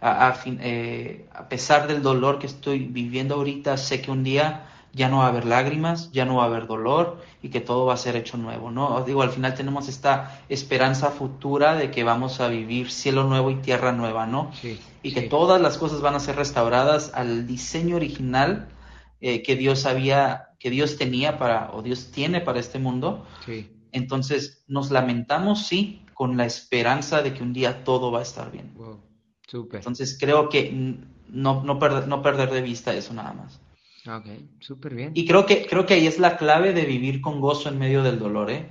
A, 0.00 0.34
eh, 0.44 1.26
a 1.32 1.48
pesar 1.48 1.86
del 1.86 2.02
dolor 2.02 2.38
que 2.38 2.46
estoy 2.46 2.80
viviendo 2.80 3.36
ahorita, 3.36 3.76
sé 3.76 4.02
que 4.02 4.10
un 4.10 4.22
día 4.22 4.66
ya 4.94 5.08
no 5.08 5.18
va 5.18 5.26
a 5.26 5.28
haber 5.28 5.44
lágrimas, 5.44 6.10
ya 6.12 6.24
no 6.24 6.36
va 6.36 6.44
a 6.44 6.46
haber 6.46 6.66
dolor 6.66 7.20
y 7.42 7.48
que 7.48 7.60
todo 7.60 7.86
va 7.86 7.94
a 7.94 7.96
ser 7.96 8.14
hecho 8.16 8.36
nuevo, 8.36 8.70
¿no? 8.70 8.94
Os 8.94 9.06
digo, 9.06 9.22
al 9.22 9.30
final 9.30 9.54
tenemos 9.54 9.88
esta 9.88 10.40
esperanza 10.48 11.10
futura 11.10 11.74
de 11.74 11.90
que 11.90 12.04
vamos 12.04 12.40
a 12.40 12.48
vivir 12.48 12.90
cielo 12.90 13.24
nuevo 13.24 13.50
y 13.50 13.56
tierra 13.56 13.92
nueva, 13.92 14.26
¿no? 14.26 14.52
Sí, 14.60 14.78
y 15.02 15.12
que 15.12 15.22
todas 15.22 15.60
las 15.60 15.78
cosas 15.78 16.00
van 16.00 16.14
a 16.14 16.20
ser 16.20 16.36
restauradas 16.36 17.12
al 17.14 17.46
diseño 17.46 17.96
original 17.96 18.68
eh, 19.26 19.42
que 19.42 19.56
Dios 19.56 19.86
había, 19.86 20.50
que 20.58 20.68
Dios 20.68 20.98
tenía 20.98 21.38
para, 21.38 21.72
o 21.72 21.80
Dios 21.80 22.10
tiene 22.12 22.42
para 22.42 22.60
este 22.60 22.78
mundo. 22.78 23.26
Sí. 23.46 23.70
Entonces, 23.90 24.62
nos 24.68 24.90
lamentamos, 24.90 25.66
sí, 25.66 26.04
con 26.12 26.36
la 26.36 26.44
esperanza 26.44 27.22
de 27.22 27.32
que 27.32 27.42
un 27.42 27.54
día 27.54 27.84
todo 27.84 28.12
va 28.12 28.18
a 28.18 28.22
estar 28.22 28.52
bien. 28.52 28.74
Wow. 28.74 29.00
Entonces, 29.72 30.18
creo 30.20 30.50
que 30.50 30.70
no, 31.30 31.64
no, 31.64 31.78
perder, 31.78 32.06
no 32.06 32.20
perder 32.20 32.50
de 32.50 32.60
vista 32.60 32.92
eso 32.92 33.14
nada 33.14 33.32
más. 33.32 33.62
Ok, 34.06 34.26
súper 34.60 34.94
bien. 34.94 35.12
Y 35.14 35.26
creo 35.26 35.46
que, 35.46 35.64
creo 35.64 35.86
que 35.86 35.94
ahí 35.94 36.06
es 36.06 36.18
la 36.18 36.36
clave 36.36 36.74
de 36.74 36.84
vivir 36.84 37.22
con 37.22 37.40
gozo 37.40 37.70
en 37.70 37.78
medio 37.78 38.02
del 38.02 38.18
dolor, 38.18 38.50
¿eh? 38.50 38.68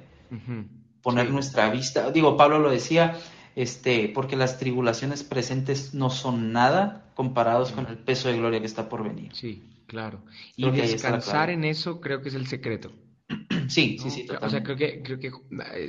Poner 1.01 1.31
nuestra 1.31 1.71
vista, 1.71 2.11
digo, 2.11 2.37
Pablo 2.37 2.59
lo 2.59 2.69
decía, 2.69 3.17
este, 3.55 4.09
porque 4.09 4.35
las 4.35 4.57
tribulaciones 4.57 5.23
presentes 5.23 5.93
no 5.93 6.09
son 6.09 6.51
nada 6.51 7.11
comparados 7.13 7.71
con 7.71 7.87
el 7.87 7.97
peso 7.97 8.29
de 8.29 8.37
gloria 8.37 8.59
que 8.59 8.65
está 8.65 8.89
por 8.89 9.03
venir. 9.03 9.31
Sí, 9.33 9.63
claro. 9.87 10.21
Y 10.55 10.69
descansar 10.71 11.49
en 11.49 11.63
eso 11.63 12.01
creo 12.01 12.21
que 12.21 12.29
es 12.29 12.35
el 12.35 12.47
secreto. 12.47 12.91
Sí, 13.69 13.97
sí, 13.97 14.09
sí, 14.09 14.25
totalmente. 14.25 14.45
O 14.45 14.49
sea, 14.49 14.63
creo 14.63 14.75
que, 14.75 15.01
creo 15.01 15.19
que 15.19 15.31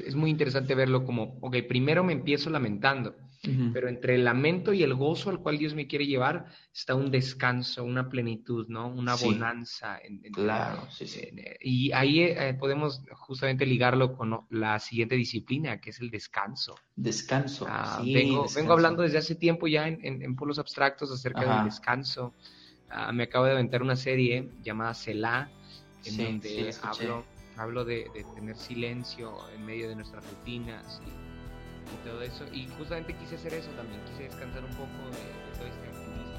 es 0.07 0.15
muy 0.15 0.31
interesante 0.31 0.77
verlo 0.77 1.05
como, 1.05 1.39
ok, 1.41 1.57
primero 1.69 2.05
me 2.05 2.12
empiezo 2.12 2.49
lamentando, 2.49 3.16
pero 3.73 3.89
entre 3.89 4.15
el 4.15 4.25
lamento 4.25 4.73
y 4.73 4.83
el 4.83 4.95
gozo 4.95 5.31
al 5.31 5.41
cual 5.41 5.59
Dios 5.59 5.75
me 5.75 5.87
quiere 5.87 6.07
llevar 6.07 6.47
está 6.73 6.95
un 6.95 7.11
descanso, 7.11 7.85
una 7.85 8.09
plenitud, 8.09 8.66
¿no? 8.69 8.89
Una 8.89 9.15
bonanza. 9.16 9.99
En, 10.03 10.21
claro, 10.33 10.89
sí, 10.91 11.07
sí. 11.07 11.29
y 11.61 11.93
ahí 11.93 12.21
eh, 12.23 12.57
podemos 12.59 13.03
justamente 13.12 13.66
ligarlo 13.66 14.16
con 14.16 14.47
la 14.51 14.79
siguiente 14.79 15.15
disciplina, 15.15 15.81
que 15.81 15.91
es 15.91 16.01
el 16.01 16.11
descanso. 16.11 16.75
Descanso. 16.97 17.66
Ah, 17.69 18.03
vengo, 18.05 18.47
vengo 18.55 18.73
hablando 18.73 19.03
desde 19.03 19.19
hace 19.19 19.35
tiempo 19.35 19.66
ya 19.66 19.89
en, 19.89 20.23
en, 20.23 20.37
polos 20.37 20.59
abstractos 20.59 21.11
acerca 21.11 21.57
del 21.57 21.65
descanso. 21.65 22.35
Ah, 22.91 23.12
me 23.12 23.25
acabo 23.25 23.45
de 23.47 23.53
aventar 23.53 23.83
una 23.83 23.97
serie 23.97 24.51
llamada 24.62 24.95
Selah, 24.95 25.51
en 26.05 26.16
donde 26.16 26.75
hablo, 26.83 27.25
hablo 27.57 27.85
de, 27.85 28.11
tener 28.35 28.57
silencio 28.57 29.37
en 29.55 29.66
medio 29.66 29.89
de 29.89 29.97
nuestras 29.97 30.25
rutinas 30.29 31.01
y, 31.07 31.23
y 31.93 32.09
todo 32.09 32.23
eso. 32.23 32.44
Y 32.52 32.69
justamente 32.78 33.15
quise 33.15 33.36
hacer 33.36 33.55
eso 33.55 33.70
también, 33.73 34.01
quise 34.05 34.24
descansar 34.24 34.65
un 34.65 34.70
poco 34.70 35.11
de, 35.11 35.56
todo 35.59 35.66
este 35.66 35.86
activismo. 35.86 36.35